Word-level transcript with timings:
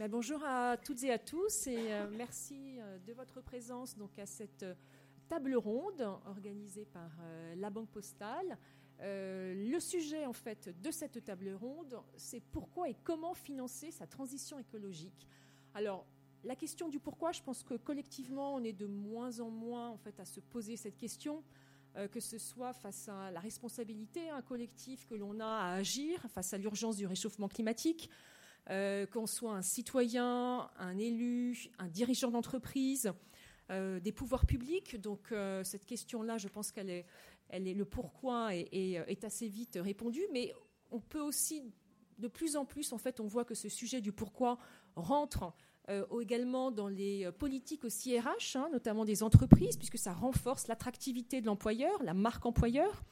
Ben, 0.00 0.08
bonjour 0.10 0.42
à 0.44 0.78
toutes 0.78 1.02
et 1.02 1.12
à 1.12 1.18
tous 1.18 1.66
et 1.66 1.92
euh, 1.92 2.08
merci 2.10 2.78
euh, 2.78 2.98
de 3.06 3.12
votre 3.12 3.42
présence 3.42 3.94
à 4.16 4.24
cette 4.24 4.62
euh, 4.62 4.74
table 5.28 5.54
ronde 5.54 6.00
organisée 6.24 6.86
par 6.86 7.10
la 7.58 7.68
Banque 7.68 7.90
Postale. 7.90 8.56
le 8.98 9.78
sujet 9.78 10.24
en 10.24 10.32
fait 10.32 10.70
de 10.80 10.90
cette 10.90 11.22
table 11.22 11.50
ronde, 11.52 12.00
c'est 12.16 12.40
pourquoi 12.40 12.88
et 12.88 12.96
comment 13.04 13.34
financer 13.34 13.90
sa 13.90 14.06
transition 14.06 14.58
écologique. 14.58 15.28
Alors 15.74 16.06
la 16.44 16.56
question 16.56 16.88
du 16.88 16.98
pourquoi, 16.98 17.32
je 17.32 17.42
pense 17.42 17.62
que 17.62 17.74
collectivement, 17.74 18.54
on 18.54 18.64
est 18.64 18.72
de 18.72 18.86
moins 18.86 19.38
en 19.40 19.50
moins 19.50 19.98
à 20.18 20.24
se 20.24 20.40
poser 20.40 20.78
cette 20.78 20.96
question. 20.96 21.44
que 22.10 22.20
ce 22.20 22.38
soit 22.38 22.72
face 22.72 23.06
à 23.08 23.30
la 23.30 23.40
responsabilité 23.40 24.30
un 24.30 24.42
collectif 24.42 25.06
que 25.06 25.14
l'on 25.14 25.40
a 25.40 25.46
à 25.46 25.74
agir 25.74 26.18
face 26.30 26.54
à 26.54 26.58
l'urgence 26.58 26.96
du 26.96 27.06
réchauffement 27.06 27.48
climatique, 27.48 28.08
euh, 28.68 29.06
qu'on 29.06 29.26
soit 29.26 29.52
un 29.52 29.62
citoyen, 29.62 30.70
un 30.78 30.98
élu, 30.98 31.70
un 31.78 31.88
dirigeant 31.88 32.30
d'entreprise, 32.30 33.12
euh, 33.70 33.98
des 34.00 34.12
pouvoirs 34.12 34.46
publics. 34.46 35.00
Donc 35.00 35.32
euh, 35.32 35.64
cette 35.64 35.86
question-là, 35.86 36.38
je 36.38 36.48
pense 36.48 36.70
qu'elle 36.70 36.90
est, 36.90 37.06
elle 37.48 37.66
est 37.66 37.74
le 37.74 37.84
pourquoi 37.84 38.54
est, 38.54 39.24
assez 39.24 39.48
vite 39.48 39.78
répondu, 39.80 40.20
mais 40.32 40.52
on 40.90 41.00
peut 41.00 41.20
aussi 41.20 41.62
de 42.18 42.28
plus 42.28 42.54
en 42.56 42.64
plus, 42.64 42.92
en 42.92 42.98
fait, 42.98 43.18
on 43.18 43.26
voit 43.26 43.44
que 43.44 43.54
ce 43.54 43.68
sujet 43.68 44.00
du 44.00 44.12
pourquoi 44.12 44.58
rentre 44.94 45.52
également 46.20 46.70
dans 46.70 46.86
les 46.86 47.28
politiques 47.32 47.82
aussi 47.82 48.16
RH, 48.16 48.54
hein, 48.54 48.68
notamment 48.70 49.04
des 49.04 49.24
entreprises, 49.24 49.76
puisque 49.76 49.98
ça 49.98 50.12
renforce 50.12 50.68
l'attractivité 50.68 51.40
de 51.40 51.46
l'employeur, 51.46 52.00
la 52.04 52.14
marque 52.14 52.46
employeur. 52.46 53.02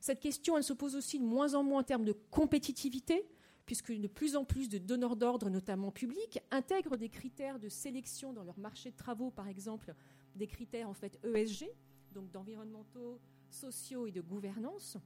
Cette 0.00 0.20
question, 0.20 0.58
elle 0.58 0.64
se 0.64 0.74
pose 0.74 0.96
aussi 0.96 1.18
de 1.18 1.24
moins 1.24 1.54
en 1.54 1.62
moins 1.62 1.80
en 1.80 1.84
termes 1.84 2.04
de 2.04 2.12
compétitivité 2.12 3.26
puisque 3.70 3.92
de 3.92 4.08
plus 4.08 4.34
en 4.34 4.44
plus 4.44 4.68
de 4.68 4.78
donneurs 4.78 5.14
d'ordre, 5.14 5.48
notamment 5.48 5.92
publics, 5.92 6.40
intègrent 6.50 6.96
des 6.96 7.08
critères 7.08 7.60
de 7.60 7.68
sélection 7.68 8.32
dans 8.32 8.42
leur 8.42 8.58
marché 8.58 8.90
de 8.90 8.96
travaux, 8.96 9.30
par 9.30 9.46
exemple, 9.46 9.94
des 10.34 10.48
critères 10.48 10.88
en 10.88 10.92
fait 10.92 11.20
ESG, 11.22 11.70
donc 12.10 12.32
d'environnementaux, 12.32 13.20
sociaux 13.48 14.08
et 14.08 14.10
de 14.10 14.20
gouvernance. 14.20 14.96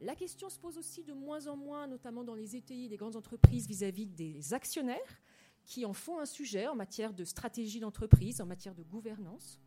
La 0.00 0.16
question 0.16 0.48
se 0.48 0.58
pose 0.58 0.76
aussi 0.76 1.04
de 1.04 1.12
moins 1.12 1.46
en 1.46 1.56
moins, 1.56 1.86
notamment 1.86 2.24
dans 2.24 2.34
les 2.34 2.56
ETI, 2.56 2.88
des 2.88 2.96
grandes 2.96 3.14
entreprises 3.14 3.68
vis-à-vis 3.68 4.06
des 4.06 4.54
actionnaires, 4.54 5.20
qui 5.64 5.84
en 5.84 5.92
font 5.92 6.18
un 6.18 6.26
sujet 6.26 6.66
en 6.66 6.74
matière 6.74 7.14
de 7.14 7.22
stratégie 7.22 7.78
d'entreprise, 7.78 8.40
en 8.40 8.46
matière 8.46 8.74
de 8.74 8.82
gouvernance. 8.82 9.60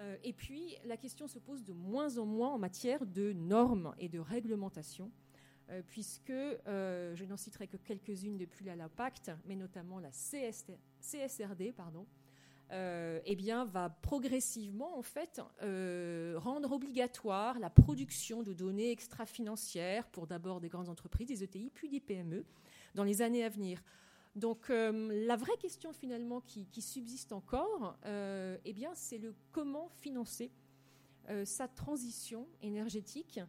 Euh, 0.00 0.18
et 0.22 0.34
puis, 0.34 0.76
la 0.84 0.98
question 0.98 1.26
se 1.28 1.38
pose 1.38 1.64
de 1.64 1.72
moins 1.72 2.18
en 2.18 2.26
moins 2.26 2.50
en 2.50 2.58
matière 2.58 3.06
de 3.06 3.32
normes 3.32 3.94
et 3.98 4.10
de 4.10 4.18
réglementation 4.18 5.10
euh, 5.70 5.82
puisque 5.86 6.30
euh, 6.30 7.14
je 7.14 7.24
n'en 7.24 7.36
citerai 7.36 7.68
que 7.68 7.76
quelques-unes 7.76 8.36
depuis 8.36 8.64
la, 8.64 8.88
pacte, 8.88 9.30
mais 9.46 9.54
notamment 9.54 10.00
la 10.00 10.10
CSRD, 10.10 11.72
pardon, 11.72 12.06
euh, 12.72 13.20
eh 13.24 13.36
bien, 13.36 13.64
va 13.64 13.88
progressivement 13.88 14.98
en 14.98 15.02
fait 15.02 15.40
rendre 16.36 16.72
obligatoire 16.72 17.58
la 17.60 17.70
production 17.70 18.42
de 18.42 18.52
données 18.52 18.90
extra-financières 18.90 20.08
pour 20.08 20.26
d'abord 20.26 20.60
des 20.60 20.68
grandes 20.68 20.88
entreprises, 20.88 21.28
des 21.28 21.44
ETI, 21.44 21.70
puis 21.72 21.88
des 21.88 22.00
PME 22.00 22.44
dans 22.94 23.04
les 23.04 23.22
années 23.22 23.44
à 23.44 23.48
venir. 23.48 23.80
Donc 24.36 24.68
la 24.68 25.36
vraie 25.36 25.56
question 25.56 25.92
finalement 25.92 26.40
qui, 26.40 26.66
qui 26.66 26.82
subsiste 26.82 27.32
encore, 27.32 27.96
eh 28.06 28.72
bien, 28.72 28.90
c'est 28.94 29.18
le 29.18 29.34
comment 29.52 29.88
financer 29.88 30.50
sa 31.44 31.66
transition 31.66 32.46
énergétique 32.62 33.40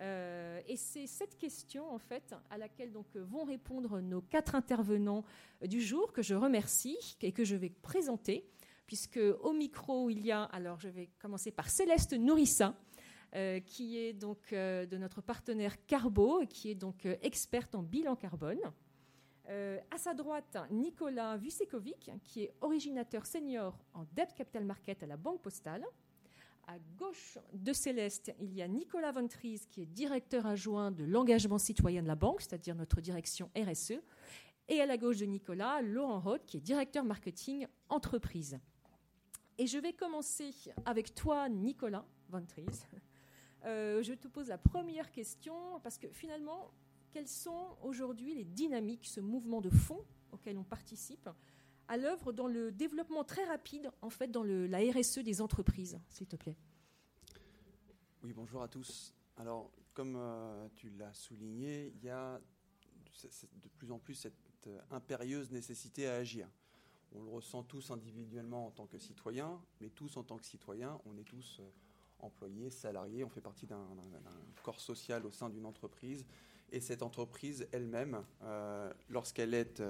euh, 0.00 0.60
et 0.68 0.76
c'est 0.76 1.06
cette 1.06 1.36
question, 1.36 1.90
en 1.90 1.98
fait, 1.98 2.34
à 2.50 2.58
laquelle 2.58 2.92
donc 2.92 3.16
vont 3.16 3.44
répondre 3.44 4.00
nos 4.00 4.20
quatre 4.20 4.54
intervenants 4.54 5.24
du 5.62 5.80
jour, 5.80 6.12
que 6.12 6.22
je 6.22 6.34
remercie 6.34 7.16
et 7.22 7.32
que 7.32 7.44
je 7.44 7.56
vais 7.56 7.70
présenter, 7.70 8.48
puisque 8.86 9.20
au 9.40 9.52
micro, 9.52 10.10
il 10.10 10.24
y 10.24 10.32
a, 10.32 10.44
alors 10.44 10.78
je 10.80 10.88
vais 10.88 11.08
commencer 11.18 11.50
par 11.50 11.68
Céleste 11.68 12.12
Nourissa, 12.12 12.74
euh, 13.34 13.60
qui 13.60 13.98
est 13.98 14.12
donc 14.12 14.52
euh, 14.52 14.86
de 14.86 14.96
notre 14.96 15.20
partenaire 15.20 15.84
Carbo, 15.86 16.44
qui 16.48 16.70
est 16.70 16.74
donc 16.74 17.06
experte 17.22 17.74
en 17.74 17.82
bilan 17.82 18.16
carbone. 18.16 18.60
à 19.48 19.98
sa 19.98 20.14
droite, 20.14 20.56
Nicolas 20.70 21.36
Vusekovic, 21.36 22.10
qui 22.22 22.44
est 22.44 22.54
originateur 22.60 23.26
senior 23.26 23.76
en 23.94 24.04
debt 24.12 24.28
capital 24.36 24.64
market 24.64 25.02
à 25.02 25.06
la 25.06 25.16
Banque 25.16 25.40
Postale. 25.40 25.84
À 26.68 26.78
gauche 26.98 27.38
de 27.54 27.72
Céleste, 27.72 28.30
il 28.40 28.52
y 28.52 28.60
a 28.60 28.68
Nicolas 28.68 29.10
Ventries, 29.10 29.62
qui 29.70 29.80
est 29.80 29.86
directeur 29.86 30.44
adjoint 30.44 30.90
de 30.90 31.02
l'engagement 31.02 31.56
citoyen 31.56 32.02
de 32.02 32.06
la 32.06 32.14
banque, 32.14 32.42
c'est-à-dire 32.42 32.74
notre 32.74 33.00
direction 33.00 33.50
RSE. 33.56 33.94
Et 34.68 34.82
à 34.82 34.84
la 34.84 34.98
gauche 34.98 35.16
de 35.16 35.24
Nicolas, 35.24 35.80
Laurent 35.80 36.20
Roth, 36.20 36.44
qui 36.44 36.58
est 36.58 36.60
directeur 36.60 37.06
marketing 37.06 37.66
entreprise. 37.88 38.58
Et 39.56 39.66
je 39.66 39.78
vais 39.78 39.94
commencer 39.94 40.50
avec 40.84 41.14
toi, 41.14 41.48
Nicolas 41.48 42.04
Ventries. 42.28 42.66
Euh, 43.64 44.04
je 44.04 44.12
te 44.14 44.28
pose 44.28 44.46
la 44.46 44.56
première 44.56 45.10
question, 45.10 45.80
parce 45.82 45.98
que 45.98 46.06
finalement, 46.12 46.70
quelles 47.10 47.26
sont 47.26 47.76
aujourd'hui 47.82 48.32
les 48.32 48.44
dynamiques, 48.44 49.04
ce 49.04 49.18
mouvement 49.18 49.60
de 49.60 49.68
fond 49.68 50.04
auquel 50.30 50.56
on 50.56 50.62
participe 50.62 51.28
à 51.88 51.96
l'œuvre 51.96 52.32
dans 52.32 52.46
le 52.46 52.70
développement 52.70 53.24
très 53.24 53.44
rapide, 53.44 53.90
en 54.02 54.10
fait, 54.10 54.30
dans 54.30 54.44
la 54.44 54.78
RSE 54.78 55.18
des 55.18 55.40
entreprises, 55.40 55.98
s'il 56.08 56.26
te 56.26 56.36
plaît. 56.36 56.56
Oui, 58.22 58.32
bonjour 58.34 58.62
à 58.62 58.68
tous. 58.68 59.14
Alors, 59.36 59.70
comme 59.94 60.16
euh, 60.16 60.68
tu 60.74 60.90
l'as 60.90 61.14
souligné, 61.14 61.92
il 61.96 62.04
y 62.04 62.10
a 62.10 62.40
de 63.62 63.68
plus 63.68 63.90
en 63.90 63.98
plus 63.98 64.14
cette 64.14 64.34
euh, 64.66 64.80
impérieuse 64.90 65.50
nécessité 65.50 66.06
à 66.06 66.16
agir. 66.16 66.48
On 67.12 67.22
le 67.22 67.30
ressent 67.30 67.62
tous 67.62 67.90
individuellement 67.90 68.66
en 68.66 68.70
tant 68.70 68.86
que 68.86 68.98
citoyens, 68.98 69.60
mais 69.80 69.88
tous 69.88 70.16
en 70.16 70.22
tant 70.22 70.36
que 70.36 70.44
citoyens, 70.44 71.00
on 71.06 71.16
est 71.16 71.24
tous 71.24 71.58
euh, 71.60 71.70
employés, 72.18 72.70
salariés, 72.70 73.24
on 73.24 73.28
fait 73.30 73.40
partie 73.40 73.66
d'un 73.66 73.86
corps 74.62 74.80
social 74.80 75.24
au 75.24 75.30
sein 75.30 75.48
d'une 75.48 75.64
entreprise. 75.64 76.26
Et 76.70 76.80
cette 76.80 77.02
entreprise 77.02 77.66
elle-même, 77.72 78.22
lorsqu'elle 79.08 79.54
est 79.54 79.80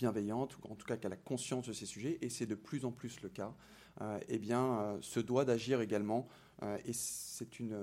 bienveillante, 0.00 0.56
ou 0.56 0.72
en 0.72 0.76
tout 0.76 0.86
cas 0.86 0.96
qu'elle 0.96 1.12
a 1.12 1.16
conscience 1.16 1.66
de 1.66 1.74
ces 1.74 1.84
sujets, 1.84 2.16
et 2.22 2.30
c'est 2.30 2.46
de 2.46 2.54
plus 2.54 2.86
en 2.86 2.90
plus 2.90 3.20
le 3.20 3.28
cas, 3.28 3.54
euh, 4.00 4.18
eh 4.28 4.38
bien, 4.38 4.78
euh, 4.78 4.98
se 5.02 5.20
doit 5.20 5.44
d'agir 5.44 5.82
également. 5.82 6.26
Euh, 6.62 6.78
et 6.86 6.92
c'est 6.94 7.60
une, 7.60 7.76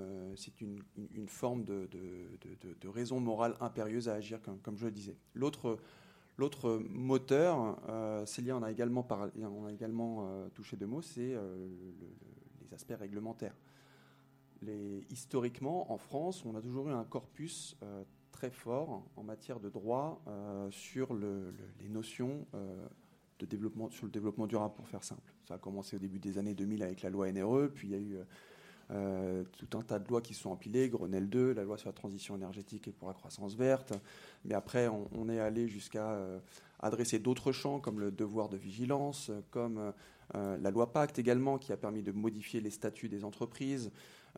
une, 0.60 0.82
une, 1.14 1.28
forme 1.28 1.64
de, 1.64 1.88
de, 1.90 2.74
de, 2.80 2.88
raison 2.88 3.20
morale 3.20 3.56
impérieuse 3.60 4.08
à 4.08 4.14
agir, 4.14 4.42
comme, 4.42 4.58
comme 4.58 4.76
je 4.76 4.86
le 4.86 4.90
disais. 4.90 5.16
L'autre, 5.34 5.78
moteur, 6.90 7.78
Célia 8.26 8.56
en 8.56 8.62
a 8.62 8.70
également, 8.70 9.02
parlé, 9.02 9.32
on 9.44 9.66
a 9.66 9.72
également 9.72 10.48
touché 10.54 10.76
deux 10.76 10.86
mots, 10.86 11.02
c'est 11.02 11.34
les 12.60 12.74
aspects 12.74 12.98
réglementaires. 12.98 13.56
Historiquement, 15.10 15.92
en 15.92 15.98
France, 15.98 16.44
on 16.44 16.54
a 16.54 16.60
toujours 16.60 16.88
eu 16.88 16.92
un 16.92 17.04
corpus 17.04 17.76
très 18.32 18.50
fort 18.50 19.02
en 19.16 19.22
matière 19.22 19.60
de 19.60 19.68
droit 19.68 20.22
euh, 20.28 20.70
sur 20.70 21.14
les 21.14 21.88
notions 21.88 22.46
euh, 22.54 22.86
de 23.38 23.46
développement, 23.46 23.90
sur 23.90 24.06
le 24.06 24.12
développement 24.12 24.46
durable, 24.46 24.74
pour 24.74 24.88
faire 24.88 25.04
simple. 25.04 25.32
Ça 25.46 25.54
a 25.54 25.58
commencé 25.58 25.96
au 25.96 25.98
début 25.98 26.18
des 26.18 26.38
années 26.38 26.54
2000 26.54 26.82
avec 26.82 27.02
la 27.02 27.10
loi 27.10 27.30
NRE, 27.30 27.68
puis 27.74 27.88
il 27.88 27.90
y 27.90 27.94
a 27.94 27.98
eu 27.98 28.18
euh, 28.90 29.44
tout 29.52 29.78
un 29.78 29.82
tas 29.82 29.98
de 29.98 30.08
lois 30.08 30.22
qui 30.22 30.34
sont 30.34 30.50
empilées, 30.50 30.88
Grenelle 30.88 31.28
2, 31.28 31.52
la 31.52 31.64
loi 31.64 31.78
sur 31.78 31.88
la 31.88 31.92
transition 31.92 32.36
énergétique 32.36 32.88
et 32.88 32.92
pour 32.92 33.08
la 33.08 33.14
croissance 33.14 33.54
verte. 33.54 33.92
Mais 34.44 34.54
après, 34.54 34.88
on, 34.88 35.28
est 35.28 35.40
allé 35.40 35.68
jusqu'à 35.68 36.18
adresser 36.80 37.18
d'autres 37.18 37.52
champs, 37.52 37.80
comme 37.80 38.00
le 38.00 38.10
devoir 38.10 38.48
de 38.48 38.56
vigilance, 38.56 39.30
comme 39.50 39.92
la 40.34 40.70
loi 40.70 40.92
Pacte 40.92 41.18
également, 41.18 41.58
qui 41.58 41.72
a 41.72 41.76
permis 41.76 42.02
de 42.02 42.12
modifier 42.12 42.60
les 42.60 42.70
statuts 42.70 43.08
des 43.08 43.24
entreprises. 43.24 43.90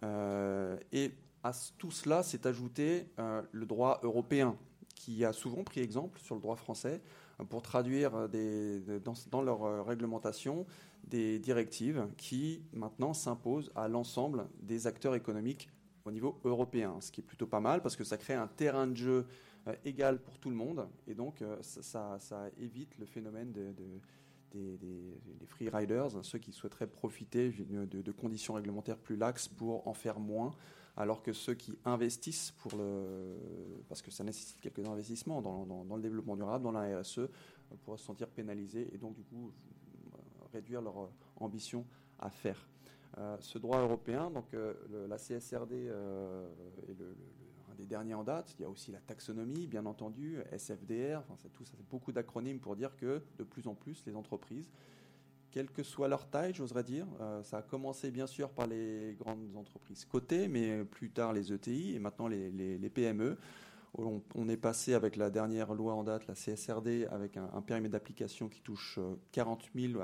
et 0.03 1.13
à 1.43 1.53
tout 1.79 1.91
cela 1.91 2.23
s'est 2.23 2.47
ajouté 2.47 3.07
euh, 3.19 3.43
le 3.53 3.67
droit 3.67 4.01
européen, 4.03 4.57
qui 4.95 5.25
a 5.25 5.33
souvent 5.33 5.65
pris 5.65 5.81
exemple 5.81 6.19
sur 6.21 6.35
le 6.35 6.41
droit 6.41 6.57
français 6.57 7.01
euh, 7.41 7.45
pour 7.45 7.63
traduire 7.63 8.13
euh, 8.15 9.01
dans, 9.31 9.43
leur 9.43 9.87
réglementation 9.87 10.67
des 11.05 11.39
directives 11.39 12.07
qui 12.17 12.63
maintenant 12.73 13.15
s'imposent 13.15 13.73
à 13.75 13.89
l'ensemble 13.89 14.47
des 14.61 14.87
acteurs 14.87 15.15
économiques 15.15 15.71
au 16.05 16.11
niveau 16.11 16.39
européen, 16.45 16.97
ce 17.01 17.11
qui 17.11 17.21
est 17.21 17.25
plutôt 17.25 17.47
pas 17.47 17.61
mal 17.61 17.83
parce 17.83 17.97
que 17.97 18.05
ça 18.05 18.19
crée 18.19 18.35
un 18.35 18.47
terrain 18.47 18.87
de 18.87 18.97
jeu 18.97 19.27
égal 19.85 20.19
pour 20.19 20.39
tout 20.39 20.51
le 20.51 20.57
monde 20.57 20.89
et 21.07 21.15
donc 21.15 21.45
ça, 21.61 22.19
évite 22.59 22.97
le 22.99 23.07
phénomène 23.07 23.53
des, 23.53 25.47
free 25.47 25.69
riders, 25.69 26.09
ceux 26.23 26.39
qui 26.39 26.53
souhaiteraient 26.53 26.87
profiter 26.87 27.51
de, 27.51 28.13
conditions 28.13 28.55
réglementaires 28.55 28.99
plus 28.99 29.17
laxes 29.17 29.49
pour 29.49 29.87
en 29.87 29.95
faire 29.95 30.19
moins 30.21 30.53
alors 31.01 31.23
que 31.23 31.33
ceux 31.33 31.55
qui 31.55 31.79
investissent 31.87 32.55
parce 33.89 34.03
que 34.03 34.11
ça 34.11 34.23
nécessite 34.23 34.61
quelques 34.61 34.87
investissements 34.87 35.41
dans, 35.41 35.97
le 35.97 36.03
développement 36.03 36.37
durable, 36.37 36.63
dans 36.63 36.73
la 36.73 37.01
RSE, 37.01 37.21
pourraient 37.83 37.97
se 37.97 38.05
sentir 38.05 38.29
pénalisés 38.29 38.91
et 38.93 38.99
donc 38.99 39.15
du 39.15 39.23
coup 39.25 39.51
réduire 40.53 40.83
leur 40.83 41.09
ambition 41.37 41.87
à 42.19 42.29
faire. 42.29 42.69
Euh, 43.19 43.37
ce 43.41 43.59
droit 43.59 43.81
européen, 43.81 44.31
donc 44.31 44.53
euh, 44.53 44.75
la 45.09 45.17
CSRD 45.17 45.73
euh, 45.73 46.49
est 46.87 46.97
des 47.77 47.87
derniers 47.87 48.15
en 48.15 48.23
date. 48.23 48.55
Il 48.59 48.63
y 48.63 48.65
a 48.67 48.69
aussi 48.69 48.93
la 48.93 49.01
taxonomie, 49.01 49.67
bien 49.67 49.87
entendu, 49.87 50.39
SFDR, 50.53 51.23
c'est 51.39 51.89
beaucoup 51.89 52.13
d'acronymes 52.13 52.61
pour 52.61 52.77
dire 52.77 52.95
que 52.97 53.23
de 53.39 53.45
plus 53.45 53.67
en 53.67 53.75
plus 53.75 54.05
les 54.05 54.15
entreprises, 54.15 54.71
quelle 55.51 55.71
que 55.71 55.83
soit 55.83 56.09
leur 56.09 56.29
taille, 56.29 56.55
j'oserais 56.55 56.85
dire, 56.85 57.07
ça 57.43 57.59
a 57.59 57.63
commencé 57.63 58.11
bien 58.11 58.27
sûr 58.27 58.51
par 58.51 58.67
les 58.67 59.17
grandes 59.19 59.57
entreprises 59.57 60.05
cotées, 60.05 60.49
mais 60.49 60.85
plus 60.85 61.11
tard 61.11 61.33
les 61.33 61.53
ETI 61.53 61.95
et 61.95 61.99
maintenant 61.99 62.29
les 62.29 62.91
PME. 62.95 63.37
On, 63.95 64.49
est 64.49 64.57
passé 64.57 64.95
avec 64.95 65.17
la 65.17 65.31
dernière 65.31 65.75
loi 65.75 65.95
en 65.95 66.05
date, 66.05 66.27
la 66.29 66.35
CSRD, 66.35 67.09
avec 67.11 67.37
un, 67.37 67.61
périmètre 67.61 67.93
d'application 67.93 68.49
qui 68.49 68.61
touche 68.61 69.01
40 69.33 69.65
euh, 69.75 69.89
000, 69.93 70.03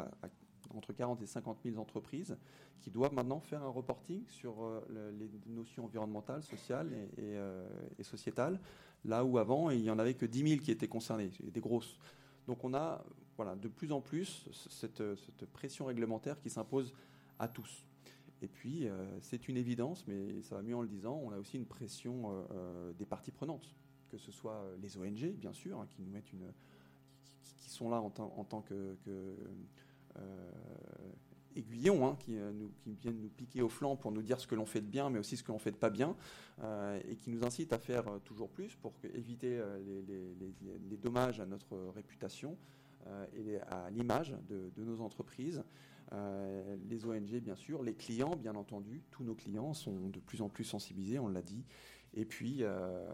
entre 0.74 0.92
40 0.92 1.22
et 1.22 1.26
50 1.26 1.58
000 1.64 1.78
entreprises 1.78 2.36
qui 2.80 2.90
doivent 2.90 3.14
maintenant 3.14 3.40
faire 3.40 3.62
un 3.62 3.68
reporting 3.68 4.26
sur 4.26 4.64
euh, 4.64 5.12
les 5.18 5.30
notions 5.46 5.84
environnementales, 5.84 6.42
sociales 6.42 6.90
euh, 7.18 7.68
et, 7.98 8.02
sociétales, 8.02 8.60
là 9.04 9.24
où 9.24 9.38
avant 9.38 9.70
il 9.70 9.82
n'y 9.82 9.90
en 9.90 10.00
avait 10.00 10.14
que 10.14 10.26
10 10.26 10.48
000 10.48 10.60
qui 10.62 10.72
étaient 10.72 10.88
concernés, 10.88 11.30
des 11.40 11.60
grosses. 11.60 11.96
Donc 12.48 12.64
on 12.64 12.74
a 12.74 13.04
voilà, 13.36 13.56
de 13.56 13.68
plus 13.68 13.92
en 13.92 14.00
plus 14.00 14.48
cette, 14.70 15.02
pression 15.52 15.86
réglementaire 15.86 16.40
qui 16.40 16.50
s'impose 16.50 16.94
à 17.38 17.48
tous. 17.48 17.86
Et 18.42 18.48
puis, 18.48 18.86
c'est 19.20 19.48
une 19.48 19.56
évidence, 19.56 20.06
mais 20.06 20.42
ça 20.42 20.56
va 20.56 20.62
mieux 20.62 20.76
en 20.76 20.82
le 20.82 20.88
disant, 20.88 21.20
on 21.24 21.32
a 21.32 21.38
aussi 21.38 21.56
une 21.56 21.66
pression 21.66 22.44
des 22.98 23.06
parties 23.06 23.30
prenantes 23.30 23.74
que 24.08 24.18
ce 24.18 24.32
soit 24.32 24.54
euh, 24.54 24.76
les 24.82 24.96
ONG, 24.96 25.32
bien 25.34 25.52
sûr, 25.52 25.80
hein, 25.80 25.86
qui 25.90 26.02
nous 26.02 26.10
mettent 26.10 26.32
une, 26.32 26.52
qui, 27.42 27.70
sont 27.70 27.90
là 27.90 28.00
en, 28.00 28.10
tant 28.10 28.62
que, 28.62 28.96
euh, 29.08 29.34
aiguillons, 31.54 32.06
hein, 32.06 32.16
euh, 32.30 32.52
qui, 32.82 32.94
viennent 32.94 33.20
nous 33.20 33.28
piquer 33.28 33.62
au 33.62 33.68
flanc 33.68 33.96
pour 33.96 34.12
nous 34.12 34.22
dire 34.22 34.40
ce 34.40 34.46
que 34.46 34.54
l'on 34.54 34.66
fait 34.66 34.80
de 34.80 34.86
bien, 34.86 35.10
mais 35.10 35.18
aussi 35.18 35.36
ce 35.36 35.42
que 35.42 35.52
l'on 35.52 35.58
fait 35.58 35.72
de 35.72 35.76
pas 35.76 35.90
bien, 35.90 36.16
et 37.08 37.16
qui 37.16 37.30
nous 37.30 37.44
incitent 37.44 37.72
à 37.72 37.78
faire 37.78 38.04
toujours 38.24 38.48
plus 38.48 38.74
pour 38.76 38.94
éviter 39.14 39.62
les, 40.06 40.96
dommages 40.96 41.40
à 41.40 41.46
notre 41.46 41.76
réputation 41.94 42.56
et 43.34 43.58
à 43.60 43.90
l'image 43.90 44.34
de, 44.48 44.84
nos 44.84 45.00
entreprises. 45.00 45.62
les 46.12 47.04
ONG, 47.04 47.40
bien 47.40 47.56
sûr, 47.56 47.82
les 47.82 47.94
clients, 47.94 48.36
bien 48.36 48.54
entendu, 48.54 49.02
tous 49.10 49.24
nos 49.24 49.34
clients 49.34 49.74
sont 49.74 50.08
de 50.08 50.20
plus 50.20 50.42
en 50.42 50.48
plus 50.48 50.64
sensibilisés, 50.64 51.18
on 51.18 51.28
l'a 51.28 51.42
dit, 51.42 51.64
et 52.18 52.24
puis, 52.24 52.62
euh, 52.62 53.04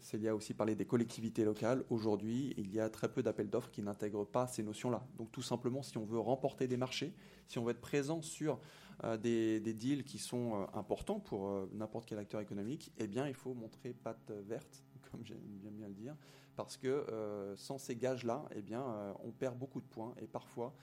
Célia 0.00 0.30
a 0.30 0.34
aussi 0.34 0.54
parlé 0.54 0.74
des 0.74 0.86
collectivités 0.86 1.44
locales. 1.44 1.84
Aujourd'hui, 1.90 2.54
il 2.56 2.72
y 2.72 2.80
a 2.80 2.88
très 2.88 3.12
peu 3.12 3.22
d'appels 3.22 3.50
d'offres 3.50 3.70
qui 3.70 3.82
n'intègrent 3.82 4.24
pas 4.24 4.46
ces 4.46 4.62
notions-là. 4.62 5.06
Donc 5.18 5.30
tout 5.30 5.42
simplement, 5.42 5.82
si 5.82 5.98
on 5.98 6.06
veut 6.06 6.18
remporter 6.18 6.66
des 6.66 6.78
marchés, 6.78 7.12
si 7.46 7.58
on 7.58 7.64
veut 7.64 7.72
être 7.72 7.80
présent 7.80 8.22
sur 8.22 8.58
euh, 9.04 9.18
des, 9.18 9.60
deals 9.60 10.02
qui 10.02 10.18
sont 10.18 10.54
euh, 10.54 10.66
importants 10.72 11.20
pour 11.20 11.48
euh, 11.48 11.70
n'importe 11.74 12.06
quel 12.08 12.18
acteur 12.18 12.40
économique, 12.40 12.90
eh 12.96 13.06
bien, 13.06 13.28
il 13.28 13.34
faut 13.34 13.52
montrer 13.52 13.92
patte 13.92 14.30
verte, 14.46 14.82
comme 15.10 15.24
j'aime 15.24 15.38
bien 15.74 15.88
le 15.88 15.94
dire, 15.94 16.16
parce 16.58 16.76
que 16.76 17.06
sans 17.56 17.78
ces 17.78 17.94
gages-là, 17.96 18.44
eh 18.54 18.62
bien, 18.62 18.84
on 19.24 19.30
perd 19.30 19.56
beaucoup 19.56 19.80
de 19.80 19.86
points 19.86 20.12
et 20.20 20.26
parfois, 20.26 20.74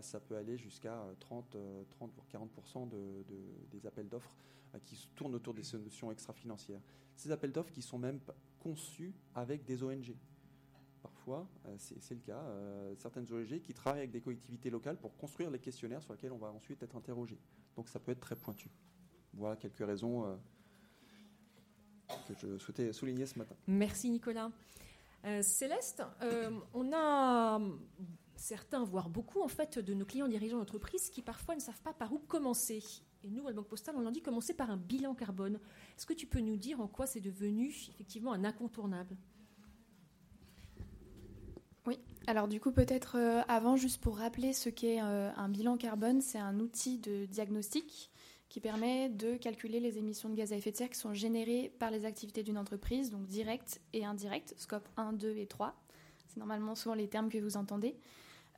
ça 0.00 0.20
peut 0.20 0.36
aller 0.36 0.56
jusqu'à 0.56 1.04
30, 1.18 1.56
30 1.90 2.12
voire 2.14 2.26
40% 2.32 2.88
des 2.88 3.86
appels 3.86 4.08
d'offres 4.08 4.36
qui 4.84 5.08
tournent 5.16 5.34
autour 5.34 5.52
des 5.52 5.62
notions 5.76 6.12
extra-financières 6.12 6.80
ces 7.16 7.30
appels 7.30 7.52
d'offres 7.52 7.72
qui 7.72 7.82
sont 7.82 7.98
même 7.98 8.20
conçus 8.58 9.14
avec 9.34 9.64
des 9.64 9.82
ONG. 9.82 10.14
Parfois, 11.02 11.46
euh, 11.66 11.74
c'est 11.78 12.14
le 12.14 12.20
cas, 12.20 12.38
euh, 12.38 12.94
certaines 12.96 13.30
ONG 13.30 13.60
qui 13.60 13.74
travaillent 13.74 14.00
avec 14.00 14.10
des 14.10 14.20
collectivités 14.20 14.70
locales 14.70 14.96
pour 14.96 15.16
construire 15.16 15.50
les 15.50 15.58
questionnaires 15.58 16.02
sur 16.02 16.12
lesquels 16.12 16.32
on 16.32 16.38
va 16.38 16.50
ensuite 16.50 16.82
être 16.82 16.96
interrogé. 16.96 17.38
Donc 17.76 17.88
ça 17.88 18.00
peut 18.00 18.12
être 18.12 18.20
très 18.20 18.36
pointu. 18.36 18.70
Voilà 19.34 19.56
quelques 19.56 19.84
raisons 19.84 20.26
euh, 20.26 20.36
que 22.28 22.34
je 22.34 22.58
souhaitais 22.58 22.92
souligner 22.92 23.26
ce 23.26 23.38
matin. 23.38 23.54
Merci 23.66 24.08
Nicolas. 24.10 24.50
Céleste, 25.42 26.02
on 26.72 26.92
a 26.92 27.60
certains, 28.36 28.84
voire 28.84 29.08
beaucoup 29.08 29.40
en 29.40 29.48
fait, 29.48 29.78
de 29.78 29.94
nos 29.94 30.04
clients 30.04 30.28
dirigeants 30.28 30.58
d'entreprise 30.58 31.10
qui 31.10 31.22
parfois 31.22 31.54
ne 31.54 31.60
savent 31.60 31.80
pas 31.80 31.92
par 31.92 32.12
où 32.12 32.18
commencer. 32.18 32.82
Et 33.22 33.30
nous, 33.30 33.46
à 33.46 33.50
la 33.50 33.56
Banque 33.56 33.68
Postale, 33.68 33.94
on 33.96 34.02
leur 34.02 34.12
dit 34.12 34.20
commencer 34.20 34.52
par 34.52 34.70
un 34.70 34.76
bilan 34.76 35.14
carbone. 35.14 35.58
Est-ce 35.96 36.04
que 36.04 36.12
tu 36.12 36.26
peux 36.26 36.40
nous 36.40 36.56
dire 36.56 36.80
en 36.80 36.88
quoi 36.88 37.06
c'est 37.06 37.20
devenu 37.20 37.74
effectivement 37.88 38.32
un 38.32 38.44
incontournable? 38.44 39.16
Oui, 41.86 41.98
alors 42.26 42.48
du 42.48 42.60
coup 42.60 42.72
peut-être 42.72 43.16
euh, 43.18 43.42
avant, 43.46 43.76
juste 43.76 44.00
pour 44.00 44.16
rappeler 44.16 44.54
ce 44.54 44.70
qu'est 44.70 45.02
euh, 45.02 45.30
un 45.36 45.48
bilan 45.50 45.76
carbone, 45.76 46.22
c'est 46.22 46.38
un 46.38 46.58
outil 46.60 46.98
de 46.98 47.26
diagnostic 47.26 48.10
qui 48.54 48.60
permet 48.60 49.08
de 49.08 49.36
calculer 49.36 49.80
les 49.80 49.98
émissions 49.98 50.28
de 50.28 50.36
gaz 50.36 50.52
à 50.52 50.56
effet 50.56 50.70
de 50.70 50.76
serre 50.76 50.88
qui 50.88 50.96
sont 50.96 51.12
générées 51.12 51.72
par 51.80 51.90
les 51.90 52.04
activités 52.04 52.44
d'une 52.44 52.56
entreprise, 52.56 53.10
donc 53.10 53.26
directes 53.26 53.80
et 53.92 54.04
indirectes, 54.04 54.54
scope 54.56 54.88
1, 54.96 55.14
2 55.14 55.36
et 55.38 55.46
3. 55.48 55.74
C'est 56.28 56.36
normalement 56.36 56.76
souvent 56.76 56.94
les 56.94 57.08
termes 57.08 57.30
que 57.30 57.38
vous 57.38 57.56
entendez. 57.56 57.96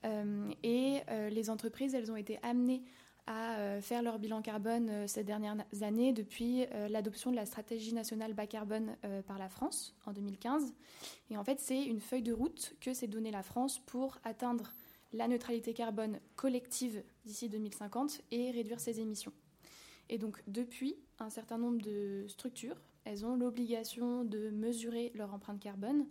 Euh, 0.05 0.51
et 0.63 1.01
les 1.31 1.49
entreprises, 1.49 1.95
elles 1.95 2.13
ont 2.13 2.17
été 2.17 2.39
amenées 2.43 2.83
à 3.27 3.57
euh, 3.59 3.81
faire 3.81 4.03
leur 4.03 4.19
bilan 4.19 4.41
carbone 4.41 4.89
euh, 4.89 5.07
ces 5.07 5.25
dernières 5.25 5.57
années 5.81 6.13
depuis 6.13 6.65
euh, 6.73 6.89
l'adoption 6.89 7.31
de 7.31 7.37
la 7.37 7.47
stratégie 7.47 7.93
nationale 7.93 8.35
bas 8.35 8.47
carbone 8.47 8.97
par 9.27 9.39
la 9.39 9.49
France 9.49 9.95
en 10.07 10.13
2015. 10.13 10.75
Et 11.31 11.37
en 11.37 11.45
fait, 11.45 11.61
c'est 11.61 11.83
une 11.83 12.01
feuille 12.01 12.23
de 12.23 12.33
route 12.33 12.75
que 12.81 12.95
s'est 12.95 13.07
donnée 13.07 13.31
la 13.31 13.43
France 13.43 13.79
pour 13.79 14.19
atteindre 14.25 14.73
la 15.13 15.29
neutralité 15.29 15.73
carbone 15.73 16.21
collective 16.35 17.03
d'ici 17.25 17.49
2050 17.49 18.21
et 18.31 18.51
réduire 18.51 18.81
ses 18.81 19.01
émissions. 19.01 19.33
Et 20.09 20.19
donc, 20.19 20.43
depuis, 20.47 20.97
un 21.19 21.31
certain 21.31 21.59
nombre 21.59 21.81
de 21.83 22.25
structures, 22.29 22.77
elles 23.05 23.25
ont 23.25 23.37
l'obligation 23.37 24.25
de 24.25 24.51
mesurer 24.51 25.13
leur 25.15 25.33
empreinte 25.33 25.61
carbone, 25.61 26.07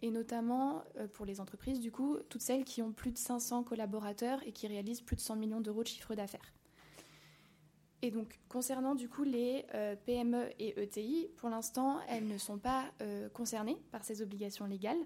et 0.00 0.10
notamment 0.10 0.84
pour 1.12 1.26
les 1.26 1.40
entreprises, 1.40 1.80
du 1.80 1.90
coup, 1.90 2.18
toutes 2.28 2.42
celles 2.42 2.64
qui 2.64 2.82
ont 2.82 2.92
plus 2.92 3.10
de 3.10 3.18
500 3.18 3.64
collaborateurs 3.64 4.40
et 4.46 4.52
qui 4.52 4.66
réalisent 4.66 5.00
plus 5.00 5.16
de 5.16 5.20
100 5.20 5.36
millions 5.36 5.60
d'euros 5.60 5.82
de 5.82 5.88
chiffre 5.88 6.14
d'affaires. 6.14 6.54
Et 8.02 8.10
donc, 8.10 8.38
concernant 8.48 8.94
du 8.94 9.08
coup 9.08 9.24
les 9.24 9.66
euh, 9.74 9.96
PME 9.96 10.50
et 10.58 10.80
ETI, 10.80 11.28
pour 11.36 11.48
l'instant, 11.48 11.98
elles 12.08 12.26
ne 12.26 12.38
sont 12.38 12.58
pas 12.58 12.84
euh, 13.02 13.28
concernées 13.30 13.76
par 13.90 14.04
ces 14.04 14.22
obligations 14.22 14.66
légales. 14.66 15.04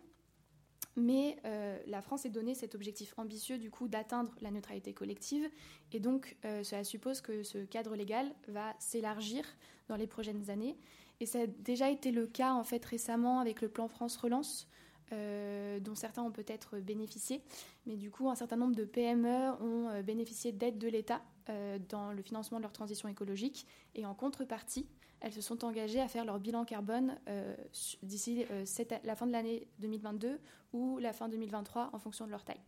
Mais 0.97 1.37
euh, 1.45 1.79
la 1.87 2.03
France 2.03 2.23
s'est 2.23 2.31
donné 2.31 2.55
cet 2.55 2.75
objectif 2.75 3.15
ambitieux 3.17 3.59
du 3.59 3.71
coup 3.71 3.89
d'atteindre 3.89 4.31
la 4.41 4.51
neutralité 4.51 4.93
collective. 4.93 5.49
Et 5.93 6.01
donc, 6.01 6.37
cela 6.43 6.85
suppose 6.85 7.21
que 7.21 7.43
ce 7.43 7.59
cadre 7.59 7.97
légal 7.97 8.33
va 8.49 8.75
s'élargir 8.79 9.45
dans 9.89 9.97
les 9.97 10.07
prochaines 10.07 10.51
années. 10.51 10.77
Et 11.21 11.27
ça 11.27 11.41
a 11.41 11.47
déjà 11.47 11.91
été 11.91 12.11
le 12.11 12.27
cas 12.27 12.53
en 12.53 12.65
fait 12.65 12.85
récemment 12.85 13.41
avec 13.41 13.61
le 13.63 13.69
plan 13.69 13.89
France 13.89 14.17
Relance. 14.17 14.69
dont 15.11 15.95
certains 15.95 16.23
ont 16.23 16.31
peut-être 16.31 16.79
bénéficié. 16.79 17.43
Mais 17.87 17.97
du 17.97 18.11
coup, 18.11 18.31
un 18.31 18.35
certain 18.35 18.57
nombre 18.57 18.75
de 18.75 18.85
PME 18.85 19.53
ont 19.61 20.03
bénéficié 20.03 20.53
d'aides 20.53 20.79
de 20.79 20.89
l'État 20.89 21.23
euh, 21.49 21.79
dans 21.89 22.13
le 22.13 22.23
financement 22.23 22.59
de 22.59 22.63
leur 22.63 22.73
transition 22.73 23.09
écologique. 23.09 23.67
Et 23.97 24.07
en 24.07 24.15
contrepartie, 24.15 24.87
elles 25.23 25.33
se 25.33 25.41
sont 25.41 25.65
engagées 25.65 26.01
à 26.01 26.09
faire 26.09 26.25
leur 26.25 26.41
bilan 26.41 26.65
carbone 26.65 27.17
euh, 27.29 27.57
d'ici 28.03 28.45
euh, 28.51 28.65
la 29.05 29.15
fin 29.15 29.27
de 29.27 29.33
l'année 29.33 29.69
2022 29.79 30.39
ou 30.73 30.99
la 30.99 31.13
fin 31.13 31.29
2023 31.29 31.91
en 31.93 31.99
fonction 31.99 32.27
de 32.27 32.31
leur 32.31 32.45
taille. 32.45 32.61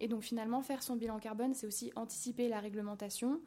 et 0.00 0.08
donc 0.08 0.22
finalement, 0.22 0.62
faire 0.62 0.82
son 0.82 0.96
bilan 0.96 1.18
carbone, 1.18 1.54
c'est 1.54 1.66
aussi 1.66 1.90
anticiper 1.96 2.48
la 2.48 2.60
réglementation. 2.60 3.40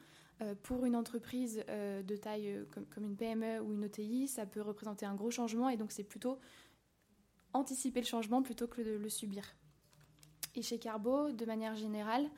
pour 0.63 0.85
une 0.85 0.95
entreprise 0.95 1.63
de 1.67 2.15
taille 2.15 2.65
comme, 2.71 3.05
une 3.05 3.15
PME 3.15 3.61
ou 3.61 3.73
une 3.73 3.83
ETI, 3.83 4.27
ça 4.27 4.45
peut 4.45 4.61
représenter 4.61 5.05
un 5.05 5.13
gros 5.13 5.29
changement 5.29 5.69
et 5.69 5.77
donc 5.77 5.91
c'est 5.91 6.03
plutôt 6.03 6.39
anticiper 7.53 7.99
le 7.99 8.07
changement 8.07 8.41
plutôt 8.41 8.67
que 8.67 8.81
de 8.81 8.91
le 8.91 9.09
subir. 9.09 9.43
Et 10.55 10.61
chez 10.61 10.79
Carbo, 10.79 11.31
de 11.31 11.45
manière 11.45 11.75
générale, 11.75 12.29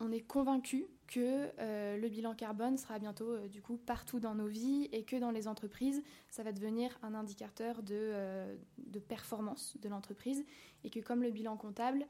on 0.00 0.10
est 0.12 0.22
convaincu 0.22 0.86
que 1.06 1.50
euh, 1.58 1.96
le 1.96 2.08
bilan 2.08 2.34
carbone 2.34 2.76
sera 2.76 2.98
bientôt 2.98 3.30
euh, 3.30 3.48
du 3.48 3.62
coup 3.62 3.76
partout 3.76 4.20
dans 4.20 4.34
nos 4.34 4.46
vies 4.46 4.88
et 4.92 5.04
que 5.04 5.16
dans 5.16 5.30
les 5.30 5.48
entreprises, 5.48 6.02
ça 6.28 6.42
va 6.42 6.52
devenir 6.52 6.98
un 7.02 7.14
indicateur 7.14 7.82
de, 7.82 7.94
euh, 7.94 8.56
de 8.78 8.98
performance 8.98 9.76
de 9.80 9.88
l'entreprise 9.88 10.44
et 10.84 10.90
que 10.90 11.00
comme 11.00 11.22
le 11.22 11.30
bilan 11.30 11.56
comptable, 11.56 12.06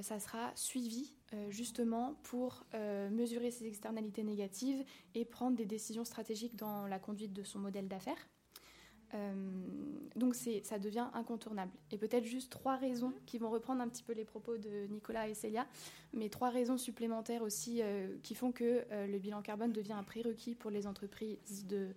ça 0.00 0.18
sera 0.18 0.50
suivi 0.56 1.14
justement 1.50 2.16
pour 2.24 2.64
mesurer 3.12 3.52
ses 3.52 3.66
externalités 3.66 4.24
négatives 4.24 4.84
et 5.14 5.24
prendre 5.24 5.56
des 5.56 5.66
décisions 5.66 6.04
stratégiques 6.04 6.56
dans 6.56 6.88
la 6.88 6.98
conduite 6.98 7.32
de 7.32 7.44
son 7.44 7.60
modèle 7.60 7.86
d'affaires. 7.86 8.28
Euh, 9.14 9.34
donc 10.16 10.34
ça 10.34 10.78
devient 10.78 11.06
incontournable. 11.14 11.72
Et 11.90 11.98
peut-être 11.98 12.24
juste 12.24 12.50
trois 12.50 12.76
raisons 12.76 13.12
qui 13.26 13.38
vont 13.38 13.50
reprendre 13.50 13.80
un 13.80 13.88
petit 13.88 14.02
peu 14.02 14.12
les 14.12 14.24
propos 14.24 14.58
de 14.58 14.86
Nicolas 14.90 15.28
et 15.28 15.34
Célia, 15.34 15.66
mais 16.12 16.28
trois 16.28 16.50
raisons 16.50 16.76
supplémentaires 16.76 17.42
aussi 17.42 17.80
euh, 17.82 18.16
qui 18.22 18.34
font 18.34 18.52
que 18.52 18.84
euh, 18.90 19.06
le 19.06 19.18
bilan 19.18 19.42
carbone 19.42 19.72
devient 19.72 19.92
un 19.92 20.02
prérequis 20.02 20.54
pour 20.54 20.70
les 20.70 20.86
entreprises 20.86 21.66
de, 21.66 21.88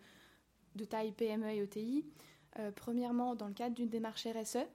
de 0.75 0.86
taille 0.86 1.12
PME 1.12 1.50
et 1.51 1.58
ETI. 1.58 2.06
premièrement, 2.75 3.36
dans 3.36 3.48
le 3.48 3.53
cadre 3.53 3.75
d'une 3.75 3.89
démarche 3.89 4.27
RSE, 4.27 4.65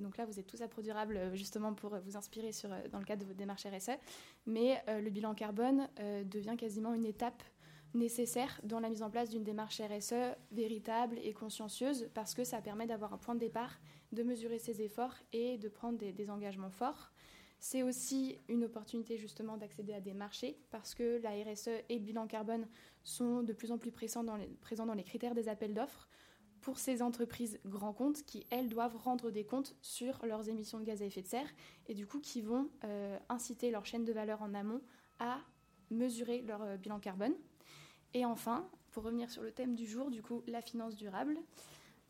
donc 0.00 0.16
là, 0.16 0.24
vous 0.24 0.38
êtes 0.38 0.46
tous 0.46 0.62
approduirables 0.62 1.34
justement 1.34 1.74
pour 1.74 1.96
vous 1.98 2.16
inspirer 2.16 2.52
sur, 2.52 2.70
dans 2.90 3.00
le 3.00 3.04
cadre 3.04 3.22
de 3.22 3.26
votre 3.26 3.36
démarche 3.36 3.66
RSE. 3.66 3.98
Mais 4.46 4.82
le 4.86 5.10
bilan 5.10 5.34
carbone 5.34 5.88
devient 6.24 6.54
quasiment 6.56 6.94
une 6.94 7.04
étape 7.04 7.42
nécessaire 7.94 8.60
dans 8.64 8.80
la 8.80 8.88
mise 8.88 9.02
en 9.02 9.10
place 9.10 9.30
d'une 9.30 9.44
démarche 9.44 9.80
RSE 9.80 10.36
véritable 10.52 11.18
et 11.22 11.32
consciencieuse 11.32 12.08
parce 12.14 12.34
que 12.34 12.44
ça 12.44 12.60
permet 12.60 12.86
d'avoir 12.86 13.14
un 13.14 13.18
point 13.18 13.34
de 13.34 13.40
départ, 13.40 13.78
de 14.12 14.22
mesurer 14.22 14.58
ses 14.58 14.82
efforts 14.82 15.14
et 15.32 15.58
de 15.58 15.68
prendre 15.68 15.98
des, 15.98 16.30
engagements 16.30 16.70
forts. 16.70 17.12
C'est 17.58 17.82
aussi 17.82 18.38
une 18.48 18.64
opportunité 18.64 19.16
justement 19.16 19.56
d'accéder 19.56 19.94
à 19.94 20.00
des 20.00 20.12
marchés 20.12 20.58
parce 20.70 20.94
que 20.94 21.20
la 21.22 21.30
RSE 21.30 21.68
et 21.88 21.98
le 21.98 22.04
bilan 22.04 22.26
carbone 22.26 22.68
sont 23.02 23.42
de 23.42 23.52
plus 23.52 23.72
en 23.72 23.78
plus 23.78 23.90
présents 23.90 24.24
dans 24.24 24.36
les, 24.36 24.46
présents 24.46 24.86
dans 24.86 24.94
les 24.94 25.04
critères 25.04 25.34
des 25.34 25.48
appels 25.48 25.72
d'offres 25.72 26.08
pour 26.60 26.78
ces 26.78 27.00
entreprises 27.00 27.60
grands 27.64 27.92
comptes 27.92 28.24
qui, 28.24 28.44
elles, 28.50 28.68
doivent 28.68 28.96
rendre 28.96 29.30
des 29.30 29.44
comptes 29.44 29.76
sur 29.80 30.24
leurs 30.26 30.48
émissions 30.48 30.80
de 30.80 30.84
gaz 30.84 31.00
à 31.00 31.06
effet 31.06 31.22
de 31.22 31.28
serre 31.28 31.48
et 31.86 31.94
du 31.94 32.06
coup 32.06 32.20
qui 32.20 32.42
vont 32.42 32.68
euh, 32.84 33.18
inciter 33.28 33.70
leur 33.70 33.86
chaîne 33.86 34.04
de 34.04 34.12
valeur 34.12 34.42
en 34.42 34.52
amont 34.52 34.82
à 35.18 35.38
mesurer 35.90 36.42
leur 36.42 36.62
euh, 36.62 36.76
bilan 36.76 36.98
carbone. 36.98 37.34
Et 38.16 38.24
enfin, 38.24 38.66
pour 38.92 39.02
revenir 39.02 39.30
sur 39.30 39.42
le 39.42 39.52
thème 39.52 39.74
du 39.74 39.86
jour, 39.86 40.10
du 40.10 40.22
coup, 40.22 40.42
la 40.46 40.62
finance 40.62 40.96
durable, 40.96 41.36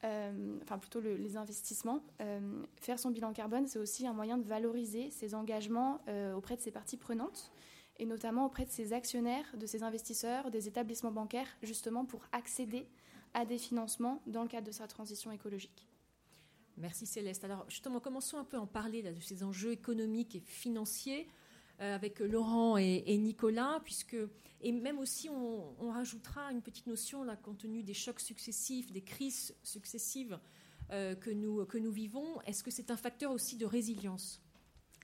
euh, 0.05 0.57
enfin 0.63 0.79
plutôt 0.79 1.01
les 1.01 1.37
investissements, 1.37 2.01
euh, 2.21 2.63
faire 2.77 3.01
son 3.01 3.11
bilan 3.11 3.33
carbone, 3.33 3.67
c'est 3.67 3.81
aussi 3.81 4.07
un 4.07 4.13
moyen 4.13 4.39
de 4.39 4.45
valoriser 4.45 5.11
ses 5.11 5.35
engagements 5.35 6.01
euh, 6.07 6.33
auprès 6.35 6.55
de 6.55 6.61
ses 6.61 6.71
parties 6.71 6.97
prenantes 6.97 7.51
et 7.99 8.07
notamment 8.07 8.47
auprès 8.47 8.65
de 8.65 8.71
ses 8.71 8.93
actionnaires, 8.93 9.47
de 9.57 9.67
ses 9.67 9.83
investisseurs, 9.83 10.53
des 10.53 10.69
établissements 10.69 11.11
bancaires, 11.11 11.49
justement 11.61 12.05
pour 12.05 12.23
accéder 12.31 12.87
à 13.35 13.45
des 13.45 13.59
financements 13.59 14.23
dans 14.29 14.43
le 14.43 14.49
cadre 14.49 14.69
de 14.69 14.73
sa 14.73 14.87
transition 14.87 15.33
écologique. 15.33 15.89
Merci 16.77 17.05
Céleste. 17.05 17.43
Alors 17.43 17.65
justement, 17.69 17.99
commençons 17.99 18.39
un 18.39 18.45
peu 18.45 18.59
à 18.59 18.61
en 18.61 18.67
parler 18.69 19.03
de 19.03 19.21
ces 19.21 19.43
enjeux 19.43 19.73
économiques 19.73 20.37
et 20.37 20.41
financiers. 20.41 21.27
Euh, 21.83 21.95
avec 21.95 22.21
Laurent 22.21 22.79
et, 22.79 23.19
Nicolas, 23.19 23.81
puisque 23.85 24.17
et 24.63 24.73
même 24.73 24.99
aussi 24.99 25.29
on, 25.29 25.91
rajoutera 25.91 26.51
une 26.51 26.63
petite 26.63 26.87
notion 26.87 27.23
là, 27.23 27.37
compte 27.37 27.59
tenu 27.59 27.83
des 27.83 27.93
chocs 27.93 28.21
successifs, 28.21 28.91
des 28.93 29.03
crises 29.03 29.55
successives 29.63 30.39
euh, 30.91 31.15
que 31.15 31.29
nous 31.29 31.67
que 31.67 31.77
nous 31.77 31.93
vivons. 31.93 32.41
Est-ce 32.47 32.65
que 32.65 32.71
c'est 32.71 32.91
un 32.91 32.97
facteur 32.97 33.31
aussi 33.31 33.59
de 33.59 33.67
résilience, 33.67 34.41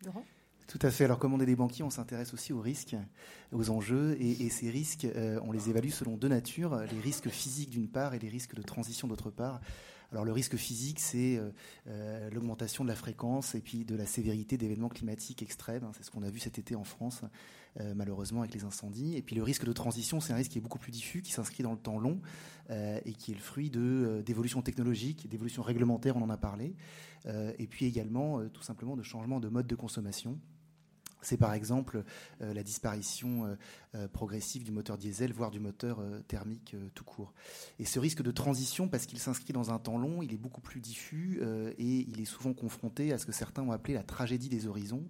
Laurent? 0.02 0.25
Tout 0.67 0.79
à 0.81 0.91
fait. 0.91 1.05
Alors, 1.05 1.19
comme 1.19 1.35
on 1.35 1.41
est 1.41 1.47
des 1.47 1.57
banquiers, 1.57 1.85
on 1.85 1.91
s'intéresse 1.91 2.33
aussi 2.33 2.55
aux 2.55 2.61
risques, 2.62 2.97
aux 3.50 3.69
enjeux. 3.69 4.17
Et, 4.19 4.49
ces 4.49 4.71
risques, 4.71 5.05
euh, 5.05 5.38
on 5.43 5.52
les 5.52 5.69
évalue 5.69 5.91
selon 5.91 6.17
deux 6.17 6.29
natures 6.29 6.79
les 6.91 7.00
risques 7.00 7.29
physiques 7.29 7.69
d'une 7.69 7.88
part 7.88 8.14
et 8.14 8.19
les 8.19 8.31
risques 8.31 8.55
de 8.55 8.62
transition 8.62 9.09
d'autre 9.09 9.31
part. 9.31 9.61
Le 10.12 10.33
risque 10.33 10.57
physique, 10.57 11.00
c'est 11.00 11.38
euh, 11.38 11.50
euh, 11.88 12.28
l'augmentation 12.31 12.85
de 12.85 12.88
la 12.88 12.95
fréquence 12.95 13.54
et 13.54 13.62
de 13.62 13.97
la 13.97 14.04
sévérité 14.04 14.59
d'événements 14.59 14.90
climatiques 14.90 15.42
extrêmes. 15.42 15.90
C'est 15.97 16.04
ce 16.04 16.11
qu'on 16.11 16.23
a 16.23 16.28
vu 16.28 16.38
cet 16.38 16.59
été 16.59 16.75
en 16.75 16.85
France, 16.85 17.23
euh, 17.81 17.95
malheureusement 17.97 18.40
avec 18.40 18.52
les 18.54 18.64
incendies. 18.64 19.16
Et 19.16 19.23
puis 19.23 19.35
le 19.35 19.42
risque 19.42 19.64
de 19.64 19.73
transition, 19.73 20.21
c'est 20.21 20.35
un 20.35 20.37
risque 20.37 20.50
qui 20.50 20.59
est 20.59 20.62
beaucoup 20.62 20.78
plus 20.78 20.92
diffus, 20.92 21.23
qui 21.23 21.33
s'inscrit 21.33 21.62
dans 21.62 21.73
le 21.73 21.78
temps 21.78 21.99
long 21.99 22.21
et 23.04 23.12
qui 23.12 23.33
est 23.33 23.35
le 23.35 23.40
fruit 23.40 23.69
d'évolutions 23.71 24.62
technologiques, 24.62 25.28
d'évolutions 25.28 25.62
réglementaires, 25.62 26.16
on 26.16 26.23
en 26.23 26.31
a 26.31 26.38
parlé, 26.38 26.75
et 27.26 27.66
puis 27.66 27.85
également 27.85 28.40
tout 28.49 28.62
simplement 28.62 28.97
de 28.97 29.02
changements 29.02 29.40
de 29.40 29.49
mode 29.49 29.66
de 29.66 29.75
consommation 29.75 30.38
c'est 31.23 31.37
par 31.37 31.55
exemple 31.55 32.05
euh, 32.43 32.52
la 32.52 32.62
disparition 32.62 33.47
euh, 33.47 33.55
euh, 33.95 34.09
progressive 34.09 34.64
du 34.64 34.73
moteur 34.73 34.99
diesel, 34.99 35.33
voire 35.33 35.50
du 35.50 35.61
moteur 35.61 36.02
thermique 36.29 36.76
tout 36.95 37.05
court. 37.05 37.33
Et 37.79 37.85
ce 37.85 37.99
risque 37.99 38.23
de 38.23 38.31
transition, 38.31 38.88
parce 38.88 39.07
qu'il 39.07 39.19
s'inscrit 39.19 39.52
dans 39.52 39.71
un 39.71 39.79
temps 39.79 39.99
long, 39.99 40.23
il 40.23 40.33
est 40.33 40.38
beaucoup 40.38 40.61
plus 40.61 40.81
diffus 40.81 41.41
et 41.79 42.07
il 42.09 42.21
est 42.21 42.25
souvent 42.26 42.52
confronté 42.52 43.12
à 43.12 43.19
ce 43.19 43.26
que 43.26 43.33
certains 43.33 43.62
ont 43.62 43.73
appelé 43.73 43.95
la 43.95 44.02
tragédie 44.02 44.49
des 44.49 44.67
horizons. 44.67 45.05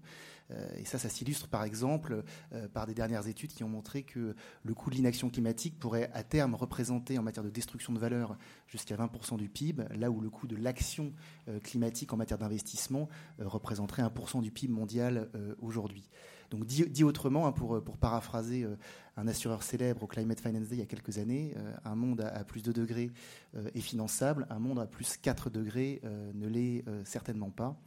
Euh, 0.53 0.69
et 0.77 0.85
ça, 0.85 0.99
ça 0.99 1.09
s'illustre 1.09 1.49
par 1.49 1.65
exemple 1.65 2.23
euh, 2.53 2.69
par 2.69 2.87
des 2.87 2.95
dernières 2.95 3.27
études 3.29 3.53
qui 3.53 3.65
ont 3.65 3.69
montré 3.69 4.03
que 4.03 4.35
le 4.63 4.75
coût 4.75 4.91
de 4.91 4.97
l'inaction 4.97 5.31
climatique 5.31 5.79
pourrait 5.79 6.11
à 6.15 6.23
terme 6.23 6.55
représenter 6.55 7.19
en 7.19 7.23
matière 7.23 7.45
de 7.45 7.51
destruction 7.51 7.93
de 7.93 7.99
valeur 7.99 8.37
jusqu'à 8.67 8.97
20% 8.97 9.37
du 9.37 9.49
PIB, 9.49 9.85
là 9.95 10.11
où 10.11 10.21
le 10.21 10.31
coût 10.31 10.47
de 10.47 10.57
l'action 10.57 11.13
euh, 11.49 11.59
climatique 11.61 12.13
en 12.13 12.17
matière 12.17 12.39
d'investissement 12.39 13.09
représenterait 13.39 14.03
1% 14.03 14.43
du 14.43 14.51
PIB 14.51 14.73
mondial 14.73 15.29
aujourd'hui. 15.61 16.09
Donc 16.51 16.67
dit, 16.67 17.05
autrement, 17.05 17.47
hein, 17.47 17.53
pour, 17.53 17.81
paraphraser 17.99 18.67
un 19.17 19.27
assureur 19.27 19.63
célèbre 19.63 20.03
au 20.03 20.07
Climate 20.07 20.41
Finance 20.41 20.69
Day 20.69 20.77
il 20.77 20.79
y 20.79 20.83
a 20.83 20.87
quelques 20.87 21.19
années, 21.19 21.55
un 21.85 21.95
monde 21.95 22.21
à, 22.21 22.45
plus 22.45 22.63
de 22.63 22.73
degrés 22.73 23.11
est 23.75 23.81
finançable, 23.81 24.47
un 24.51 24.59
monde 24.59 24.79
à 24.79 24.87
plus 24.87 25.17
4 25.17 25.51
degrés 25.51 26.03
ne 26.35 26.47
l'est 26.47 26.85
certainement 27.05 27.51
pas. 27.51 27.79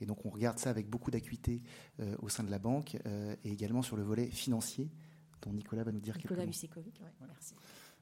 Et 0.00 0.06
donc 0.06 0.24
on 0.26 0.30
regarde 0.30 0.58
ça 0.58 0.70
avec 0.70 0.88
beaucoup 0.88 1.10
d'acuité 1.10 1.62
euh, 2.00 2.16
au 2.20 2.28
sein 2.28 2.42
de 2.44 2.50
la 2.50 2.58
banque 2.58 2.96
euh, 3.06 3.36
et 3.44 3.50
également 3.50 3.82
sur 3.82 3.96
le 3.96 4.02
volet 4.02 4.26
financier, 4.26 4.90
dont 5.42 5.52
Nicolas 5.52 5.84
va 5.84 5.92
nous 5.92 6.00
dire 6.00 6.18
quelques 6.18 6.30
mots. 6.32 6.46
merci. 7.26 7.54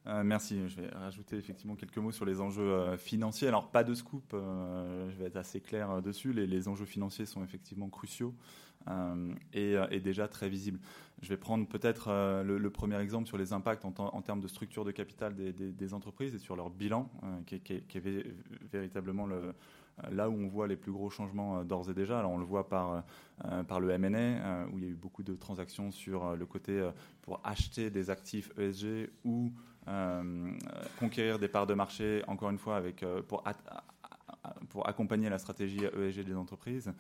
Euh, 0.07 0.23
merci. 0.25 0.69
Je 0.69 0.81
vais 0.81 0.89
rajouter 0.89 1.37
effectivement 1.37 1.77
quelques 1.77 1.99
mots 1.99 2.13
sur 2.13 2.25
les 2.25 2.41
enjeux 2.41 2.97
financiers. 2.97 3.49
Alors, 3.49 3.71
pas 3.71 3.85
de 3.85 3.95
scoop, 3.95 4.25
je 4.33 5.17
vais 5.19 5.27
être 5.27 5.37
assez 5.37 5.61
clair 5.61 6.03
dessus. 6.03 6.33
Les, 6.33 6.69
enjeux 6.69 6.87
financiers 6.87 7.27
sont 7.27 7.45
effectivement 7.45 7.89
cruciaux 7.89 8.35
et, 9.53 10.01
déjà 10.01 10.27
très 10.29 10.49
visibles. 10.49 10.81
Je 11.21 11.29
vais 11.29 11.37
prendre 11.37 11.69
peut-être 11.69 12.43
le, 12.43 12.71
premier 12.71 12.99
exemple 13.01 13.29
sur 13.29 13.39
les 13.39 13.53
impacts 13.53 13.85
en, 13.85 14.23
termes 14.23 14.41
de 14.41 14.49
structure 14.49 14.85
de 14.85 14.91
capital 14.91 15.35
des, 15.35 15.95
entreprises 15.95 16.35
et 16.35 16.39
sur 16.39 16.57
leur 16.57 16.71
bilan, 16.71 17.09
qui, 17.47 17.55
est 17.55 18.27
véritablement 18.73 19.27
le, 19.27 19.55
euh, 20.05 20.11
là 20.11 20.31
où 20.31 20.35
on 20.35 20.49
voit 20.49 20.67
les 20.67 20.77
plus 20.77 20.93
gros 20.93 21.11
changements 21.11 21.59
euh, 21.59 21.65
d'ores 21.65 21.91
et 21.91 21.95
déjà, 21.95 22.19
alors 22.19 22.33
on 22.33 22.39
le 22.39 22.45
voit 22.45 22.69
par, 22.69 23.05
euh, 23.45 23.63
par 23.63 23.81
le 23.81 23.91
M&A, 23.91 24.67
où 24.69 24.79
il 24.79 24.85
y 24.85 24.87
a 24.87 24.91
eu 24.91 24.95
beaucoup 24.95 25.23
de 25.23 25.35
transactions 25.35 25.91
sur 25.91 26.37
le 26.37 26.47
côté 26.47 26.91
pour 27.23 27.41
acheter 27.45 27.91
des 27.91 28.11
actifs 28.11 28.51
ESG 28.59 29.11
ou 29.25 29.53
conquérir 30.99 31.39
des 31.39 31.49
parts 31.49 31.67
de 31.67 31.75
marché, 31.75 32.23
encore 32.27 32.51
une 32.51 32.59
fois, 32.59 32.77
avec, 32.77 33.05
pour, 33.29 33.43
pour 34.69 34.89
accompagner 34.89 35.29
la 35.29 35.39
stratégie 35.39 35.85
ESG 35.85 36.25
des 36.25 36.35
entreprises, 36.35 36.93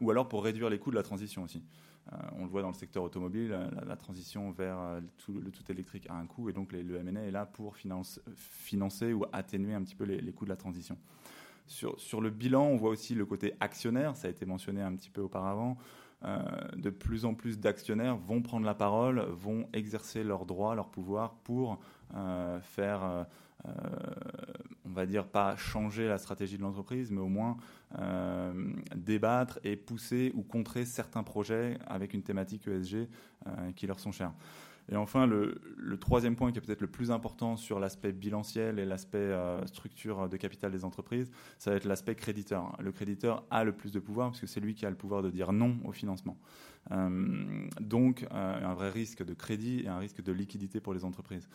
ou 0.00 0.10
alors 0.10 0.28
pour 0.28 0.44
réduire 0.44 0.70
les 0.70 0.78
coûts 0.78 0.90
de 0.90 0.96
la 0.96 1.02
transition 1.02 1.42
aussi. 1.42 1.62
on 2.36 2.44
le 2.44 2.50
voit 2.50 2.62
dans 2.62 2.68
le 2.68 2.74
secteur 2.74 3.02
automobile, 3.02 3.58
la, 3.86 3.96
transition 3.96 4.50
vers 4.52 5.00
le 5.28 5.50
tout 5.50 5.72
électrique 5.72 6.06
a 6.08 6.14
un 6.14 6.26
coût, 6.26 6.48
et 6.48 6.52
donc 6.52 6.72
le 6.72 6.96
M&A 6.96 7.22
est 7.22 7.30
là 7.32 7.46
pour 7.46 7.76
finance, 7.76 8.20
financer 8.36 9.12
ou 9.12 9.24
atténuer 9.32 9.74
un 9.74 9.82
petit 9.82 9.96
peu 9.96 10.04
les, 10.04 10.20
les 10.20 10.32
coûts 10.32 10.44
de 10.44 10.50
la 10.50 10.56
transition. 10.56 10.96
Sur, 11.70 12.20
le 12.20 12.30
bilan, 12.30 12.64
on 12.64 12.76
voit 12.76 12.90
aussi 12.90 13.14
le 13.14 13.24
côté 13.24 13.54
actionnaire, 13.60 14.16
ça 14.16 14.26
a 14.26 14.30
été 14.30 14.44
mentionné 14.44 14.82
un 14.82 14.92
petit 14.96 15.08
peu 15.08 15.20
auparavant. 15.20 15.78
Euh, 16.24 16.42
de 16.76 16.90
plus 16.90 17.24
en 17.24 17.32
plus 17.32 17.60
d'actionnaires 17.60 18.16
vont 18.16 18.42
prendre 18.42 18.66
la 18.66 18.74
parole, 18.74 19.20
vont 19.30 19.68
exercer 19.72 20.24
leurs 20.24 20.46
droits, 20.46 20.74
leurs 20.74 20.90
pouvoirs 20.90 21.34
pour 21.44 21.74
euh, 21.74 21.76
faire, 22.62 23.02
euh, 23.04 23.70
on 24.84 24.90
va 24.90 25.06
dire, 25.06 25.26
pas 25.26 25.56
changer 25.56 26.08
la 26.08 26.18
stratégie 26.18 26.56
de 26.56 26.62
l'entreprise, 26.62 27.10
mais 27.10 27.20
au 27.20 27.28
moins 27.28 27.56
débattre 28.94 29.58
et 29.64 29.76
pousser 29.76 30.32
ou 30.34 30.42
contrer 30.42 30.84
certains 30.84 31.22
projets 31.22 31.76
avec 31.86 32.14
une 32.14 32.22
thématique 32.22 32.68
ESG 32.68 33.08
qui 33.74 33.86
leur 33.86 33.98
sont 33.98 34.12
chers. 34.12 34.32
Et 34.90 34.96
enfin, 34.96 35.26
le, 35.26 35.60
troisième 36.00 36.34
point 36.34 36.50
qui 36.50 36.58
est 36.58 36.60
peut-être 36.60 36.80
le 36.80 36.88
plus 36.88 37.12
important 37.12 37.56
sur 37.56 37.78
l'aspect 37.78 38.12
bilanciel 38.12 38.78
et 38.78 38.84
l'aspect 38.84 39.18
euh, 39.18 39.64
structure 39.66 40.28
de 40.28 40.36
capital 40.36 40.72
des 40.72 40.84
entreprises, 40.84 41.30
ça 41.58 41.70
va 41.70 41.76
être 41.76 41.84
l'aspect 41.84 42.16
créditeur. 42.16 42.76
Le 42.80 42.90
créditeur 42.90 43.44
a 43.50 43.62
le 43.62 43.72
plus 43.72 43.92
de 43.92 44.00
pouvoir 44.00 44.30
parce 44.30 44.40
que 44.40 44.48
c'est 44.48 44.60
lui 44.60 44.74
qui 44.74 44.84
a 44.86 44.90
le 44.90 44.96
pouvoir 44.96 45.22
de 45.22 45.30
dire 45.30 45.52
non 45.52 45.78
au 45.84 45.92
financement. 45.92 46.36
Euh, 46.92 47.68
donc, 47.80 48.26
euh, 48.32 48.64
un 48.64 48.74
vrai 48.74 48.90
risque 48.90 49.24
de 49.24 49.34
crédit 49.34 49.82
et 49.84 49.88
un 49.88 49.98
risque 49.98 50.22
de 50.22 50.32
liquidité 50.32 50.80
pour 50.80 50.94
les 50.94 51.04
entreprises. 51.04 51.48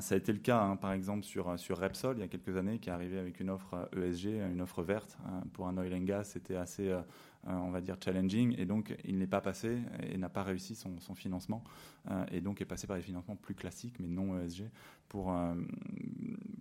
ça 0.00 0.14
a 0.14 0.18
été 0.18 0.32
le 0.32 0.38
cas, 0.38 0.60
hein, 0.60 0.76
par 0.76 0.92
exemple, 0.92 1.24
sur, 1.24 1.58
sur 1.58 1.78
Repsol, 1.78 2.16
il 2.16 2.20
y 2.20 2.24
a 2.24 2.28
quelques 2.28 2.56
années, 2.56 2.78
qui 2.78 2.90
est 2.90 2.92
arrivé 2.92 3.18
avec 3.18 3.40
une 3.40 3.50
offre 3.50 3.88
ESG, 3.96 4.26
e 4.26 4.52
une 4.52 4.60
offre 4.60 4.82
verte. 4.82 5.18
pour 5.52 5.66
un 5.66 5.76
oil 5.76 5.92
and 5.94 6.04
gas, 6.04 6.24
c'était 6.24 6.56
assez 6.56 6.94
euh, 7.46 7.52
on 7.52 7.70
va 7.70 7.82
dire, 7.82 7.96
challenging, 8.02 8.54
et 8.56 8.64
donc 8.64 8.96
il 9.04 9.18
n'est 9.18 9.26
pas 9.26 9.42
passé 9.42 9.76
et 10.10 10.16
n'a 10.16 10.30
pas 10.30 10.42
réussi 10.42 10.74
son, 10.74 11.14
financement, 11.14 11.62
euh, 12.10 12.24
et 12.32 12.40
donc 12.40 12.62
est 12.62 12.64
passé 12.64 12.86
par 12.86 12.96
des 12.96 13.02
financements 13.02 13.36
plus 13.36 13.54
classiques, 13.54 13.96
mais 14.00 14.06
non 14.06 14.40
ESG, 14.40 14.70
pour, 15.10 15.30
euh, 15.30 15.54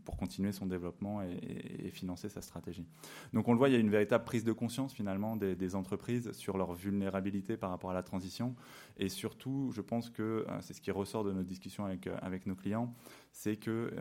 pour 0.05 0.17
continuer 0.17 0.51
son 0.51 0.65
développement 0.65 1.21
et, 1.21 1.89
financer 1.91 2.29
sa 2.29 2.41
stratégie. 2.41 2.87
Donc 3.33 3.47
on 3.47 3.53
le 3.53 3.57
voit, 3.57 3.69
il 3.69 3.73
y 3.73 3.75
a 3.75 3.79
une 3.79 3.89
véritable 3.89 4.23
prise 4.23 4.43
de 4.43 4.51
conscience 4.51 4.93
finalement 4.93 5.35
des, 5.35 5.75
entreprises 5.75 6.31
sur 6.33 6.57
leur 6.57 6.73
vulnérabilité 6.73 7.57
par 7.57 7.69
rapport 7.69 7.91
à 7.91 7.93
la 7.93 8.03
transition, 8.03 8.55
et 8.97 9.09
surtout, 9.09 9.71
je 9.73 9.81
pense 9.81 10.09
que 10.09 10.45
c'est 10.61 10.73
ce 10.73 10.81
qui 10.81 10.91
ressort 10.91 11.23
de 11.23 11.31
nos 11.31 11.43
discussions 11.43 11.85
avec, 11.85 12.07
avec 12.21 12.45
nos 12.45 12.55
clients, 12.55 12.93
c'est 13.31 13.55
que 13.55 13.91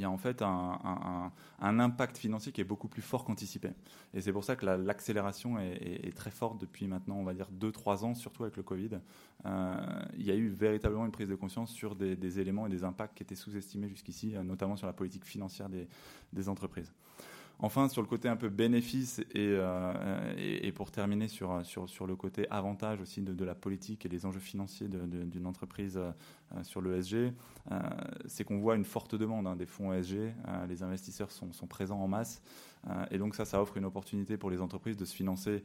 il 0.00 0.04
y 0.04 0.06
a 0.06 0.10
en 0.10 0.16
fait 0.16 0.40
un, 0.40 1.30
impact 1.60 2.16
financier 2.16 2.52
qui 2.52 2.62
est 2.62 2.64
beaucoup 2.64 2.88
plus 2.88 3.02
fort 3.02 3.22
qu'anticipé. 3.22 3.68
Et 4.14 4.22
c'est 4.22 4.32
pour 4.32 4.44
ça 4.44 4.56
que 4.56 4.64
l'accélération 4.64 5.58
est, 5.58 6.16
très 6.16 6.30
forte 6.30 6.58
depuis 6.58 6.88
maintenant, 6.88 7.16
on 7.16 7.24
va 7.24 7.34
dire, 7.34 7.48
2-3 7.60 8.04
ans, 8.04 8.14
surtout 8.14 8.44
avec 8.44 8.56
le 8.56 8.62
Covid. 8.62 8.98
Euh, 9.44 10.02
il 10.16 10.26
y 10.26 10.30
a 10.30 10.34
eu 10.34 10.48
véritablement 10.48 11.04
une 11.04 11.12
prise 11.12 11.28
de 11.28 11.34
conscience 11.34 11.70
sur 11.70 11.96
des, 11.96 12.40
éléments 12.40 12.66
et 12.66 12.70
des 12.70 12.82
impacts 12.82 13.14
qui 13.14 13.22
étaient 13.22 13.34
sous-estimés 13.34 13.88
jusqu'ici, 13.88 14.34
euh, 14.34 14.42
notamment 14.42 14.76
sur 14.76 14.86
la 14.86 14.94
politique 14.94 15.26
financière 15.26 15.68
des, 15.68 16.48
entreprises. 16.48 16.90
Enfin, 17.62 17.88
sur 17.88 18.00
le 18.00 18.08
côté 18.08 18.28
un 18.28 18.36
peu 18.36 18.48
bénéfice 18.48 19.20
et, 19.34 19.54
et, 20.38 20.72
pour 20.72 20.90
terminer 20.90 21.28
sur, 21.28 21.60
sur, 21.64 22.06
le 22.06 22.16
côté 22.16 22.48
avantage 22.50 23.00
aussi 23.00 23.20
de, 23.20 23.44
la 23.44 23.54
politique 23.54 24.06
et 24.06 24.08
des 24.08 24.24
enjeux 24.24 24.40
financiers 24.40 24.88
d'une 24.88 25.46
entreprise 25.46 26.00
sur 26.62 26.80
l'ESG, 26.80 27.32
c'est 28.26 28.44
qu'on 28.44 28.58
voit 28.58 28.76
une 28.76 28.86
forte 28.86 29.14
demande 29.14 29.46
hein, 29.46 29.56
des 29.56 29.66
fonds 29.66 29.92
ESG. 29.92 30.32
les 30.68 30.82
investisseurs 30.82 31.30
sont, 31.30 31.52
sont, 31.52 31.66
présents 31.66 32.00
en 32.00 32.08
masse 32.08 32.42
et 33.10 33.18
donc 33.18 33.34
ça, 33.34 33.44
ça 33.44 33.60
offre 33.60 33.76
une 33.76 33.84
opportunité 33.84 34.38
pour 34.38 34.50
les 34.50 34.62
entreprises 34.62 34.96
de 34.96 35.04
se 35.04 35.14
financer 35.14 35.62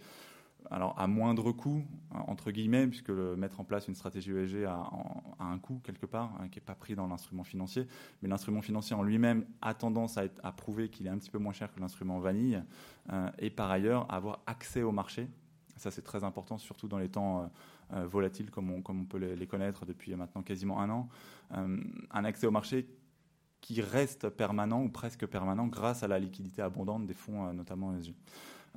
alors 0.72 1.00
à 1.00 1.08
moindre 1.08 1.52
coût, 1.52 1.84
entre 2.12 2.52
guillemets, 2.52 2.88
puisque 2.88 3.10
mettre 3.10 3.60
en 3.60 3.64
place 3.64 3.88
une 3.88 3.96
stratégie 3.96 4.32
ESG 4.32 4.66
a, 4.66 4.90
un 5.40 5.58
coût 5.60 5.80
quelque 5.84 6.06
part, 6.06 6.34
hein, 6.40 6.48
qui 6.50 6.58
n'est 6.58 6.66
pas 6.66 6.76
pris 6.76 6.96
dans 6.96 7.08
l'instrument 7.08 7.44
financier, 7.44 7.88
mais 8.22 8.30
l'instrument 8.30 8.62
financier 8.62 8.96
en 8.96 9.04
lui-même 9.04 9.46
a 9.62 9.74
tendance 9.74 10.18
à, 10.18 10.52
prouver 10.52 10.90
qu'il 10.90 11.08
est 11.08 11.10
un 11.10 11.18
petit 11.18 11.30
peu 11.30 11.40
moins 11.40 11.54
cher 11.54 11.74
que 11.74 11.80
l'instrument 11.80 12.20
vanille, 12.20 12.62
euh, 13.12 13.30
et 13.40 13.50
par 13.50 13.72
ailleurs 13.72 14.12
avoir 14.12 14.40
accès 14.48 14.84
au 14.84 14.92
marché. 14.92 15.28
Ça 15.78 15.92
c'est 15.92 16.04
très 16.04 16.24
important, 16.24 16.58
surtout 16.58 16.88
dans 16.88 17.00
les 17.00 17.10
temps 17.10 17.42
euh, 17.42 17.48
euh, 17.94 18.08
volatiles 18.08 18.50
comme 18.50 18.72
on, 18.72 18.82
peut 19.06 19.18
les, 19.18 19.48
connaître 19.48 19.86
depuis 19.86 20.16
maintenant 20.16 20.42
quasiment 20.42 20.82
un 20.82 20.90
an. 20.90 21.10
un 21.52 22.26
accès 22.26 22.48
au 22.48 22.52
marché 22.52 22.88
qui 23.62 23.82
reste 23.82 24.30
permanent 24.30 24.84
ou 24.84 24.90
presque 24.90 25.26
permanent 25.26 25.68
grâce 25.68 26.04
à 26.04 26.08
la 26.08 26.20
liquidité 26.20 26.62
abondante 26.62 27.06
des 27.08 27.14
fonds, 27.14 27.52
notamment 27.52 27.96
ESG. 27.96 28.14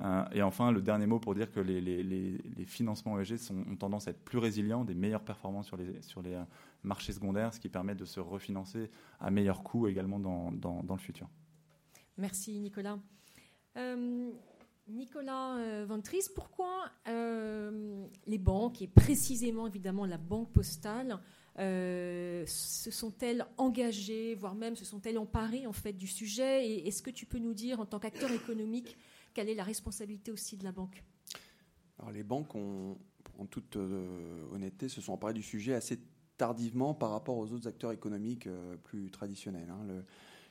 Euh, 0.01 0.23
et 0.31 0.41
enfin, 0.41 0.71
le 0.71 0.81
dernier 0.81 1.05
mot 1.05 1.19
pour 1.19 1.35
dire 1.35 1.51
que 1.51 1.59
les, 1.59 2.65
financements 2.65 3.19
ESG 3.19 3.51
ont 3.51 3.75
tendance 3.75 4.07
à 4.07 4.11
être 4.11 4.23
plus 4.23 4.37
résilients, 4.37 4.85
des 4.85 4.95
meilleures 4.95 5.23
performances 5.23 5.67
sur 5.67 5.77
les, 5.77 6.33
euh, 6.33 6.43
marchés 6.83 7.13
secondaires, 7.13 7.53
ce 7.53 7.59
qui 7.59 7.69
permet 7.69 7.95
de 7.95 8.05
se 8.05 8.19
refinancer 8.19 8.89
à 9.19 9.29
meilleur 9.31 9.63
coût 9.63 9.87
également 9.87 10.19
dans, 10.19 10.83
le 10.89 10.97
futur. 10.97 11.27
Merci 12.17 12.59
Nicolas. 12.59 12.97
Euh, 13.77 14.31
Nicolas 14.87 15.85
Ventris, 15.85 16.27
pourquoi 16.33 16.85
les 17.05 18.37
banques, 18.37 18.81
et 18.81 18.87
précisément 18.87 19.67
évidemment 19.67 20.05
la 20.05 20.17
banque 20.17 20.51
postale, 20.51 21.19
se 21.57 22.89
sont-elles 22.89 23.45
engagées, 23.57 24.33
voire 24.35 24.55
même 24.55 24.75
se 24.75 24.85
sont-elles 24.85 25.17
emparées 25.17 25.67
en 25.67 25.73
fait 25.73 25.93
du 25.93 26.07
sujet? 26.07 26.67
Et 26.67 26.87
est-ce 26.87 27.03
que 27.03 27.11
tu 27.11 27.25
peux 27.25 27.37
nous 27.37 27.53
dire, 27.53 27.79
en 27.79 27.85
tant 27.85 27.99
qu'acteur 27.99 28.31
économique, 28.31 28.97
quelle 29.39 29.47
est 29.47 29.55
la 29.55 29.63
responsabilité 29.63 30.33
aussi 30.33 30.57
de 30.57 30.65
la 30.65 30.73
banque 30.73 31.01
Alors 31.97 32.11
les 32.11 32.23
banques, 32.23 32.53
ont, 32.55 32.97
en 33.37 33.45
toute 33.45 33.77
euh, 33.77 34.43
honnêteté, 34.51 34.89
se 34.89 34.99
sont 34.99 35.13
emparées 35.13 35.33
du 35.33 35.41
sujet 35.41 35.73
assez 35.73 35.97
tardivement 36.35 36.93
par 36.93 37.11
rapport 37.11 37.37
aux 37.37 37.49
autres 37.53 37.65
acteurs 37.65 37.93
économiques 37.93 38.47
euh, 38.47 38.75
plus 38.75 39.09
traditionnels. 39.09 39.69
Hein. 39.69 40.03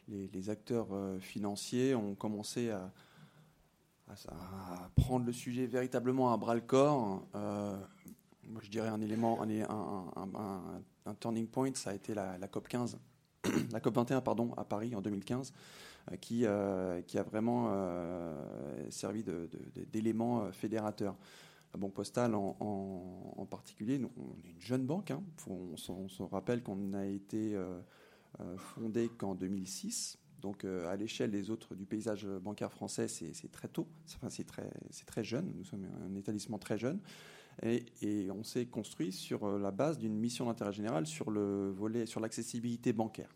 les, 0.09 0.49
acteurs 0.49 0.89
euh, 0.93 1.19
financiers 1.19 1.95
ont 1.95 2.15
commencé 2.15 2.71
à, 2.71 2.91
prendre 4.97 5.27
le 5.27 5.35
sujet 5.35 5.67
véritablement 5.67 6.33
à 6.33 6.39
bras 6.39 6.55
le 6.55 6.63
corps. 6.63 7.29
moi, 7.35 8.63
je 8.63 8.71
dirais 8.71 8.89
un 8.89 9.03
élément, 9.03 9.43
un, 9.43 11.15
turning 11.21 11.47
point, 11.47 11.75
ça 11.75 11.91
a 11.91 11.95
été 11.95 12.15
la, 12.15 12.39
la 12.39 12.49
COP 12.49 12.69
15, 12.69 12.99
la 13.71 13.81
COP 13.81 13.97
21 13.97 14.23
pardon, 14.23 14.55
à 14.57 14.65
Paris 14.65 14.95
en 14.95 15.03
2015 15.03 15.53
euh, 15.53 15.55
qui, 16.21 16.47
euh, 16.47 17.01
qui 17.03 17.19
a 17.19 17.23
vraiment 17.23 17.69
euh, 17.71 18.91
servi 18.91 19.25
d'élément 19.93 20.51
fédérateur. 20.53 21.17
La 21.75 21.79
Banque 21.81 21.93
Postale 21.93 22.35
en, 22.35 23.47
particulier, 23.51 23.99
nous, 23.99 24.11
on 24.17 24.39
est 24.39 24.51
une 24.51 24.61
jeune 24.61 24.87
banque. 24.87 25.11
Hein. 25.11 25.23
on, 25.49 25.77
se 25.77 26.23
rappelle 26.23 26.63
qu'on 26.63 26.95
a 26.95 27.05
été 27.05 27.59
fondé 28.57 29.11
qu'en 29.11 29.35
2006. 29.35 30.19
Donc 30.41 30.65
à 30.65 30.97
l'échelle 30.97 31.31
des 31.31 31.51
autres 31.51 31.75
du 31.75 31.85
paysage 31.85 32.27
bancaire 32.27 32.73
français, 32.73 33.07
c'est 33.07 33.53
très 33.53 33.69
tôt, 33.69 33.87
enfin, 34.15 34.31
c'est 34.31 34.47
très, 34.47 34.71
très 35.05 35.25
jeune, 35.25 35.53
nous 35.57 35.65
sommes 35.65 35.87
un 36.07 36.15
établissement 36.15 36.59
très 36.59 36.79
jeune. 36.79 37.01
Et, 37.63 37.85
et 38.01 38.31
on 38.31 38.45
s'est 38.45 38.67
construit 38.67 39.13
sur 39.13 39.59
la 39.59 39.71
base 39.71 39.99
d'une 39.99 40.17
mission 40.17 40.47
d'intérêt 40.47 40.73
général 40.73 41.07
sur 41.07 41.31
le 41.31 41.71
volet 41.71 42.07
sur 42.07 42.21
l'accessibilité 42.21 42.95
bancaire 42.95 43.29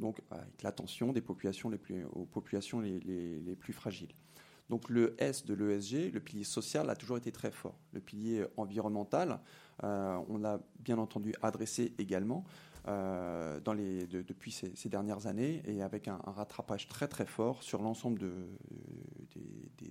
donc 0.00 0.20
avec 0.30 0.62
l'attention 0.62 1.12
des 1.12 1.20
populations 1.20 1.68
les 1.68 1.78
plus, 1.78 2.04
aux 2.12 2.24
populations 2.24 2.80
les, 2.80 3.56
plus 3.58 3.72
fragiles. 3.72 4.12
Donc 4.68 4.88
le 4.88 5.14
S 5.18 5.44
de 5.44 5.54
l'ESG, 5.54 6.12
le 6.12 6.20
pilier 6.20 6.44
social, 6.44 6.88
a 6.90 6.96
toujours 6.96 7.16
été 7.16 7.32
très 7.32 7.50
fort. 7.50 7.76
Le 7.92 8.00
pilier 8.00 8.46
environnemental, 8.56 9.40
euh, 9.82 10.18
on 10.28 10.38
l'a 10.38 10.60
bien 10.78 10.98
entendu 10.98 11.34
adressé 11.42 11.92
également 11.98 12.44
euh, 12.88 13.60
depuis 13.60 14.52
ces, 14.52 14.88
dernières 14.88 15.26
années 15.26 15.62
et 15.66 15.82
avec 15.82 16.08
un, 16.08 16.18
rattrapage 16.24 16.88
très 16.88 17.08
très 17.08 17.26
fort 17.26 17.62
sur 17.62 17.82
l'ensemble 17.82 18.18
de, 18.18 18.32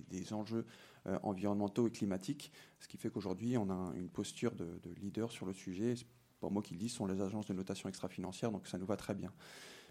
des, 0.08 0.32
enjeux 0.32 0.66
euh, 1.06 1.18
environnementaux 1.22 1.86
et 1.86 1.90
climatiques, 1.90 2.50
ce 2.80 2.88
qui 2.88 2.96
fait 2.96 3.10
qu'aujourd'hui 3.10 3.56
on 3.56 3.70
a 3.70 3.92
une 3.94 4.08
posture 4.08 4.54
de, 4.54 4.80
leader 5.00 5.30
sur 5.30 5.46
le 5.46 5.52
sujet. 5.52 5.94
Pas 6.40 6.48
moi 6.48 6.62
qui 6.62 6.74
le 6.74 6.80
dis, 6.80 6.88
sont 6.88 7.06
les 7.06 7.20
agences 7.20 7.46
de 7.46 7.52
notation 7.52 7.88
extra-financière, 7.88 8.50
donc 8.50 8.66
ça 8.66 8.78
nous 8.78 8.86
va 8.86 8.96
très 8.96 9.14
bien. 9.14 9.30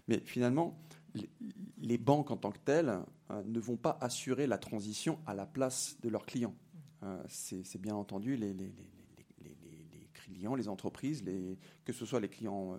Mais 0.08 0.20
finalement, 0.24 0.78
les 1.78 1.98
banques 1.98 2.30
en 2.30 2.36
tant 2.36 2.50
que 2.50 2.58
telles 2.58 3.00
euh, 3.30 3.42
ne 3.44 3.60
vont 3.60 3.76
pas 3.76 3.98
assurer 4.00 4.46
la 4.46 4.58
transition 4.58 5.18
à 5.26 5.34
la 5.34 5.46
place 5.46 5.96
de 6.02 6.08
leurs 6.08 6.26
clients. 6.26 6.54
Euh, 7.02 7.22
c'est 7.28 7.80
bien 7.80 7.94
entendu 7.94 8.36
les, 8.36 8.54
clients, 10.12 10.54
les 10.54 10.68
entreprises, 10.68 11.24
que 11.84 11.92
ce 11.92 12.04
soit 12.04 12.20
les 12.20 12.28
clients 12.28 12.74
euh, 12.74 12.78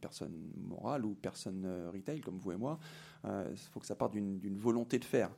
personnes 0.00 0.50
morales 0.56 1.04
ou 1.04 1.14
personnes 1.14 1.66
retail 1.92 2.20
comme 2.20 2.38
vous 2.38 2.52
et 2.52 2.56
moi, 2.56 2.78
il 3.24 3.56
faut 3.70 3.78
que 3.78 3.86
ça 3.86 3.94
parte 3.94 4.12
d'une 4.14 4.58
volonté 4.58 4.98
de 4.98 5.04
faire. 5.04 5.30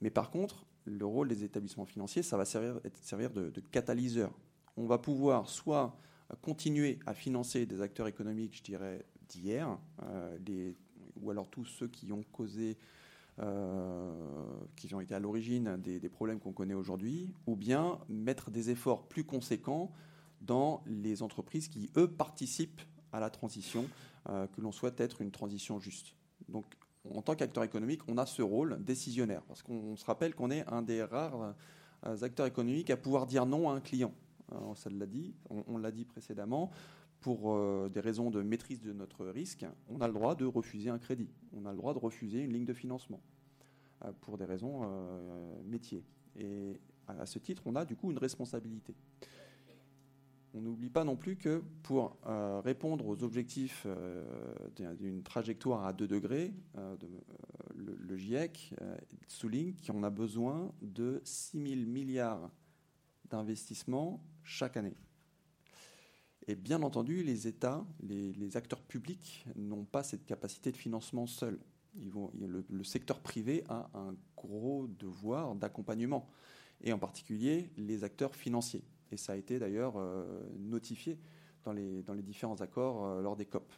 Mais 0.00 0.10
par 0.10 0.30
contre, 0.30 0.66
le 0.84 1.06
rôle 1.06 1.28
des 1.28 1.44
établissements 1.44 1.84
financiers, 1.84 2.22
ça 2.22 2.36
va 2.36 2.44
servir, 2.44 2.80
de 3.30 3.60
catalyseur. 3.70 4.32
On 4.76 4.86
va 4.86 4.98
pouvoir 4.98 5.48
soit 5.48 5.96
continuer 6.40 6.98
à 7.06 7.14
financer 7.14 7.66
des 7.66 7.80
acteurs 7.82 8.08
économiques, 8.08 8.56
je 8.56 8.62
dirais, 8.62 9.04
d'hier, 9.32 9.78
euh, 10.02 10.72
ou 11.20 11.30
alors 11.30 11.48
tous 11.48 11.64
ceux 11.64 11.88
qui 11.88 12.12
ont 12.12 12.22
causé, 12.32 12.76
euh, 13.40 14.12
qui 14.76 14.94
ont 14.94 15.00
été 15.00 15.14
à 15.14 15.20
l'origine 15.20 15.76
des, 15.78 16.08
problèmes 16.08 16.40
qu'on 16.40 16.52
connaît 16.52 16.74
aujourd'hui, 16.74 17.32
ou 17.46 17.56
bien 17.56 17.98
mettre 18.08 18.50
des 18.50 18.70
efforts 18.70 19.06
plus 19.08 19.24
conséquents 19.24 19.92
dans 20.40 20.82
les 20.86 21.22
entreprises 21.22 21.68
qui, 21.68 21.90
eux, 21.96 22.08
participent 22.08 22.82
à 23.12 23.20
la 23.20 23.30
transition, 23.30 23.86
euh, 24.28 24.46
que 24.46 24.60
l'on 24.60 24.72
souhaite 24.72 25.00
être 25.00 25.20
une 25.20 25.30
transition 25.30 25.78
juste. 25.78 26.14
Donc, 26.48 26.66
en 27.12 27.22
tant 27.22 27.34
qu'acteur 27.34 27.64
économique, 27.64 28.00
on 28.08 28.16
a 28.18 28.26
ce 28.26 28.42
rôle 28.42 28.82
décisionnaire, 28.82 29.42
parce 29.42 29.62
qu'on 29.62 29.96
se 29.96 30.04
rappelle 30.04 30.34
qu'on 30.34 30.50
est 30.50 30.66
un 30.68 30.82
des 30.82 31.02
rares 31.02 31.54
acteurs 32.22 32.46
économiques 32.46 32.90
à 32.90 32.96
pouvoir 32.96 33.26
dire 33.26 33.44
non 33.44 33.70
à 33.70 33.74
un 33.74 33.80
client. 33.80 34.12
ça 34.76 34.88
l'a 34.88 35.06
dit, 35.06 35.34
on 35.50 35.78
l'a 35.78 35.90
dit 35.90 36.04
précédemment 36.04 36.70
pour 37.22 37.54
euh, 37.54 37.88
des 37.88 38.00
raisons 38.00 38.30
de 38.30 38.42
maîtrise 38.42 38.80
de 38.80 38.92
notre 38.92 39.26
risque, 39.26 39.64
on 39.88 40.00
a 40.00 40.08
le 40.08 40.12
droit 40.12 40.34
de 40.34 40.44
refuser 40.44 40.90
un 40.90 40.98
crédit, 40.98 41.30
on 41.54 41.64
a 41.64 41.70
le 41.70 41.76
droit 41.76 41.94
de 41.94 41.98
refuser 41.98 42.40
une 42.40 42.52
ligne 42.52 42.64
de 42.64 42.74
financement 42.74 43.22
euh, 44.04 44.12
pour 44.20 44.36
des 44.36 44.44
raisons 44.44 44.80
euh, 44.82 45.62
métiers. 45.64 46.04
Et 46.36 46.78
à 47.06 47.24
ce 47.24 47.38
titre, 47.38 47.62
on 47.66 47.76
a 47.76 47.84
du 47.84 47.96
coup 47.96 48.10
une 48.10 48.18
responsabilité. 48.18 48.94
On 50.54 50.60
n'oublie 50.60 50.90
pas 50.90 51.04
non 51.04 51.16
plus 51.16 51.36
que 51.36 51.62
pour 51.82 52.18
répondre 52.62 53.06
aux 53.06 53.22
objectifs 53.22 53.86
d'une 54.76 55.22
trajectoire 55.22 55.86
à 55.86 55.94
2 55.94 56.06
degrés, 56.06 56.52
le, 57.74 57.96
le, 57.98 58.16
GIEC 58.18 58.74
souligne 59.28 59.74
qu'on 59.86 60.02
a 60.02 60.10
besoin 60.10 60.70
de 60.82 61.22
6 61.24 61.76
000 61.76 61.90
milliards 61.90 62.50
d'investissements 63.30 64.22
chaque 64.42 64.76
année. 64.76 64.94
Et 66.48 66.56
bien 66.56 66.82
entendu, 66.82 67.22
les 67.22 67.46
États, 67.46 67.84
les, 68.02 68.56
acteurs 68.56 68.82
publics 68.82 69.46
n'ont 69.54 69.84
pas 69.84 70.02
cette 70.02 70.24
capacité 70.26 70.72
de 70.72 70.76
financement 70.76 71.26
seuls. 71.26 71.58
Le, 71.94 72.84
secteur 72.84 73.20
privé 73.20 73.64
a 73.68 73.90
un 73.94 74.16
gros 74.36 74.88
devoir 74.88 75.54
d'accompagnement, 75.54 76.28
et 76.80 76.92
en 76.92 76.98
particulier 76.98 77.70
les 77.76 78.02
acteurs 78.02 78.34
financiers. 78.34 78.82
Et 79.12 79.16
ça 79.16 79.34
a 79.34 79.36
été 79.36 79.58
d'ailleurs 79.58 79.94
euh, 79.96 80.24
notifié 80.58 81.18
dans 81.64 81.72
les, 81.72 82.02
dans 82.02 82.14
les, 82.14 82.22
différents 82.22 82.60
accords 82.60 83.04
euh, 83.04 83.22
lors 83.22 83.36
des 83.36 83.46
COP. 83.46 83.72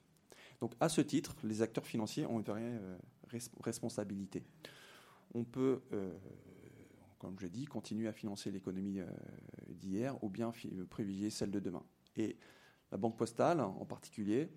Donc 0.60 0.72
à 0.80 0.88
ce 0.88 1.00
titre, 1.02 1.36
les 1.44 1.60
acteurs 1.60 1.86
financiers 1.86 2.24
ont 2.24 2.38
une 2.38 2.44
vraie 2.44 2.62
euh, 2.62 2.96
responsabilité. 3.60 4.42
On 5.34 5.42
peut, 5.42 5.80
comme 7.18 7.36
je 7.40 7.46
l'ai 7.46 7.50
dit, 7.50 7.64
continuer 7.64 8.06
à 8.06 8.12
financer 8.12 8.52
l'économie 8.52 9.00
d'hier 9.68 10.16
ou 10.22 10.28
bien 10.28 10.52
privilégier 10.88 11.28
celle 11.28 11.50
de 11.50 11.58
demain. 11.58 11.82
Et 12.16 12.36
la 12.90 12.98
Banque 12.98 13.16
postale, 13.16 13.60
en 13.60 13.84
particulier, 13.84 14.48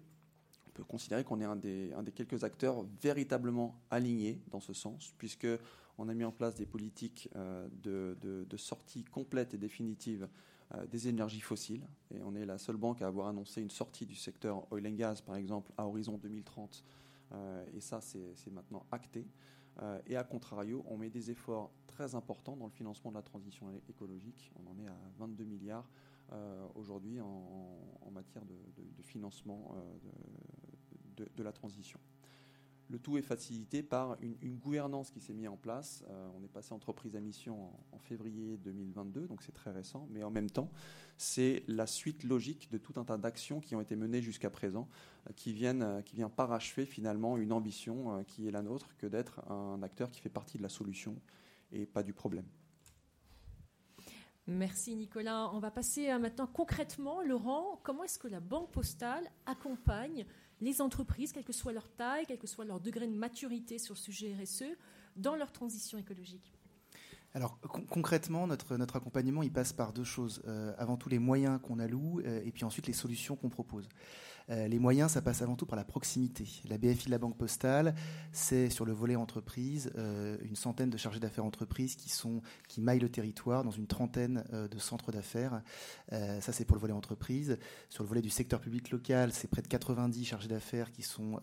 on 0.67 0.71
peut 0.71 0.83
considérer 0.83 1.23
qu'on 1.23 1.41
est 1.41 1.45
un 1.45 1.55
des, 1.55 1.91
quelques 2.13 2.43
acteurs 2.43 2.85
véritablement 3.01 3.81
alignés 3.89 4.41
dans 4.51 4.59
ce 4.59 4.73
sens, 4.73 5.13
puisqu'on 5.17 6.09
a 6.09 6.13
mis 6.13 6.23
en 6.23 6.31
place 6.31 6.55
des 6.55 6.65
politiques 6.65 7.29
euh, 7.35 7.67
de, 7.81 8.15
de, 8.21 8.57
sortie 8.57 9.03
complète 9.03 9.53
et 9.53 9.57
définitive 9.57 10.27
euh, 10.75 10.85
des 10.85 11.07
énergies 11.07 11.41
fossiles. 11.41 11.87
Et 12.13 12.21
on 12.21 12.35
est 12.35 12.45
la 12.45 12.57
seule 12.57 12.77
banque 12.77 13.01
à 13.01 13.07
avoir 13.07 13.27
annoncé 13.27 13.61
une 13.61 13.71
sortie 13.71 14.05
du 14.05 14.15
secteur 14.15 14.71
oil 14.71 14.85
and 14.87 14.95
gas, 14.95 15.21
par 15.25 15.35
exemple, 15.35 15.71
à 15.77 15.87
horizon 15.87 16.17
2030. 16.17 16.83
Euh, 17.31 17.65
et 17.73 17.81
ça, 17.81 18.01
c'est 18.01 18.51
maintenant 18.51 18.85
acté. 18.91 19.27
et 20.05 20.15
à 20.15 20.23
contrario, 20.23 20.83
on 20.87 20.97
met 20.97 21.09
des 21.09 21.31
efforts 21.31 21.71
très 21.87 22.13
importants 22.13 22.55
dans 22.55 22.65
le 22.65 22.71
financement 22.71 23.09
de 23.09 23.15
la 23.15 23.23
transition 23.23 23.67
écologique. 23.89 24.51
On 24.55 24.69
en 24.69 24.77
est 24.79 24.87
à 24.87 24.97
22 25.17 25.43
milliards 25.43 25.89
aujourd'hui 26.75 27.19
en, 27.21 28.11
matière 28.11 28.43
de, 28.45 29.03
financement 29.03 29.75
de 31.17 31.43
la 31.43 31.51
transition. 31.51 31.99
Le 32.89 32.99
tout 32.99 33.17
est 33.17 33.21
facilité 33.21 33.83
par 33.83 34.17
une, 34.21 34.57
gouvernance 34.57 35.11
qui 35.11 35.19
s'est 35.19 35.33
mise 35.33 35.49
en 35.49 35.57
place. 35.57 36.05
Euh, 36.09 36.29
on 36.37 36.43
est 36.43 36.47
passé 36.47 36.73
entreprise 36.73 37.15
à 37.15 37.19
mission 37.19 37.69
en, 37.91 37.99
février 37.99 38.57
2022, 38.57 39.27
donc 39.27 39.43
c'est 39.43 39.51
très 39.51 39.71
récent, 39.71 40.07
mais 40.09 40.23
en 40.23 40.31
même 40.31 40.49
temps, 40.49 40.71
c'est 41.17 41.63
la 41.67 41.85
suite 41.85 42.23
logique 42.23 42.71
de 42.71 42.77
tout 42.77 42.93
un 42.95 43.03
tas 43.03 43.17
d'actions 43.17 43.59
qui 43.59 43.75
ont 43.75 43.81
été 43.81 43.97
menées 43.97 44.21
jusqu'à 44.21 44.49
présent, 44.49 44.87
euh, 45.27 45.33
qui 45.35 45.51
viennent, 45.51 45.81
euh, 45.81 46.01
qui 46.01 46.15
vient 46.15 46.29
parachever 46.29 46.85
finalement 46.85 47.35
une 47.35 47.51
ambition 47.51 48.23
qui 48.23 48.47
est 48.47 48.51
la 48.51 48.61
nôtre, 48.61 48.95
que 48.97 49.07
d'être 49.07 49.39
un 49.51 49.83
acteur 49.83 50.09
qui 50.09 50.21
fait 50.21 50.29
partie 50.29 50.57
de 50.57 50.63
la 50.63 50.69
solution 50.69 51.15
et 51.73 51.85
pas 51.85 52.03
du 52.03 52.13
problème. 52.13 52.45
Merci 54.47 54.95
Nicolas. 54.95 55.49
On 55.53 55.59
va 55.59 55.71
passer 55.71 56.07
maintenant 56.17 56.47
concrètement, 56.47 57.21
Laurent, 57.21 57.81
comment 57.83 58.03
est-ce 58.05 58.17
que 58.17 58.29
la 58.29 58.39
Banque 58.39 58.71
postale 58.71 59.29
accompagne 59.45 60.25
les 60.61 60.81
entreprises, 60.81 61.33
quelle 61.33 61.43
que 61.43 61.53
soit 61.53 61.73
leur 61.73 61.89
taille, 61.89 62.25
quel 62.27 62.39
que 62.39 62.47
soit 62.47 62.65
leur 62.65 62.79
degré 62.79 63.07
de 63.07 63.15
maturité 63.15 63.77
sur 63.77 63.93
le 63.93 63.99
sujet 63.99 64.35
RSE, 64.41 64.63
dans 65.17 65.35
leur 65.35 65.51
transition 65.51 65.97
écologique? 65.97 66.53
Alors 67.33 67.59
concrètement, 67.89 68.47
notre, 68.47 68.77
notre 68.77 68.95
accompagnement, 68.95 69.43
il 69.43 69.51
passe 69.51 69.73
par 69.73 69.93
deux 69.93 70.05
choses. 70.05 70.41
Euh, 70.47 70.73
avant 70.77 70.97
tout 70.97 71.09
les 71.09 71.19
moyens 71.19 71.59
qu'on 71.61 71.77
alloue 71.77 72.21
euh, 72.21 72.41
et 72.43 72.51
puis 72.51 72.63
ensuite 72.63 72.87
les 72.87 72.93
solutions 72.93 73.35
qu'on 73.35 73.49
propose. 73.49 73.89
Euh, 74.49 74.67
les 74.67 74.79
moyens, 74.79 75.11
ça 75.11 75.21
passe 75.21 75.41
avant 75.41 75.55
tout 75.55 75.65
par 75.65 75.75
la 75.75 75.83
proximité. 75.83 76.45
La 76.69 76.77
BFI 76.77 77.07
de 77.07 77.11
la 77.11 77.17
Banque 77.17 77.37
Postale, 77.37 77.93
c'est 78.31 78.69
sur 78.69 78.85
le 78.85 78.93
volet 78.93 79.15
entreprise 79.15 79.91
euh, 79.97 80.37
une 80.41 80.55
centaine 80.55 80.89
de 80.89 80.97
chargés 80.97 81.19
d'affaires 81.19 81.45
entreprises 81.45 81.95
qui 81.95 82.09
sont 82.09 82.41
qui 82.67 82.81
maillent 82.81 82.99
le 82.99 83.09
territoire 83.09 83.63
dans 83.63 83.71
une 83.71 83.87
trentaine 83.87 84.45
euh, 84.53 84.67
de 84.67 84.79
centres 84.79 85.11
d'affaires. 85.11 85.61
ça, 86.11 86.51
c'est 86.51 86.65
pour 86.65 86.75
le 86.75 86.81
volet 86.81 86.93
entreprise. 86.93 87.57
Sur 87.89 88.03
le 88.03 88.09
volet 88.09 88.21
du 88.21 88.29
secteur 88.29 88.61
public 88.61 88.91
local, 88.91 89.31
c'est 89.33 89.49
près 89.49 89.61
de 89.61 89.67
90 89.67 90.25
chargés 90.25 90.47
d'affaires 90.47 90.91
qui 90.91 91.01
sont 91.01 91.39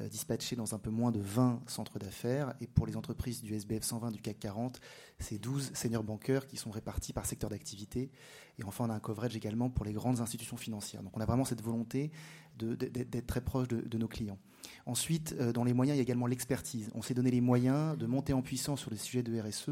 dispatchés 0.00 0.56
dans 0.56 0.74
un 0.74 0.78
peu 0.78 0.90
moins 0.90 1.10
de 1.10 1.20
20 1.20 1.62
centres 1.66 1.98
d'affaires. 1.98 2.54
Et 2.60 2.66
pour 2.66 2.86
les 2.86 2.96
entreprises 2.96 3.42
du 3.42 3.54
SBF 3.54 3.82
120 3.82 4.10
du 4.12 4.20
CAC 4.20 4.38
40, 4.38 4.80
c'est 5.18 5.38
12 5.38 5.72
seniors 5.74 6.04
banqueurs 6.04 6.46
qui 6.46 6.56
sont 6.56 6.70
répartis 6.70 7.12
par 7.12 7.26
secteur 7.26 7.50
d'activité. 7.50 8.10
Et 8.58 8.64
enfin, 8.64 8.84
on 8.86 8.90
a 8.90 8.94
un 8.94 9.00
coverage 9.00 9.36
également 9.36 9.70
pour 9.70 9.84
les 9.84 9.92
grandes 9.92 10.20
institutions 10.20 10.56
financières. 10.56 11.02
Donc 11.02 11.16
on 11.16 11.20
a 11.20 11.26
vraiment 11.26 11.44
cette 11.44 11.62
volonté 11.62 12.10
d'être 12.58 13.26
très 13.26 13.42
proche 13.42 13.68
de, 13.68 13.98
nos 13.98 14.08
clients. 14.08 14.38
Ensuite, 14.86 15.36
euh, 15.38 15.52
dans 15.52 15.64
les 15.64 15.74
moyens, 15.74 15.96
il 15.96 15.98
y 15.98 16.00
a 16.00 16.02
également 16.02 16.26
l'expertise. 16.26 16.90
On 16.94 17.02
s'est 17.02 17.14
donné 17.14 17.30
les 17.30 17.40
moyens 17.40 17.96
de 17.98 18.06
monter 18.06 18.32
en 18.32 18.42
puissance 18.42 18.80
sur 18.80 18.90
les 18.90 18.96
sujets 18.96 19.22
de 19.22 19.38
RSE 19.40 19.68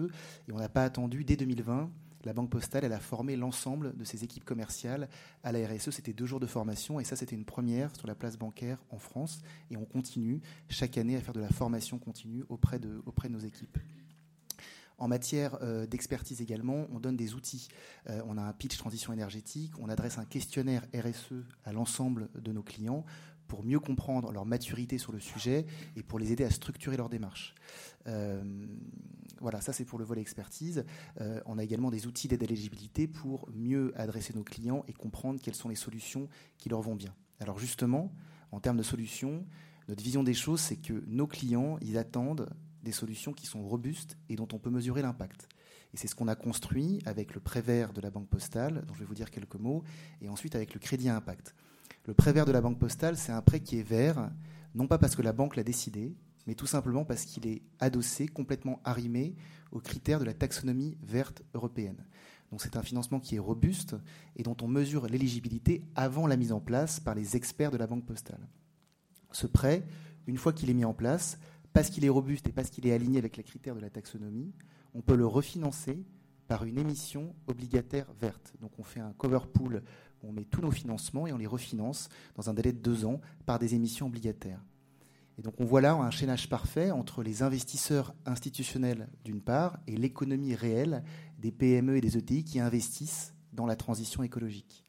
et 0.49 0.53
on 0.53 0.59
n'a 0.59 0.69
pas 0.69 0.85
attendu 0.85 1.25
dès 1.25 1.37
2020 1.37 1.91
la 2.25 2.33
Banque 2.33 2.51
Postale, 2.51 2.85
elle 2.85 2.93
a 2.93 3.01
formé 3.01 3.37
l'ensemble 3.37 3.97
de 3.97 4.05
ses 4.05 4.25
équipes 4.25 4.45
commerciales 4.45 5.09
à 5.43 5.53
la 5.53 5.67
RSE. 5.67 5.91
C'était 5.91 6.13
deux 6.13 6.27
jours 6.27 6.41
de 6.41 6.47
formation 6.47 7.01
et 7.01 7.05
ça, 7.05 7.17
c'était 7.17 7.37
une 7.37 7.45
première 7.45 7.95
sur 7.97 8.07
la 8.07 8.15
place 8.15 8.39
bancaire 8.39 8.83
en 8.91 8.99
France. 8.99 9.43
Et 9.71 9.77
on 9.77 9.85
continue 9.85 10.41
chaque 10.69 10.97
année 10.99 11.17
à 11.17 11.21
faire 11.21 11.35
de 11.35 11.41
la 11.41 11.51
formation 11.51 11.99
continue 11.99 12.45
auprès 12.49 12.79
de, 12.79 13.03
auprès 13.07 13.29
de 13.29 13.35
nos 13.35 13.41
équipes. 13.41 13.79
En 15.05 15.09
matière 15.09 15.59
euh, 15.61 15.87
d'expertise 15.87 16.41
également, 16.41 16.87
on 16.91 16.99
donne 16.99 17.15
des 17.15 17.35
outils. 17.35 17.69
Euh, 18.09 18.23
on 18.27 18.39
a 18.39 18.41
un 18.41 18.55
pitch 18.55 18.79
transition 18.79 19.13
énergétique, 19.13 19.73
on 19.79 19.91
adresse 19.91 20.17
un 20.17 20.25
questionnaire 20.25 20.87
RSE 20.95 21.45
à 21.67 21.75
l'ensemble 21.75 22.31
de 22.35 22.53
nos 22.53 22.63
clients 22.63 23.05
pour 23.47 23.63
mieux 23.63 23.81
comprendre 23.81 24.33
leur 24.33 24.47
maturité 24.47 24.97
sur 24.97 25.13
le 25.13 25.21
sujet 25.21 25.67
et 25.95 26.03
pour 26.03 26.19
les 26.19 26.33
aider 26.33 26.43
à 26.45 26.49
structurer 26.49 26.97
leur 26.97 27.11
démarche. 27.11 27.55
Euh, 28.07 28.67
voilà, 29.43 29.61
ça 29.61 29.75
c'est 29.75 29.85
pour 29.85 29.99
le 29.99 30.07
volet 30.07 30.23
expertise. 30.23 30.87
on 31.45 31.59
a 31.59 31.63
également 31.63 31.91
des 31.91 32.07
outils 32.07 32.27
d'aide 32.27 32.43
à 32.43 32.47
l'éligibilité 32.47 33.07
pour 33.07 33.47
mieux 33.53 33.93
adresser 34.01 34.33
nos 34.33 34.43
clients 34.43 34.85
et 34.89 34.95
comprendre 34.95 35.39
quelles 35.39 35.55
sont 35.55 35.69
les 35.69 35.75
solutions 35.75 36.31
qui 36.57 36.71
leur 36.71 36.81
vont 36.81 36.97
bien. 36.97 37.15
Alors 37.41 37.59
justement, 37.59 38.11
en 38.53 38.61
termes 38.61 38.79
de 38.79 38.83
solutions, 38.83 39.45
notre 39.87 40.03
vision 40.03 40.23
des 40.23 40.33
choses, 40.33 40.61
c'est 40.61 40.77
que 40.77 41.05
nos 41.07 41.27
clients, 41.27 41.77
ils 41.83 41.99
attendent 41.99 42.49
des 42.85 42.93
solutions 42.93 43.33
qui 43.33 43.47
sont 43.47 43.63
robustes 43.63 44.17
et 44.29 44.37
dont 44.37 44.49
on 44.53 44.59
peut 44.59 44.71
mesurer 44.71 45.03
l'impact. 45.03 45.49
Et 45.93 45.97
c'est 45.97 46.09
ce 46.09 46.15
qu'on 46.15 46.29
a 46.29 46.35
construit 46.35 47.01
avec 47.07 47.35
le 47.35 47.41
prêt 47.41 47.63
vert 47.63 47.93
de 47.93 48.01
la 48.01 48.11
Banque 48.11 48.29
Postale, 48.29 48.85
dont 48.87 48.95
je 48.95 49.01
vais 49.01 49.05
vous 49.05 49.15
dire 49.15 49.31
quelques 49.31 49.57
mots, 49.57 49.83
et 50.21 50.29
ensuite 50.29 50.55
avec 50.55 50.75
le 50.75 50.81
crédit 50.81 51.09
à 51.09 51.17
impact. 51.17 51.55
Le 52.07 52.15
prêt 52.15 52.33
vert 52.33 52.47
de 52.47 52.53
la 52.53 52.61
Banque 52.61 52.79
Postale, 52.79 53.17
c'est 53.17 53.33
un 53.33 53.43
prêt 53.43 53.61
qui 53.61 53.79
est 53.79 53.83
vert, 53.83 54.31
non 54.75 54.87
pas 54.87 54.99
parce 54.99 55.17
que 55.17 55.23
la 55.23 55.33
banque 55.33 55.57
l'a 55.57 55.63
décidé, 55.63 56.15
mais 56.47 56.55
tout 56.55 56.67
simplement 56.67 57.05
parce 57.05 57.25
qu'il 57.25 57.47
est 57.47 57.63
adossé, 57.81 58.27
complètement 58.29 58.81
arrimé 58.85 59.35
aux 59.73 59.81
critères 59.81 60.21
de 60.21 60.25
la 60.25 60.35
taxonomie 60.35 60.97
verte 61.03 61.43
européenne. 61.55 62.05
Donc 62.51 62.61
c'est 62.63 62.77
un 62.77 62.83
financement 62.83 63.21
qui 63.21 63.37
est 63.37 63.41
robuste 63.41 63.97
et 64.37 64.43
dont 64.43 64.57
on 64.63 64.69
mesure 64.69 65.07
l'éligibilité 65.07 65.83
avant 65.95 66.27
la 66.27 66.37
mise 66.37 66.53
en 66.53 66.61
place 66.61 67.01
par 67.01 67.15
les 67.15 67.37
experts 67.37 67.71
de 67.71 67.77
la 67.77 67.87
Banque 67.87 68.05
Postale. 68.05 68.47
Ce 69.33 69.47
prêt, 69.47 69.87
une 70.27 70.37
fois 70.37 70.53
qu'il 70.53 70.71
est 70.71 70.75
mis 70.75 70.85
en 70.85 70.95
place, 70.95 71.39
parce 71.75 71.91
qu'il 71.91 72.05
est 72.05 72.09
robuste 72.09 72.49
et 72.49 72.53
parce 72.53 72.71
qu'il 72.71 72.87
est 72.87 72.93
aligné 72.93 73.19
avec 73.19 73.37
les 73.37 73.43
critères 73.43 73.75
de 73.75 73.81
la 73.81 73.91
taxonomie, 73.91 74.55
on 74.95 75.03
peut 75.03 75.17
le 75.17 75.27
refinancer 75.27 76.07
par 76.47 76.65
une 76.65 76.79
émission 76.79 77.35
obligataire 77.49 78.07
verte. 78.21 78.55
Donc 78.61 78.71
on 78.79 78.85
fait 78.85 79.01
un 79.01 79.13
cover 79.13 79.41
pool, 79.53 79.83
on 80.23 80.31
met 80.33 80.45
tous 80.45 80.61
nos 80.61 80.71
financements 80.71 81.27
et 81.27 81.33
on 81.33 81.37
les 81.37 81.49
refinance 81.49 82.09
dans 82.37 82.49
un 82.49 82.55
délai 82.55 82.73
de 82.73 82.79
deux 82.79 83.05
ans 83.05 83.21
par 83.45 83.59
des 83.59 83.75
émissions 83.75 84.07
obligataires. 84.07 84.63
Et 85.37 85.43
donc 85.43 85.61
on 85.61 85.65
voit 85.65 85.81
là 85.81 85.95
un 85.95 86.13
chaînage 86.13 86.49
parfait 86.49 86.93
entre 86.93 87.25
les 87.25 87.43
investisseurs 87.43 88.15
institutionnels 88.25 89.09
d'une 89.25 89.41
part 89.41 89.81
et 89.89 89.97
l'économie 89.97 90.55
réelle 90.55 91.03
des 91.41 91.51
PME 91.51 91.97
et 91.97 92.01
des 92.01 92.17
ETI 92.17 92.45
qui 92.45 92.61
investissent 92.61 93.35
dans 93.53 93.67
la 93.67 93.75
transition 93.75 94.23
écologique. 94.23 94.85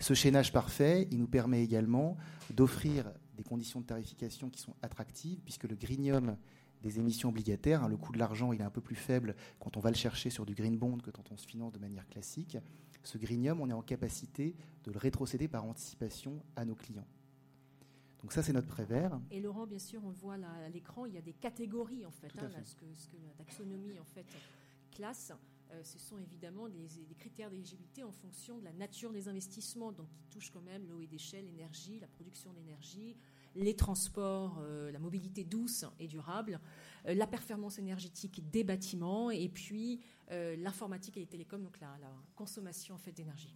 Ce 0.00 0.14
chaînage 0.14 0.50
parfait, 0.50 1.08
il 1.10 1.18
nous 1.18 1.28
permet 1.28 1.62
également 1.62 2.16
d'offrir 2.50 3.12
des 3.42 3.48
conditions 3.48 3.80
de 3.80 3.86
tarification 3.86 4.50
qui 4.50 4.60
sont 4.60 4.74
attractives, 4.82 5.40
puisque 5.40 5.64
le 5.64 5.74
greenium 5.74 6.36
des 6.80 7.00
émissions 7.00 7.30
obligataires, 7.30 7.82
hein, 7.82 7.88
le 7.88 7.96
coût 7.96 8.12
de 8.12 8.18
l'argent 8.18 8.52
il 8.52 8.60
est 8.60 8.64
un 8.64 8.70
peu 8.70 8.80
plus 8.80 8.94
faible 8.96 9.34
quand 9.58 9.76
on 9.76 9.80
va 9.80 9.90
le 9.90 9.96
chercher 9.96 10.30
sur 10.30 10.46
du 10.46 10.54
green 10.54 10.78
bond 10.78 10.98
que 10.98 11.10
quand 11.10 11.30
on 11.32 11.36
se 11.36 11.46
finance 11.46 11.72
de 11.72 11.78
manière 11.78 12.06
classique. 12.08 12.56
Ce 13.04 13.18
greenium, 13.18 13.60
on 13.60 13.68
est 13.68 13.72
en 13.72 13.82
capacité 13.82 14.54
de 14.84 14.92
le 14.92 14.98
rétrocéder 14.98 15.48
par 15.48 15.64
anticipation 15.64 16.40
à 16.54 16.64
nos 16.64 16.76
clients. 16.76 17.06
Donc 18.20 18.32
ça, 18.32 18.44
c'est 18.44 18.52
notre 18.52 18.68
prévert. 18.68 19.20
Et 19.32 19.40
Laurent, 19.40 19.66
bien 19.66 19.80
sûr, 19.80 20.00
on 20.04 20.10
le 20.10 20.14
voit 20.14 20.36
là 20.36 20.50
à 20.64 20.68
l'écran, 20.68 21.06
il 21.06 21.14
y 21.14 21.18
a 21.18 21.22
des 21.22 21.32
catégories 21.32 22.06
en 22.06 22.12
fait, 22.12 22.30
hein, 22.38 22.48
ce, 22.64 22.76
que, 22.76 22.84
ce, 22.94 23.08
que, 23.08 23.16
la 23.16 23.32
taxonomie 23.34 23.98
en 23.98 24.04
fait 24.04 24.26
classe. 24.92 25.32
Euh, 25.72 25.82
ce 25.84 25.98
sont 25.98 26.18
évidemment 26.18 26.68
des, 26.68 26.86
critères 27.18 27.50
d'éligibilité 27.50 28.02
en 28.02 28.12
fonction 28.12 28.58
de 28.58 28.64
la 28.64 28.72
nature 28.72 29.12
des 29.12 29.28
investissements, 29.28 29.90
donc 29.90 30.08
qui 30.12 30.26
touchent 30.26 30.50
quand 30.50 30.60
même 30.60 30.86
l'eau 30.86 31.00
et 31.00 31.06
déchets, 31.06 31.40
l'énergie, 31.40 31.98
la 31.98 32.08
production 32.08 32.52
d'énergie, 32.52 33.16
les 33.54 33.74
transports, 33.74 34.58
euh, 34.60 34.90
la 34.90 34.98
mobilité 34.98 35.44
douce 35.44 35.84
et 35.98 36.06
durable, 36.06 36.60
euh, 37.06 37.14
la 37.14 37.26
performance 37.26 37.78
énergétique 37.78 38.48
des 38.50 38.64
bâtiments 38.64 39.30
et 39.30 39.48
puis 39.48 40.00
l'informatique 40.58 41.18
et 41.18 41.20
les 41.20 41.26
télécoms, 41.26 41.62
donc 41.62 41.78
la, 41.78 41.90
consommation 42.36 42.94
en 42.94 42.98
fait 42.98 43.12
d'énergie. 43.12 43.54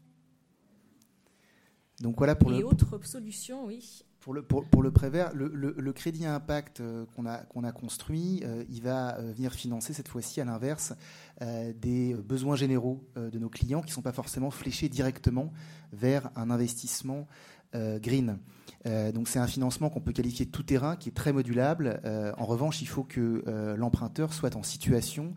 Donc 2.00 2.18
voilà 2.18 2.34
pour 2.34 2.52
et 2.52 2.62
autres 2.62 3.02
solutions, 3.04 3.66
oui. 3.66 4.04
Pour 4.20 4.34
le, 4.34 4.42
pour, 4.42 4.82
le 4.82 4.90
prévert, 4.90 5.32
le, 5.34 5.46
le, 5.48 5.92
crédit 5.92 6.26
à 6.26 6.34
impact 6.34 6.80
euh, 6.80 7.04
qu'on 7.14 7.26
a, 7.26 7.38
qu'on 7.44 7.62
a 7.62 7.70
construit, 7.70 8.42
euh, 8.44 8.64
il 8.68 8.82
va 8.82 9.16
euh, 9.18 9.32
venir 9.32 9.52
financer 9.52 9.92
cette 9.92 10.08
fois-ci, 10.08 10.40
à 10.40 10.44
l'inverse, 10.44 10.94
des 11.40 12.14
besoins 12.14 12.56
généraux 12.56 13.06
de 13.14 13.38
nos 13.38 13.50
clients 13.50 13.82
qui 13.82 13.90
ne 13.90 13.92
sont 13.92 14.02
pas 14.02 14.12
forcément 14.12 14.50
fléchés 14.50 14.88
directement 14.88 15.52
vers 15.92 16.30
un 16.34 16.50
investissement 16.50 17.28
green. 17.74 18.38
donc 18.84 19.28
c'est 19.28 19.38
un 19.38 19.46
financement 19.46 19.90
qu'on 19.90 20.00
peut 20.00 20.12
qualifier 20.12 20.46
de 20.46 20.50
tout 20.50 20.62
terrain, 20.62 20.96
qui 20.96 21.10
est 21.10 21.12
très 21.12 21.32
modulable. 21.32 22.00
en 22.38 22.44
revanche, 22.46 22.80
il 22.82 22.88
faut 22.88 23.04
que 23.04 23.44
l'emprunteur 23.76 24.32
soit 24.32 24.56
en 24.56 24.62
situation 24.62 25.34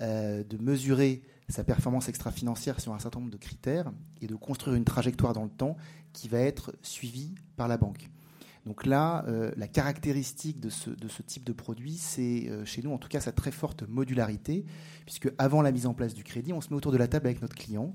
de 0.00 0.56
mesurer 0.60 1.22
sa 1.48 1.64
performance 1.64 2.08
extra-financière 2.08 2.80
sur 2.80 2.94
un 2.94 2.98
certain 2.98 3.20
nombre 3.20 3.30
de 3.30 3.36
critères 3.36 3.92
et 4.20 4.26
de 4.26 4.34
construire 4.34 4.76
une 4.76 4.84
trajectoire 4.84 5.32
dans 5.34 5.44
le 5.44 5.50
temps 5.50 5.76
qui 6.12 6.28
va 6.28 6.38
être 6.38 6.72
suivie 6.82 7.34
par 7.56 7.68
la 7.68 7.76
banque. 7.76 8.08
Donc 8.64 8.86
là, 8.86 9.24
euh, 9.26 9.50
la 9.56 9.66
caractéristique 9.66 10.60
de 10.60 10.70
ce, 10.70 10.90
type 11.26 11.42
de 11.42 11.52
produit, 11.52 11.96
c'est 11.96 12.48
euh, 12.48 12.64
chez 12.64 12.80
nous 12.82 12.92
en 12.92 12.98
tout 12.98 13.08
cas 13.08 13.20
sa 13.20 13.32
très 13.32 13.50
forte 13.50 13.82
modularité, 13.88 14.64
puisque 15.04 15.32
avant 15.36 15.62
la 15.62 15.72
mise 15.72 15.86
en 15.86 15.94
place 15.94 16.14
du 16.14 16.22
crédit, 16.22 16.52
on 16.52 16.60
se 16.60 16.70
met 16.70 16.76
autour 16.76 16.92
de 16.92 16.96
la 16.96 17.08
table 17.08 17.26
avec 17.26 17.42
notre 17.42 17.56
client, 17.56 17.94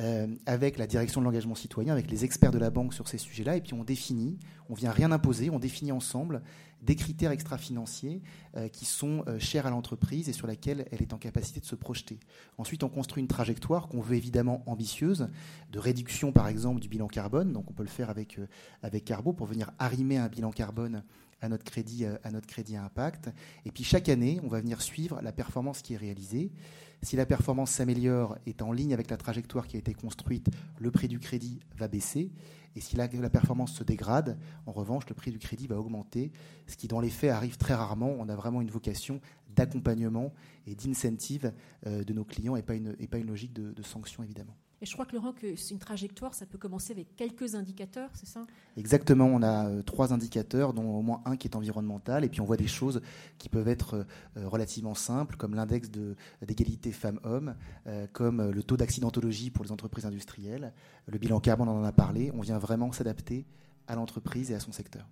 euh, 0.00 0.26
avec 0.46 0.78
la 0.78 0.86
direction 0.86 1.20
de 1.20 1.26
l'engagement 1.26 1.54
citoyen, 1.54 1.92
avec 1.92 2.10
les 2.10 2.24
experts 2.24 2.50
de 2.50 2.58
la 2.58 2.70
banque 2.70 2.94
sur 2.94 3.08
ces 3.08 3.18
sujets-là, 3.18 3.56
et 3.56 3.60
puis 3.60 3.74
on 3.74 3.84
définit, 3.84 4.38
on 4.70 4.74
vient 4.74 4.90
rien 4.90 5.12
imposer, 5.12 5.50
on 5.50 5.58
définit 5.58 5.92
ensemble 5.92 6.42
des 6.82 6.96
critères 6.96 7.30
extra-financiers 7.30 8.22
euh, 8.56 8.68
qui 8.68 8.84
sont 8.84 9.24
euh, 9.26 9.38
chers 9.38 9.66
à 9.66 9.70
l'entreprise 9.70 10.28
et 10.28 10.32
sur 10.32 10.46
lesquels 10.46 10.86
elle 10.90 11.02
est 11.02 11.12
en 11.12 11.18
capacité 11.18 11.60
de 11.60 11.64
se 11.64 11.74
projeter. 11.74 12.18
Ensuite, 12.58 12.82
on 12.82 12.88
construit 12.88 13.22
une 13.22 13.28
trajectoire 13.28 13.88
qu'on 13.88 14.00
veut 14.00 14.16
évidemment 14.16 14.62
ambitieuse, 14.66 15.28
de 15.70 15.78
réduction 15.78 16.32
par 16.32 16.48
exemple 16.48 16.80
du 16.80 16.88
bilan 16.88 17.08
carbone. 17.08 17.52
Donc 17.52 17.70
on 17.70 17.74
peut 17.74 17.84
le 17.84 17.88
faire 17.88 18.10
avec, 18.10 18.38
avec 18.82 19.04
Carbo 19.04 19.32
pour 19.32 19.46
venir 19.46 19.70
arrimer 19.78 20.18
un 20.18 20.28
bilan 20.28 20.50
carbone 20.50 21.02
à 21.40 21.48
notre 21.48 21.64
crédit, 21.64 22.04
à 22.04 22.30
notre 22.30 22.46
crédit 22.46 22.76
impact. 22.76 23.30
Et 23.64 23.70
puis 23.70 23.84
chaque 23.84 24.08
année, 24.08 24.40
on 24.44 24.48
va 24.48 24.60
venir 24.60 24.80
suivre 24.82 25.20
la 25.22 25.32
performance 25.32 25.82
qui 25.82 25.94
est 25.94 25.98
réalisée. 25.98 26.52
Si 27.04 27.16
la 27.16 27.26
performance 27.26 27.72
s'améliore, 27.72 28.38
est 28.46 28.62
en 28.62 28.70
ligne 28.70 28.94
avec 28.94 29.10
la 29.10 29.16
trajectoire 29.16 29.66
qui 29.66 29.74
a 29.74 29.80
été 29.80 29.92
construite, 29.92 30.48
le 30.78 30.92
prix 30.92 31.08
du 31.08 31.18
crédit 31.18 31.58
va 31.76 31.88
baisser. 31.88 32.30
Et 32.74 32.80
si 32.80 32.96
la, 32.96 33.08
performance 33.08 33.72
se 33.72 33.84
dégrade, 33.84 34.38
en 34.66 34.72
revanche, 34.72 35.08
le 35.08 35.14
prix 35.14 35.30
du 35.30 35.38
crédit 35.38 35.66
va 35.66 35.78
augmenter, 35.78 36.32
ce 36.66 36.76
qui 36.76 36.88
dans 36.88 37.00
les 37.00 37.10
faits 37.10 37.30
arrive 37.30 37.56
très 37.56 37.74
rarement. 37.74 38.14
On 38.18 38.28
a 38.28 38.34
vraiment 38.34 38.60
une 38.62 38.70
vocation 38.70 39.20
d'accompagnement 39.54 40.32
et 40.66 40.74
d'incentive 40.74 41.52
euh, 41.86 42.04
de 42.04 42.12
nos 42.12 42.24
clients 42.24 42.56
et 42.56 42.62
pas 42.62 42.74
une, 42.74 42.96
logique 43.26 43.52
de 43.52 43.82
sanction, 43.82 44.22
évidemment. 44.22 44.56
Et 44.82 44.84
je 44.84 44.94
crois 44.94 45.06
que 45.06 45.14
Laurent, 45.14 45.32
que 45.32 45.46
une 45.70 45.78
trajectoire, 45.78 46.34
ça 46.34 46.44
peut 46.44 46.58
commencer 46.58 46.92
avec 46.92 47.14
quelques 47.14 47.54
indicateurs, 47.54 48.10
c'est 48.14 48.26
ça? 48.26 48.44
Exactement, 48.76 49.26
on 49.26 49.40
a 49.40 49.68
euh, 49.68 49.82
trois 49.82 50.12
indicateurs, 50.12 50.74
dont 50.74 50.98
au 50.98 51.02
moins 51.02 51.22
un 51.24 51.36
qui 51.36 51.46
est 51.46 51.54
environnemental, 51.54 52.24
et 52.24 52.28
puis 52.28 52.40
on 52.40 52.44
voit 52.44 52.56
des 52.56 52.66
choses 52.66 53.00
qui 53.38 53.48
peuvent 53.48 53.68
être 53.68 54.04
euh, 54.36 54.48
relativement 54.48 54.94
simples, 54.94 55.36
comme 55.36 55.54
l'index 55.54 55.88
d'égalité 55.88 56.90
femmes-hommes, 56.90 57.54
euh, 57.86 58.08
comme 58.12 58.50
le 58.50 58.62
taux 58.64 58.76
d'accidentologie 58.76 59.50
pour 59.50 59.64
les 59.64 59.70
entreprises 59.70 60.04
industrielles, 60.04 60.72
le 61.06 61.16
bilan 61.16 61.38
carbone, 61.38 61.68
on 61.68 61.80
en 61.80 61.84
a 61.84 61.92
parlé, 61.92 62.32
on 62.34 62.40
vient 62.40 62.58
vraiment 62.58 62.90
s'adapter 62.90 63.46
à 63.86 63.94
l'entreprise 63.94 64.50
et 64.50 64.56
à 64.56 64.60
son 64.60 64.72
secteur. 64.72 65.08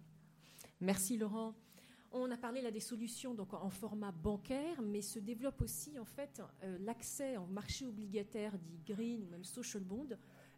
Merci 0.80 1.16
Laurent. 1.16 1.54
On 2.12 2.28
a 2.32 2.36
parlé 2.36 2.60
là 2.60 2.72
des 2.72 2.80
solutions 2.80 3.34
donc 3.34 3.54
en 3.54 3.70
format 3.70 4.10
bancaire, 4.10 4.82
mais 4.82 5.00
se 5.00 5.20
développe 5.20 5.62
aussi 5.62 5.96
en 5.96 6.04
fait 6.04 6.42
euh, 6.64 6.76
l'accès 6.80 7.36
en 7.36 7.46
marché 7.46 7.86
obligataire 7.86 8.58
dit 8.58 8.80
green 8.84 9.22
ou 9.22 9.30
même 9.30 9.44
social 9.44 9.84
bond. 9.84 10.08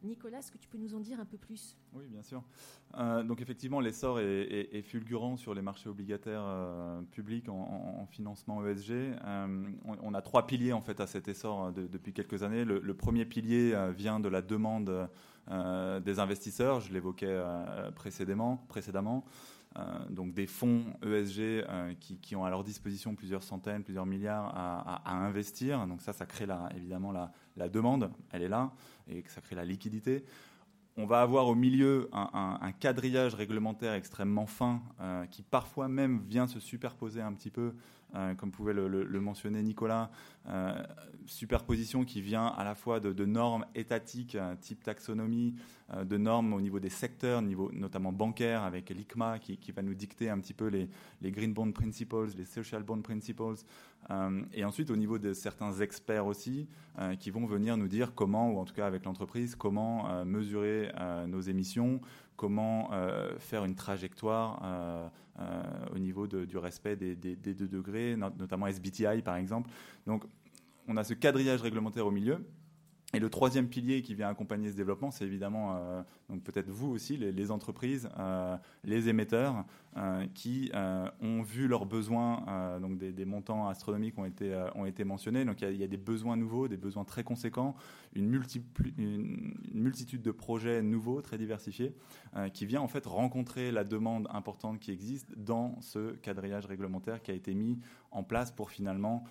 Nicolas, 0.02 0.38
est-ce 0.38 0.50
que 0.50 0.58
tu 0.58 0.66
peux 0.66 0.78
nous 0.78 0.94
en 0.94 1.00
dire 1.00 1.20
un 1.20 1.26
peu 1.26 1.36
plus? 1.36 1.76
Oui, 1.92 2.06
bien 2.08 2.22
sûr. 2.22 2.42
Euh, 2.96 3.22
donc 3.22 3.40
effectivement, 3.40 3.80
l'essor 3.80 4.18
est, 4.18 4.82
fulgurant 4.82 5.36
sur 5.36 5.54
les 5.54 5.62
marchés 5.62 5.88
obligataires 5.88 6.42
euh, 6.44 7.02
publics 7.02 7.48
en, 7.48 8.06
financement 8.06 8.66
ESG. 8.66 9.14
On, 9.84 10.14
a 10.14 10.22
trois 10.22 10.46
piliers 10.46 10.72
en 10.72 10.80
fait 10.80 10.98
à 11.00 11.06
cet 11.06 11.28
essor 11.28 11.70
depuis 11.72 12.12
quelques 12.12 12.42
années. 12.42 12.64
Le, 12.64 12.94
premier 12.94 13.24
pilier 13.24 13.76
vient 13.96 14.18
de 14.18 14.28
la 14.28 14.42
demande 14.42 15.08
des 15.48 16.18
investisseurs. 16.18 16.80
Je 16.80 16.92
l'évoquais 16.92 17.40
précédemment. 17.94 18.66
Euh, 19.78 19.82
donc 20.10 20.34
des 20.34 20.46
fonds 20.46 20.84
ESG 21.02 21.40
euh, 21.40 21.94
qui, 21.98 22.36
ont 22.36 22.44
à 22.44 22.50
leur 22.50 22.62
disposition 22.62 23.14
plusieurs 23.14 23.42
centaines, 23.42 23.82
plusieurs 23.82 24.04
milliards 24.04 24.52
à, 24.54 25.16
investir. 25.24 25.86
Donc 25.86 26.02
ça, 26.02 26.12
ça 26.12 26.26
crée 26.26 26.46
évidemment 26.74 27.12
la, 27.56 27.68
demande, 27.68 28.10
elle 28.32 28.42
est 28.42 28.48
là, 28.48 28.72
et 29.08 29.22
ça 29.28 29.40
crée 29.40 29.56
la 29.56 29.64
liquidité. 29.64 30.24
On 30.98 31.06
va 31.06 31.22
avoir 31.22 31.46
au 31.46 31.54
milieu 31.54 32.10
un, 32.12 32.72
quadrillage 32.78 33.34
réglementaire 33.34 33.94
extrêmement 33.94 34.46
fin 34.46 34.82
euh, 35.00 35.24
qui 35.24 35.42
parfois 35.42 35.88
même 35.88 36.20
vient 36.28 36.46
se 36.46 36.60
superposer 36.60 37.22
un 37.22 37.32
petit 37.32 37.50
peu 37.50 37.74
comme 38.36 38.50
pouvait 38.50 38.74
le, 38.74 39.20
mentionner 39.20 39.62
Nicolas, 39.62 40.10
superposition 41.24 42.04
qui 42.04 42.20
vient 42.20 42.44
à 42.44 42.62
la 42.62 42.74
fois 42.74 43.00
de, 43.00 43.24
normes 43.24 43.64
étatiques, 43.74 44.36
type 44.60 44.82
taxonomie, 44.82 45.54
de 46.04 46.16
normes 46.16 46.52
au 46.52 46.60
niveau 46.60 46.80
des 46.80 46.88
secteurs, 46.88 47.42
notamment 47.42 48.12
bancaire, 48.12 48.62
avec 48.62 48.90
l'ICMA 48.90 49.38
qui, 49.38 49.72
va 49.72 49.82
nous 49.82 49.94
dicter 49.94 50.30
un 50.30 50.38
petit 50.38 50.54
peu 50.54 50.66
les, 50.68 50.88
Green 51.30 51.52
Bond 51.52 51.72
Principles, 51.72 52.30
les 52.36 52.44
Social 52.44 52.82
Bond 52.82 53.02
Principles, 53.02 53.56
et 54.52 54.64
ensuite 54.64 54.90
au 54.90 54.96
niveau 54.96 55.18
de 55.18 55.32
certains 55.32 55.72
experts 55.80 56.26
aussi, 56.26 56.68
qui 57.20 57.30
vont 57.30 57.46
venir 57.46 57.76
nous 57.76 57.88
dire 57.88 58.14
comment, 58.14 58.50
ou 58.50 58.58
en 58.58 58.64
tout 58.64 58.74
cas 58.74 58.86
avec 58.86 59.04
l'entreprise, 59.04 59.54
comment 59.54 60.24
mesurer 60.24 60.90
nos 61.28 61.40
émissions, 61.40 62.00
comment 62.36 62.90
faire 63.38 63.64
une 63.64 63.74
trajectoire 63.74 65.10
euh, 65.40 65.62
au 65.94 65.98
niveau 65.98 66.26
du 66.26 66.58
respect 66.58 66.94
des, 66.94 67.14
deux 67.14 67.66
degrés, 67.66 68.16
notamment 68.16 68.66
SBTI 68.66 69.22
par 69.22 69.36
exemple. 69.36 69.70
Donc 70.06 70.24
on 70.86 70.96
a 70.98 71.04
ce 71.04 71.14
quadrillage 71.14 71.62
réglementaire 71.62 72.06
au 72.06 72.10
milieu. 72.10 72.44
Et 73.14 73.18
le 73.18 73.28
troisième 73.28 73.68
pilier 73.68 74.00
qui 74.00 74.14
vient 74.14 74.30
accompagner 74.30 74.70
ce 74.70 74.76
développement, 74.76 75.10
c'est 75.10 75.26
évidemment 75.26 75.76
euh, 75.76 76.02
donc 76.30 76.42
peut-être 76.42 76.70
vous 76.70 76.88
aussi, 76.90 77.18
les, 77.18 77.50
entreprises, 77.50 78.08
euh, 78.18 78.56
les 78.84 79.10
émetteurs, 79.10 79.64
qui 80.32 80.72
ont 81.20 81.42
vu 81.42 81.68
leurs 81.68 81.84
besoins, 81.84 82.78
donc 82.80 82.96
des, 82.96 83.24
montants 83.26 83.68
astronomiques 83.68 84.18
ont 84.18 84.24
été, 84.24 84.58
ont 84.74 84.86
été 84.86 85.04
mentionnés. 85.04 85.44
Donc 85.44 85.60
il 85.60 85.76
y, 85.76 85.84
a 85.84 85.86
des 85.86 85.98
besoins 85.98 86.34
nouveaux, 86.38 86.66
des 86.66 86.78
besoins 86.78 87.04
très 87.04 87.22
conséquents, 87.22 87.74
une, 88.14 88.42
une 88.96 89.54
multitude 89.74 90.22
de 90.22 90.30
projets 90.30 90.80
nouveaux, 90.80 91.20
très 91.20 91.36
diversifiés, 91.36 91.94
qui 92.54 92.64
vient 92.64 92.80
en 92.80 92.88
fait 92.88 93.04
rencontrer 93.04 93.70
la 93.70 93.84
demande 93.84 94.28
importante 94.30 94.80
qui 94.80 94.92
existe 94.92 95.36
dans 95.36 95.78
ce 95.82 96.12
quadrillage 96.12 96.64
réglementaire 96.64 97.20
qui 97.20 97.30
a 97.30 97.34
été 97.34 97.52
mis 97.52 97.78
en 98.12 98.22
place 98.22 98.50
pour 98.50 98.70
finalement 98.70 99.24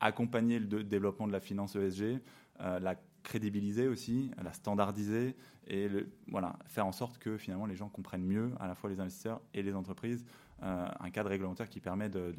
accompagner 0.00 0.58
le 0.58 0.84
développement 0.84 1.26
de 1.26 1.32
la 1.32 1.40
finance 1.40 1.76
ESG. 1.76 2.20
Euh, 2.60 2.78
la 2.78 2.96
crédibiliser 3.24 3.88
aussi, 3.88 4.30
la 4.42 4.52
standardiser 4.52 5.34
et 5.66 5.88
voilà, 6.28 6.56
faire 6.66 6.86
en 6.86 6.92
sorte 6.92 7.16
que 7.16 7.38
finalement 7.38 7.64
les 7.64 7.74
gens 7.74 7.88
comprennent 7.88 8.26
mieux, 8.26 8.52
à 8.60 8.68
la 8.68 8.74
fois 8.74 8.90
les 8.90 9.00
investisseurs 9.00 9.40
et 9.54 9.62
les 9.62 9.74
entreprises, 9.74 10.26
euh, 10.62 10.86
un 11.00 11.10
cadre 11.10 11.30
réglementaire 11.30 11.70
qui 11.70 11.80
permet 11.80 12.10
de, 12.10 12.36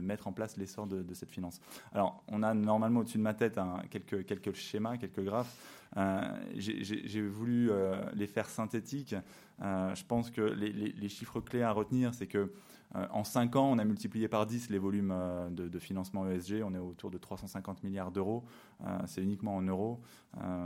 mettre 0.00 0.26
en 0.26 0.32
place 0.32 0.56
l'essor 0.56 0.86
de, 0.86 1.12
cette 1.12 1.30
finance. 1.30 1.60
Alors, 1.92 2.24
on 2.28 2.42
a 2.42 2.54
normalement 2.54 3.00
au-dessus 3.00 3.18
de 3.18 3.22
ma 3.22 3.34
tête 3.34 3.60
quelques, 3.90 4.24
quelques 4.24 4.54
schémas, 4.54 4.96
quelques 4.96 5.22
graphes. 5.22 5.54
Euh, 5.98 6.22
j'ai 6.56 7.20
voulu 7.20 7.70
les 8.14 8.26
faire 8.26 8.48
synthétiques. 8.48 9.14
je 9.60 10.04
pense 10.06 10.30
que 10.30 10.40
les, 10.40 11.08
chiffres 11.10 11.40
clés 11.40 11.62
à 11.62 11.72
retenir, 11.72 12.14
c'est 12.14 12.26
que 12.26 12.50
en 12.94 13.24
5 13.24 13.56
ans, 13.56 13.70
on 13.70 13.78
a 13.78 13.84
multiplié 13.84 14.28
par 14.28 14.46
10 14.46 14.70
les 14.70 14.78
volumes 14.78 15.12
euh, 15.12 15.50
de, 15.50 15.78
financement 15.78 16.28
ESG. 16.28 16.62
On 16.64 16.74
est 16.74 16.78
autour 16.78 17.10
de 17.10 17.18
350 17.18 17.82
milliards 17.82 18.10
d'euros. 18.10 18.44
Euh, 18.84 18.98
c'est 19.06 19.22
uniquement 19.22 19.56
en 19.56 19.62
euros, 19.62 20.00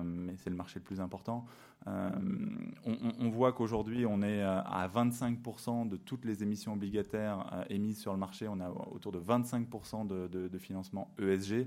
mais 0.05 0.37
c'est 0.37 0.51
le 0.51 0.57
marché 0.57 0.79
le 0.79 0.85
plus 0.85 1.01
important. 1.01 1.47
On, 1.87 3.31
voit 3.31 3.53
qu'aujourd'hui, 3.53 4.07
on 4.07 4.23
est 4.23 4.41
à 4.41 4.89
25% 4.95 5.89
de 5.89 5.97
toutes 5.97 6.25
les 6.25 6.45
émissions 6.45 6.75
obligataires 6.75 7.65
émises 7.71 7.99
sur 7.99 8.13
le 8.13 8.19
marché. 8.19 8.47
On 8.49 8.61
a 8.61 8.71
autour 8.71 9.11
de 9.11 9.19
25% 9.19 10.07
de, 10.07 10.29
de 10.29 10.59
financement 10.59 11.11
ESG 11.19 11.67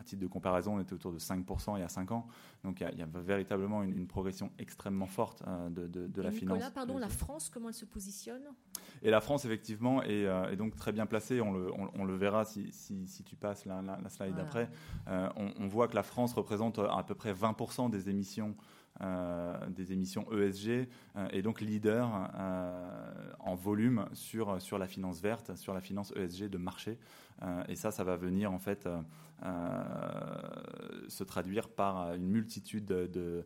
à 0.00 0.04
titre 0.04 0.22
de 0.22 0.26
comparaison, 0.26 0.76
on 0.76 0.80
était 0.80 0.92
autour 0.92 1.12
de 1.12 1.18
5% 1.18 1.76
il 1.76 1.80
y 1.80 1.82
a 1.82 1.88
5 1.88 2.12
ans. 2.12 2.26
Donc 2.64 2.80
il 2.80 2.98
y 2.98 3.02
a, 3.02 3.06
véritablement 3.06 3.82
une, 3.82 4.06
progression 4.06 4.50
extrêmement 4.58 5.06
forte 5.06 5.42
euh, 5.46 5.68
de, 5.70 5.86
de, 5.86 6.22
la 6.22 6.30
Nicolas, 6.30 6.56
finance. 6.56 6.70
pardon, 6.70 6.98
la 6.98 7.08
France, 7.08 7.50
comment 7.52 7.68
elle 7.68 7.74
se 7.74 7.84
positionne? 7.84 8.42
Et 9.02 9.10
la 9.10 9.20
France, 9.20 9.44
effectivement, 9.44 10.02
est, 10.02 10.26
euh, 10.26 10.56
donc 10.56 10.76
très 10.76 10.92
bien 10.92 11.06
placée. 11.06 11.40
On 11.40 11.52
le, 11.52 11.70
on, 11.72 12.04
le 12.04 12.16
verra 12.16 12.44
si, 12.44 12.70
si, 12.72 13.22
tu 13.24 13.36
passes 13.36 13.64
la, 13.64 13.82
la, 13.82 14.08
slide 14.08 14.34
d'après. 14.34 14.70
Euh, 15.08 15.28
on, 15.36 15.52
on, 15.58 15.68
voit 15.68 15.88
que 15.88 15.94
la 15.94 16.02
France 16.02 16.32
représente 16.32 16.78
à 16.78 17.02
peu 17.02 17.14
près 17.14 17.32
20% 17.32 17.90
des 17.90 18.08
émissions 18.08 18.56
des 19.68 19.92
émissions 19.92 20.26
ESG 20.32 20.88
et 21.30 21.40
donc 21.40 21.60
leader 21.60 22.08
en 23.38 23.54
volume 23.54 24.08
sur, 24.12 24.60
sur 24.60 24.76
la 24.76 24.88
finance 24.88 25.20
verte, 25.20 25.54
sur 25.54 25.72
la 25.72 25.80
finance 25.80 26.12
ESG 26.16 26.48
de 26.48 26.58
marché. 26.58 26.98
et 27.68 27.76
ça, 27.76 27.92
ça 27.92 28.02
va 28.02 28.16
venir 28.16 28.50
en 28.52 28.58
fait 28.58 28.88
se 29.42 31.24
traduire 31.24 31.68
par 31.68 32.14
une 32.14 32.28
multitude 32.28 32.86
de, 32.86 33.44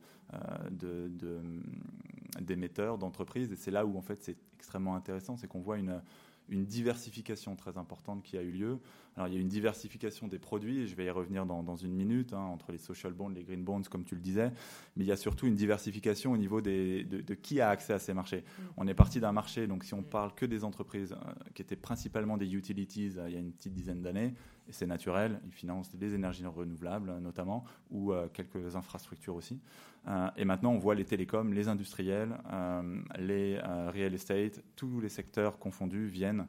d'émetteurs, 2.41 2.99
d'entreprises. 2.99 3.53
Et 3.53 3.57
c'est 3.57 3.71
là 3.71 3.85
où 3.85 3.97
en 3.97 4.03
fait 4.03 4.23
c'est 4.23 4.37
extrêmement 4.57 4.97
intéressant, 4.97 5.37
c'est 5.37 5.49
qu'on 5.49 5.61
voit 5.61 5.79
une, 5.79 6.01
une 6.49 6.65
diversification 6.65 7.57
très 7.57 7.79
importante 7.79 8.23
qui 8.23 8.37
a 8.37 8.43
eu 8.43 8.51
lieu. 8.51 8.79
Alors 9.17 9.29
il 9.29 9.35
y 9.35 9.37
a 9.37 9.41
une 9.41 9.49
diversification 9.49 10.29
des 10.29 10.39
produits, 10.39 10.81
et 10.81 10.87
je 10.87 10.95
vais 10.95 11.05
y 11.05 11.11
revenir 11.11 11.45
dans, 11.47 11.77
une 11.77 11.93
minute, 11.93 12.33
hein, 12.33 12.41
entre 12.41 12.73
les 12.73 12.79
social 12.79 13.13
bonds, 13.13 13.29
les 13.29 13.45
green 13.45 13.63
bonds, 13.63 13.83
comme 13.91 14.05
tu 14.05 14.15
le 14.15 14.21
disais, 14.21 14.53
mais 14.97 15.05
il 15.05 15.07
y 15.07 15.13
a 15.13 15.17
surtout 15.17 15.47
une 15.47 15.55
diversification 15.55 16.33
au 16.33 16.37
niveau 16.37 16.61
des, 16.61 17.05
de, 17.05 17.35
qui 17.35 17.61
a 17.61 17.69
accès 17.69 17.93
à 17.93 17.99
ces 17.99 18.15
marchés. 18.15 18.41
Mm. 18.41 18.63
On 18.79 18.87
est 18.87 18.95
parti 18.95 19.21
d'un 19.21 19.33
marché, 19.33 19.67
donc 19.67 19.85
si 19.85 19.95
on 19.95 20.03
parle 20.03 20.35
que 20.35 20.47
des 20.47 20.65
entreprises 20.65 21.13
euh, 21.13 21.33
qui 21.55 21.63
étaient 21.63 21.77
principalement 21.77 22.37
des 22.37 22.55
utilities 22.55 23.13
euh, 23.17 23.29
il 23.29 23.35
y 23.35 23.37
a 23.37 23.41
une 23.41 23.53
petite 23.53 23.75
dizaine 23.75 24.03
d'années, 24.03 24.35
et 24.69 24.73
c'est 24.73 24.87
naturel, 24.87 25.41
ils 25.45 25.53
financent 25.53 25.91
les 26.01 26.15
énergies 26.15 26.47
renouvelables 26.47 27.11
euh, 27.11 27.21
notamment, 27.21 27.65
ou 27.91 28.13
quelques 28.33 28.75
infrastructures 28.77 29.35
aussi. 29.35 29.61
et 30.37 30.45
maintenant 30.45 30.73
on 30.73 30.79
voit 30.79 30.95
les 30.95 31.05
télécoms, 31.05 31.53
les 31.53 31.69
industriels, 31.69 32.31
les 33.19 33.59
real 33.59 34.15
estate, 34.15 34.63
tous 34.77 35.01
les 35.01 35.11
secteurs 35.11 35.59
confondus 35.59 36.07
viennent 36.07 36.47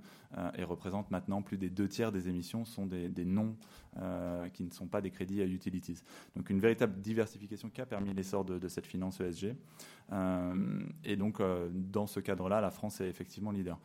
et 0.56 0.64
représentent 0.64 1.12
maintenant 1.12 1.42
plus 1.42 1.58
des 1.58 1.70
deux 1.70 1.90
tiers 1.90 2.12
des 2.12 2.30
émissions 2.30 2.66
sont 2.66 2.86
des, 2.86 3.26
noms 3.26 3.56
euh, 3.98 4.50
qui 4.50 4.64
ne 4.64 4.72
sont 4.72 4.88
pas 4.88 5.02
des 5.02 5.12
crédits 5.12 5.42
à 5.42 5.46
utilities. 5.46 6.02
Donc 6.36 6.50
une 6.50 6.60
véritable 6.60 7.00
diversification 7.00 7.70
qui 7.70 7.80
a 7.80 7.86
permis 7.86 8.12
l'essor 8.12 8.44
de, 8.44 8.68
cette 8.68 8.88
finance 8.88 9.20
ESG. 9.20 9.56
Euh, 10.12 10.84
et 11.04 11.16
donc 11.16 11.40
euh, 11.40 11.70
dans 11.72 12.08
ce 12.08 12.20
cadre-là, 12.20 12.60
la 12.60 12.72
France 12.72 13.02
est 13.02 13.08
effectivement 13.08 13.52
leader. 13.52 13.80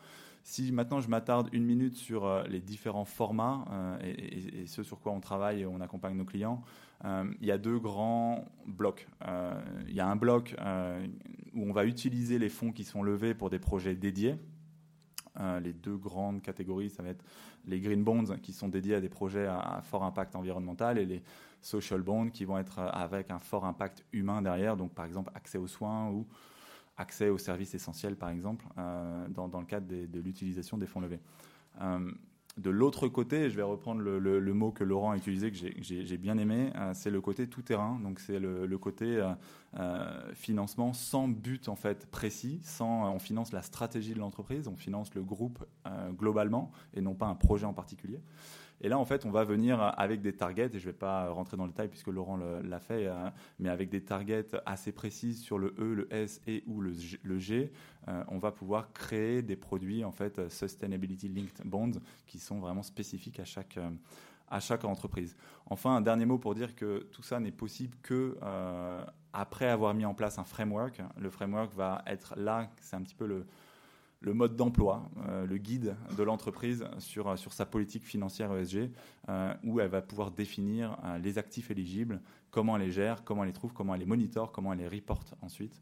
Si 0.49 0.73
maintenant 0.73 1.03
je 1.03 1.11
m'attarde 1.11 1.51
une 1.53 1.67
minute 1.67 1.95
sur 1.95 2.43
les 2.45 2.63
différents 2.63 3.05
formats 3.05 3.67
et, 4.03 4.65
ce 4.67 4.83
sur 4.83 4.99
quoi 4.99 5.13
on 5.13 5.21
travaille 5.21 5.61
et 5.61 5.67
on 5.67 5.83
accompagne 5.83 6.17
nos 6.17 6.25
clients, 6.25 6.63
il 7.05 7.47
y 7.47 7.51
a 7.51 7.59
deux 7.59 7.79
grands 7.79 8.47
blocs. 8.67 9.07
il 9.87 9.95
y 9.95 10.01
a 10.01 10.09
un 10.09 10.17
bloc 10.17 10.57
où 11.53 11.63
on 11.63 11.73
va 11.75 11.85
utiliser 11.85 12.39
les 12.39 12.49
fonds 12.49 12.73
qui 12.73 12.85
sont 12.85 13.03
levés 13.03 13.35
pour 13.35 13.51
des 13.51 13.59
projets 13.59 13.95
dédiés. 13.95 14.37
les 15.63 15.75
deux 15.75 15.99
grandes 15.99 16.41
catégories, 16.41 16.89
ça 16.89 17.03
va 17.03 17.11
être 17.11 17.27
les 17.67 17.79
green 17.79 18.03
bonds 18.03 18.25
qui 18.43 18.55
sont 18.55 18.69
dédiés 18.69 18.95
à 18.95 19.03
des 19.03 19.11
projets 19.11 19.47
à, 19.47 19.83
fort 19.85 20.03
impact 20.03 20.35
environnemental 20.35 20.97
et 20.97 21.05
les 21.05 21.23
social 21.61 22.01
bonds 22.01 22.31
qui 22.31 22.47
vont 22.47 22.57
être 22.57 22.79
avec 22.79 23.31
un 23.31 23.39
fort 23.39 23.67
impact 23.67 24.03
humain 24.15 24.41
derrière, 24.41 24.79
donc 24.79 24.95
par 24.95 25.05
exemple 25.05 25.31
accès 25.35 25.59
aux 25.59 25.67
soins 25.67 26.09
ou 26.09 26.27
accès 26.99 27.31
aux 27.31 27.39
services 27.39 27.75
essentiels, 27.75 28.17
par 28.17 28.29
exemple, 28.29 28.67
dans, 28.77 29.49
dans, 29.49 29.61
le 29.61 29.67
cadre 29.67 29.87
de 29.87 30.21
l'utilisation 30.21 30.77
des 30.77 30.87
fonds 30.87 31.01
levés. 31.01 31.21
De 32.59 32.71
l'autre 32.71 33.07
côté, 33.07 33.51
je 33.51 33.57
vais 33.57 33.63
reprendre 33.63 34.01
le, 34.03 34.53
mot 34.53 34.73
que 34.73 34.83
Laurent 34.83 35.13
a 35.13 35.17
utilisé, 35.17 35.53
que 35.53 35.57
j'ai 35.57 36.17
bien 36.17 36.39
aimé, 36.39 36.73
euh, 36.75 36.91
c'est 36.93 37.11
le 37.11 37.21
côté 37.21 37.47
tout-terrain. 37.47 38.01
Donc 38.03 38.19
c'est 38.19 38.41
le, 38.41 38.79
côté 38.79 39.05
euh, 39.17 39.33
euh, 39.79 40.35
financement 40.35 40.93
sans 40.93 41.29
but 41.29 41.69
en 41.69 41.77
fait 41.77 42.07
précis, 42.07 42.59
sans 42.65 43.15
on 43.15 43.21
finance 43.21 43.53
la 43.53 43.63
stratégie 43.63 44.13
de 44.13 44.19
l'entreprise, 44.19 44.67
on 44.67 44.77
finance 44.77 45.15
le 45.15 45.23
groupe 45.23 45.65
globalement 46.19 46.73
et 46.95 47.01
non 47.01 47.15
pas 47.15 47.27
un 47.27 47.37
projet 47.37 47.65
en 47.65 47.75
particulier. 47.75 48.21
Et 48.81 48.89
là, 48.89 48.99
en 48.99 49.05
fait, 49.05 49.27
on 49.27 49.31
va 49.31 49.45
venir 49.45 49.81
avec 49.97 50.21
des 50.21 50.33
targets, 50.33 50.71
et 50.73 50.79
je 50.79 50.87
ne 50.87 50.93
vais 50.93 50.99
pas 50.99 51.31
rentrer 51.31 51.57
dans 51.57 51.65
le 51.65 51.71
détail 51.71 51.89
puisque 51.89 52.09
Laurent 52.09 52.37
l'a 52.37 52.81
fait, 52.81 53.07
euh, 53.07 53.29
mais 53.59 53.69
avec 53.69 53.89
des 53.91 54.03
targets 54.03 54.47
assez 54.67 54.93
précises 54.93 55.43
sur 55.43 55.59
le 55.59 55.75
E, 55.79 55.95
le 55.95 56.13
S 56.15 56.41
et 56.47 56.63
ou 56.67 56.81
le 56.81 57.39
G, 57.39 57.73
euh, 58.07 58.25
on 58.29 58.39
va 58.39 58.53
pouvoir 58.53 58.93
créer 58.93 59.43
des 59.43 59.57
produits, 59.57 60.05
en 60.05 60.13
fait, 60.13 60.49
Sustainability 60.49 61.29
Linked 61.29 61.67
Bonds, 61.67 62.01
qui 62.27 62.39
sont 62.39 62.61
vraiment 62.61 62.83
spécifiques 62.83 63.41
à 63.41 63.45
chaque, 63.45 63.79
euh, 63.79 63.91
à 64.49 64.61
chaque 64.61 64.85
entreprise. 64.85 65.37
Enfin, 65.67 65.97
un 65.97 66.01
dernier 66.01 66.27
mot 66.27 66.39
pour 66.39 66.55
dire 66.55 66.77
que 66.77 67.09
tout 67.11 67.23
ça 67.23 67.41
n'est 67.41 67.53
possible 67.53 67.97
que 68.03 68.37
après 69.35 69.67
avoir 69.67 69.93
mis 69.93 70.07
en 70.07 70.15
place 70.15 70.39
un 70.39 70.45
framework. 70.45 71.03
Le 71.19 71.29
framework 71.29 71.75
va 71.75 72.03
être 72.07 72.35
là, 72.37 72.71
c'est 72.81 72.97
un 72.97 73.03
petit 73.03 73.15
peu 73.15 73.27
le 73.27 73.47
le 74.21 74.35
mode 74.35 74.57
d'emploi, 74.57 75.09
euh, 75.29 75.47
le 75.47 75.59
guide 75.59 75.97
de 76.17 76.23
l'entreprise 76.23 76.85
sur, 76.99 77.39
sur 77.39 77.53
sa 77.53 77.67
politique 77.67 78.05
financière 78.05 78.53
ESG, 78.53 78.91
euh, 79.29 79.55
où 79.63 79.81
elle 79.81 79.89
va 79.89 80.03
pouvoir 80.03 80.31
définir 80.31 80.99
euh, 81.05 81.19
les 81.19 81.39
actifs 81.39 81.71
éligibles, 81.71 82.21
comment 82.51 82.77
elle 82.77 82.83
les 82.83 82.91
gère, 82.91 83.23
comment 83.25 83.45
elle 83.45 83.49
les 83.49 83.55
trouve, 83.55 83.73
comment 83.73 83.95
elle 83.95 84.01
les 84.01 84.07
monitore, 84.07 84.51
comment 84.51 84.73
elle 84.73 84.81
les 84.81 84.89
reporte 84.89 85.35
ensuite. 85.43 85.81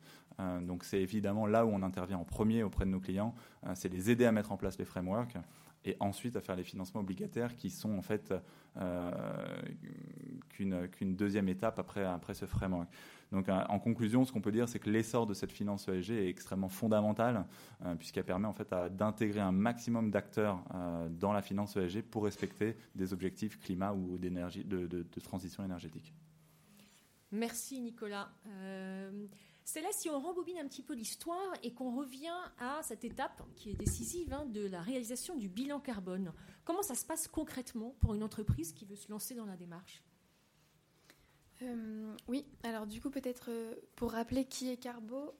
donc 0.62 0.84
c'est 0.84 1.00
évidemment 1.00 1.46
là 1.46 1.64
où 1.64 1.70
on 1.70 1.82
intervient 1.82 2.18
en 2.18 2.24
premier 2.24 2.62
auprès 2.62 2.84
de 2.84 2.90
nos 2.90 3.00
clients, 3.00 3.34
c'est 3.74 3.88
les 3.88 4.10
aider 4.10 4.26
à 4.26 4.32
mettre 4.32 4.52
en 4.52 4.58
place 4.58 4.76
les 4.76 4.84
frameworks 4.84 5.36
et 5.86 5.96
ensuite 6.00 6.36
à 6.36 6.40
faire 6.40 6.56
les 6.56 6.64
financements 6.64 7.00
obligataires 7.00 7.56
qui 7.56 7.70
sont 7.70 7.96
en 7.96 8.02
fait 8.02 8.34
qu'une 10.50 11.16
deuxième 11.16 11.48
étape 11.48 11.78
après, 11.78 12.04
après 12.04 12.34
ce 12.34 12.44
framework. 12.44 12.88
Donc, 13.32 13.48
en 13.48 13.78
conclusion, 13.78 14.24
ce 14.24 14.32
qu'on 14.32 14.40
peut 14.40 14.52
dire, 14.52 14.68
c'est 14.68 14.78
que 14.78 14.88
l'essor 14.88 15.26
de 15.26 15.34
cette 15.34 15.50
finance 15.50 15.88
ESG 15.88 16.10
est 16.12 16.28
extrêmement 16.28 16.68
fondamental, 16.68 17.44
euh, 17.84 17.94
puisqu'elle 17.96 18.24
permet 18.24 18.46
en 18.46 18.52
fait 18.52 18.72
d'intégrer 18.92 19.40
un 19.40 19.52
maximum 19.52 20.10
d'acteurs 20.10 20.62
euh, 20.74 21.08
dans 21.08 21.32
la 21.32 21.42
finance 21.42 21.76
ESG 21.76 22.02
pour 22.02 22.24
respecter 22.24 22.76
des 22.94 23.12
objectifs 23.12 23.58
climat 23.58 23.92
ou 23.92 24.16
d'énergie, 24.18 24.64
de, 24.64 25.04
transition 25.20 25.64
énergétique. 25.64 26.12
Merci 27.32 27.80
Nicolas. 27.80 28.28
Euh, 29.66 29.72
Céleste, 29.76 30.00
si 30.00 30.10
on 30.10 30.20
rembobine 30.20 30.58
un 30.58 30.66
petit 30.66 30.82
peu 30.82 30.94
l'histoire 30.94 31.52
et 31.62 31.72
qu'on 31.72 31.94
revient 31.96 32.38
à 32.58 32.80
cette 32.82 33.04
étape 33.04 33.42
qui 33.56 33.70
est 33.70 33.74
décisive 33.74 34.32
hein, 34.32 34.46
de 34.46 34.66
la 34.66 34.80
réalisation 34.80 35.36
du 35.36 35.48
bilan 35.48 35.80
carbone, 35.80 36.32
comment 36.64 36.82
ça 36.82 36.94
se 36.94 37.04
passe 37.04 37.28
concrètement 37.28 37.94
pour 38.00 38.14
une 38.14 38.22
entreprise 38.22 38.72
qui 38.72 38.84
veut 38.84 38.96
se 38.96 39.10
lancer 39.10 39.34
dans 39.34 39.46
la 39.46 39.56
démarche? 39.56 40.02
Euh, 41.62 42.14
oui, 42.28 42.44
alors 42.64 42.86
du 42.86 43.00
coup 43.00 43.10
peut-être 43.10 43.46
euh, 43.48 43.74
pour 43.96 44.12
rappeler 44.12 44.44
qui 44.44 44.70
est 44.70 44.76
Carbo, 44.76 45.32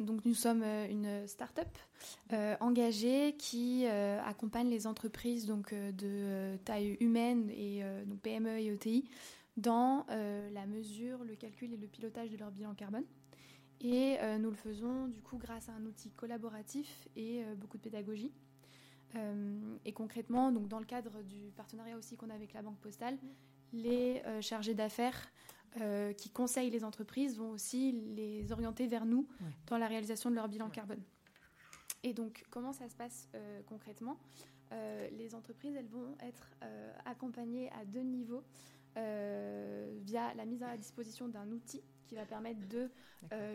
donc 0.00 0.24
nous 0.24 0.34
sommes 0.34 0.62
euh, 0.62 0.88
une 0.88 1.26
start-up 1.28 1.68
engagée 2.60 3.36
qui 3.36 3.86
accompagne 3.86 4.68
les 4.68 4.86
entreprises 4.86 5.46
donc 5.46 5.74
de 5.74 6.56
taille 6.64 6.96
humaine 7.00 7.50
et 7.50 7.82
donc 8.06 8.20
PME 8.20 8.58
et 8.60 8.66
ETI 8.66 9.08
dans 9.58 10.06
la 10.08 10.66
mesure, 10.66 11.24
le 11.24 11.34
calcul 11.34 11.72
et 11.72 11.76
le 11.76 11.86
pilotage 11.86 12.30
de 12.30 12.36
leur 12.36 12.50
bilan 12.50 12.74
carbone. 12.74 13.04
Et 13.80 14.16
nous 14.38 14.50
le 14.50 14.56
faisons 14.56 15.08
du 15.08 15.20
coup 15.20 15.36
grâce 15.36 15.68
à 15.68 15.72
un 15.72 15.84
outil 15.84 16.10
collaboratif 16.10 17.06
et 17.16 17.44
beaucoup 17.56 17.76
de 17.76 17.82
pédagogie. 17.82 18.32
et 19.84 19.92
concrètement, 19.92 20.52
donc 20.52 20.68
dans 20.68 20.78
le 20.78 20.86
cadre 20.86 21.22
du 21.22 21.52
partenariat 21.56 21.96
aussi 21.96 22.16
qu'on 22.16 22.30
a 22.30 22.34
avec 22.34 22.52
la 22.52 22.62
Banque 22.62 22.78
Postale, 22.78 23.18
les 23.72 24.22
euh, 24.26 24.40
chargés 24.40 24.74
d'affaires 24.74 25.30
euh, 25.80 26.12
qui 26.12 26.30
conseillent 26.30 26.70
les 26.70 26.84
entreprises 26.84 27.36
vont 27.36 27.50
aussi 27.50 27.92
les 27.92 28.50
orienter 28.52 28.86
vers 28.86 29.04
nous 29.04 29.28
dans 29.66 29.78
la 29.78 29.86
réalisation 29.86 30.30
de 30.30 30.34
leur 30.34 30.48
bilan 30.48 30.70
carbone. 30.70 31.02
Et 32.02 32.14
donc, 32.14 32.44
comment 32.50 32.72
ça 32.72 32.88
se 32.88 32.94
passe 32.94 33.28
euh, 33.34 33.60
concrètement? 33.66 34.18
Les 35.12 35.34
entreprises, 35.34 35.74
elles 35.76 35.88
vont 35.88 36.14
être 36.20 36.50
accompagnées 37.06 37.70
à 37.72 37.86
deux 37.86 38.02
niveaux 38.02 38.42
via 38.96 40.34
la 40.34 40.44
mise 40.44 40.62
à 40.62 40.76
disposition 40.76 41.28
d'un 41.28 41.50
outil 41.50 41.82
qui 42.06 42.14
va 42.14 42.24
permettre 42.24 42.66
de 42.68 42.90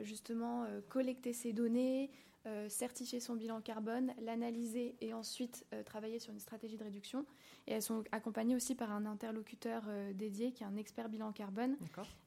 justement 0.04 0.66
collecter 0.90 1.34
ces 1.34 1.54
données, 1.54 2.12
euh, 2.46 2.68
certifier 2.68 3.22
son 3.22 3.36
bilan 3.36 3.62
carbone, 3.62 4.14
l'analyser 4.20 4.98
et 5.00 5.14
ensuite 5.14 5.66
euh, 5.74 5.82
travailler 5.82 6.20
sur 6.20 6.34
une 6.34 6.42
stratégie 6.42 6.76
de 6.76 6.84
réduction. 6.84 7.26
Et 7.68 7.72
elles 7.72 7.82
sont 7.82 8.04
accompagnées 8.12 8.54
aussi 8.54 8.76
par 8.76 8.92
un 8.92 9.06
interlocuteur 9.06 9.84
euh, 9.88 10.12
dédié 10.12 10.52
qui 10.52 10.64
est 10.64 10.66
un 10.66 10.76
expert 10.76 11.08
bilan 11.08 11.32
carbone 11.32 11.78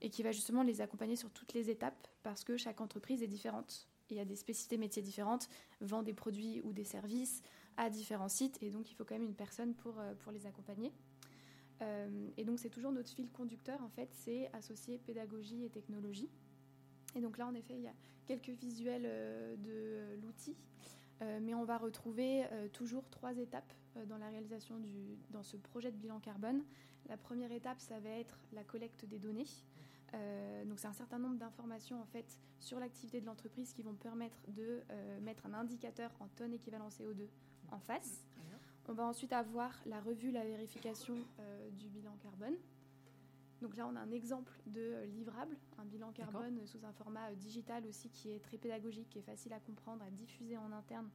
et 0.00 0.08
qui 0.08 0.22
va 0.22 0.32
justement 0.32 0.62
les 0.62 0.80
accompagner 0.80 1.16
sur 1.16 1.28
toutes 1.30 1.52
les 1.52 1.68
étapes 1.68 2.08
parce 2.22 2.44
que 2.44 2.56
chaque 2.56 2.80
entreprise 2.80 3.22
est 3.22 3.26
différente. 3.26 3.88
Il 4.08 4.16
y 4.16 4.20
a 4.20 4.24
des 4.24 4.36
spécificités 4.36 4.78
métiers 4.78 5.02
différentes, 5.02 5.50
vend 5.82 6.02
des 6.02 6.14
produits 6.14 6.62
ou 6.64 6.72
des 6.72 6.84
services 6.84 7.42
à 7.76 7.90
différents 7.90 8.30
sites 8.30 8.56
et 8.62 8.70
donc 8.70 8.90
il 8.90 8.94
faut 8.94 9.04
quand 9.04 9.16
même 9.16 9.24
une 9.24 9.34
personne 9.34 9.74
pour, 9.74 10.00
pour 10.20 10.32
les 10.32 10.46
accompagner. 10.46 10.92
Et 12.36 12.44
donc 12.44 12.58
c'est 12.58 12.70
toujours 12.70 12.92
notre 12.92 13.10
fil 13.10 13.28
conducteur 13.30 13.82
en 13.82 13.88
fait, 13.90 14.08
c'est 14.12 14.50
associer 14.52 14.98
pédagogie 14.98 15.64
et 15.64 15.70
technologie. 15.70 16.30
Et 17.16 17.20
donc 17.20 17.38
là, 17.38 17.46
en 17.46 17.54
effet, 17.54 17.74
il 17.74 17.82
y 17.82 17.88
a 17.88 17.94
quelques 18.26 18.50
visuels 18.50 19.06
euh, 19.06 19.56
de 19.56 20.20
l'outil, 20.22 20.54
euh, 21.22 21.38
mais 21.42 21.54
on 21.54 21.64
va 21.64 21.78
retrouver 21.78 22.44
euh, 22.52 22.68
toujours 22.68 23.08
trois 23.08 23.36
étapes 23.38 23.72
dans 24.08 24.18
la 24.18 24.28
réalisation 24.28 24.76
du, 24.76 25.16
dans 25.30 25.42
ce 25.42 25.56
projet 25.56 25.90
de 25.90 25.96
bilan 25.96 26.20
carbone. 26.20 26.62
La 27.08 27.16
première 27.16 27.50
étape, 27.50 27.80
ça 27.80 27.98
va 27.98 28.10
être 28.10 28.38
la 28.52 28.62
collecte 28.62 29.06
des 29.06 29.18
données. 29.18 29.46
donc 30.66 30.78
c'est 30.78 30.88
un 30.88 30.92
certain 30.92 31.18
nombre 31.18 31.36
d'informations 31.36 32.00
en 32.02 32.04
fait 32.04 32.38
sur 32.58 32.78
l'activité 32.78 33.22
de 33.22 33.26
l'entreprise 33.26 33.72
qui 33.72 33.82
vont 33.82 33.94
permettre 33.94 34.36
de 34.48 34.82
mettre 35.22 35.46
un 35.46 35.54
indicateur 35.54 36.10
en 36.20 36.26
tonnes 36.28 36.52
équivalent 36.52 36.88
CO2 36.88 37.26
en 37.70 37.78
face. 37.78 38.26
On 38.88 38.92
va 38.92 39.04
ensuite 39.04 39.32
avoir 39.32 39.72
la 39.86 40.00
revue, 40.00 40.30
la 40.30 40.44
vérification 40.44 41.14
du 41.72 41.88
bilan 41.88 42.16
carbone. 42.22 42.56
Donc 43.62 43.76
là, 43.76 43.88
on 43.90 43.96
a 43.96 44.00
un 44.00 44.10
exemple 44.10 44.52
de 44.66 44.80
euh, 44.80 45.06
livrable, 45.06 45.56
un 45.78 45.84
bilan 45.86 46.12
carbone 46.12 46.66
sous 46.66 46.84
un 46.84 46.92
format 46.92 47.30
euh, 47.30 47.34
digital 47.34 47.86
aussi 47.86 48.10
qui 48.10 48.30
est 48.30 48.40
très 48.40 48.58
pédagogique, 48.58 49.08
qui 49.08 49.18
est 49.18 49.22
facile 49.22 49.52
à 49.54 49.60
comprendre, 49.60 50.04
à 50.04 50.10
diffuser 50.10 50.58
en 50.58 50.72
interne 50.72 51.08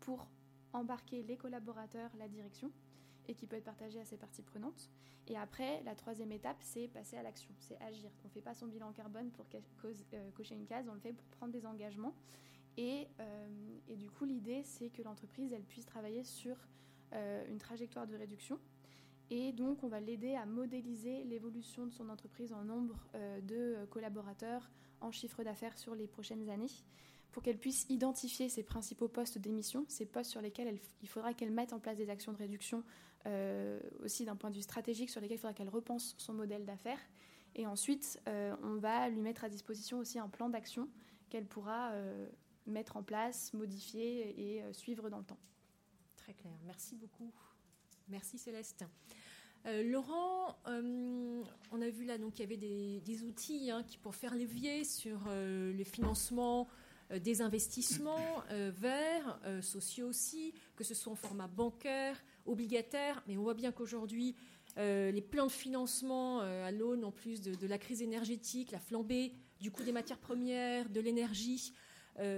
pour 0.00 0.28
embarquer 0.72 1.22
les 1.24 1.36
collaborateurs, 1.36 2.10
la 2.18 2.28
direction, 2.28 2.70
et 3.26 3.34
qui 3.34 3.46
peut 3.46 3.56
être 3.56 3.64
partagé 3.64 4.00
à 4.00 4.04
ses 4.04 4.16
parties 4.16 4.42
prenantes. 4.42 4.90
Et 5.26 5.36
après, 5.36 5.82
la 5.82 5.94
troisième 5.94 6.30
étape, 6.30 6.58
c'est 6.60 6.88
passer 6.88 7.16
à 7.16 7.22
l'action, 7.22 7.50
c'est 7.58 7.78
agir. 7.82 8.10
On 8.24 8.28
ne 8.28 8.32
fait 8.32 8.40
pas 8.40 8.54
son 8.54 8.66
bilan 8.66 8.92
carbone 8.92 9.30
pour 9.32 9.46
euh, 9.54 10.30
cocher 10.30 10.54
une 10.54 10.66
case, 10.66 10.88
on 10.88 10.94
le 10.94 11.00
fait 11.00 11.12
pour 11.12 11.26
prendre 11.26 11.52
des 11.52 11.66
engagements. 11.66 12.14
Et, 12.76 13.08
et 13.88 13.96
du 13.96 14.08
coup, 14.08 14.24
l'idée, 14.24 14.62
c'est 14.62 14.88
que 14.88 15.02
l'entreprise, 15.02 15.52
elle 15.52 15.64
puisse 15.64 15.84
travailler 15.84 16.22
sur 16.22 16.56
une 17.12 17.58
trajectoire 17.58 18.06
de 18.06 18.16
réduction 18.16 18.58
et 19.30 19.52
donc, 19.52 19.84
on 19.84 19.88
va 19.88 20.00
l'aider 20.00 20.34
à 20.34 20.46
modéliser 20.46 21.24
l'évolution 21.24 21.86
de 21.86 21.92
son 21.92 22.08
entreprise 22.08 22.52
en 22.52 22.64
nombre 22.64 23.06
euh, 23.14 23.40
de 23.42 23.84
collaborateurs, 23.90 24.70
en 25.00 25.10
chiffre 25.10 25.42
d'affaires 25.44 25.76
sur 25.78 25.94
les 25.94 26.06
prochaines 26.06 26.48
années, 26.48 26.70
pour 27.30 27.42
qu'elle 27.42 27.58
puisse 27.58 27.84
identifier 27.90 28.48
ses 28.48 28.62
principaux 28.62 29.08
postes 29.08 29.36
d'émission, 29.36 29.84
ces 29.88 30.06
postes 30.06 30.30
sur 30.30 30.40
lesquels 30.40 30.78
il 31.02 31.08
faudra 31.08 31.34
qu'elle 31.34 31.50
mette 31.50 31.74
en 31.74 31.78
place 31.78 31.98
des 31.98 32.08
actions 32.08 32.32
de 32.32 32.38
réduction, 32.38 32.82
euh, 33.26 33.78
aussi 34.02 34.24
d'un 34.24 34.34
point 34.34 34.48
de 34.50 34.56
vue 34.56 34.62
stratégique, 34.62 35.10
sur 35.10 35.20
lesquels 35.20 35.36
il 35.36 35.40
faudra 35.40 35.52
qu'elle 35.52 35.68
repense 35.68 36.14
son 36.16 36.32
modèle 36.32 36.64
d'affaires. 36.64 37.00
Et 37.54 37.66
ensuite, 37.66 38.20
euh, 38.28 38.56
on 38.62 38.76
va 38.76 39.10
lui 39.10 39.20
mettre 39.20 39.44
à 39.44 39.50
disposition 39.50 39.98
aussi 39.98 40.18
un 40.18 40.28
plan 40.28 40.48
d'action 40.48 40.88
qu'elle 41.28 41.46
pourra 41.46 41.92
mettre 42.66 42.96
en 42.96 43.02
place, 43.02 43.52
modifier 43.52 44.56
et 44.56 44.62
suivre 44.72 45.10
dans 45.10 45.18
le 45.18 45.24
temps. 45.24 45.38
Merci 46.66 46.96
beaucoup. 46.96 47.32
Merci 48.08 48.38
Céleste. 48.38 48.84
Euh, 49.66 49.82
Laurent, 49.82 50.56
euh, 50.68 51.42
on 51.72 51.82
a 51.82 51.88
vu 51.88 52.04
là 52.04 52.16
donc 52.16 52.38
il 52.38 52.42
y 52.42 52.44
avait 52.44 52.56
des, 52.56 53.22
outils 53.22 53.70
hein, 53.70 53.84
pour 54.02 54.14
faire 54.14 54.34
levier 54.34 54.84
sur 54.84 55.24
euh, 55.28 55.72
le 55.72 55.84
financement 55.84 56.68
des 57.22 57.40
investissements 57.40 58.44
verts, 58.50 59.40
sociaux 59.62 60.08
aussi, 60.08 60.52
que 60.76 60.84
ce 60.84 60.92
soit 60.92 61.10
en 61.10 61.16
format 61.16 61.48
bancaire, 61.48 62.22
obligataire, 62.44 63.24
mais 63.26 63.38
on 63.38 63.42
voit 63.42 63.54
bien 63.54 63.72
qu'aujourd'hui 63.72 64.36
les 64.76 65.22
plans 65.22 65.46
de 65.46 65.50
financement 65.50 66.40
à 66.40 66.70
l'aune 66.70 67.06
en 67.06 67.10
plus 67.10 67.40
de, 67.40 67.66
la 67.66 67.78
crise 67.78 68.02
énergétique, 68.02 68.72
la 68.72 68.78
flambée 68.78 69.32
du 69.58 69.70
coût 69.70 69.84
des 69.84 69.92
matières 69.92 70.18
premières, 70.18 70.90
de 70.90 71.00
l'énergie, 71.00 71.72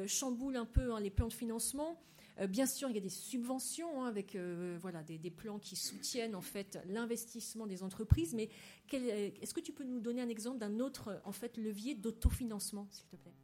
chamboulent 0.07 0.55
un 0.55 0.66
peu 0.66 0.95
hein, 0.95 1.01
les 1.01 1.11
plans 1.11 1.26
de 1.26 1.32
financement. 1.32 2.01
Bien 2.49 2.66
sûr, 2.66 2.89
il 2.89 2.95
y 2.95 2.99
a 2.99 3.03
des 3.03 3.09
subventions 3.09 4.03
hein, 4.03 4.07
avec 4.07 4.37
voilà, 4.81 5.03
des, 5.03 5.18
des, 5.18 5.31
plans 5.31 5.59
qui 5.59 5.76
soutiennent 5.76 6.35
en 6.35 6.41
fait 6.41 6.78
l'investissement 6.87 7.66
des 7.66 7.83
entreprises. 7.83 8.35
Mais 8.35 8.49
est-ce 8.93 9.55
que 9.55 9.61
tu 9.61 9.72
peux 9.72 9.85
nous 9.85 10.01
donner 10.01 10.22
un 10.22 10.28
exemple 10.28 10.59
d'un 10.59 10.81
autre 10.81 11.20
en 11.24 11.33
fait, 11.33 11.57
levier 11.57 11.95
d'autofinancement, 11.95 12.87
s'il 12.91 13.07
te 13.07 13.16
plaît? 13.16 13.35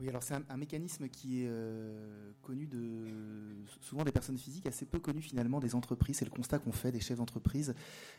Oui, 0.00 0.08
alors 0.08 0.22
c'est 0.22 0.34
un, 0.34 0.56
mécanisme 0.56 1.08
qui 1.08 1.42
est 1.42 1.48
euh, 1.48 2.30
connu 2.42 2.66
de 2.66 2.78
souvent 3.80 4.04
des 4.04 4.12
personnes 4.12 4.38
physiques, 4.38 4.66
assez 4.66 4.86
peu 4.86 5.00
connu 5.00 5.20
finalement 5.20 5.58
des 5.58 5.74
entreprises. 5.74 6.18
C'est 6.18 6.24
le 6.24 6.30
constat 6.30 6.60
qu'on 6.60 6.70
fait 6.70 6.92
des 6.92 7.00
chefs 7.00 7.18
d'entreprise. 7.18 7.74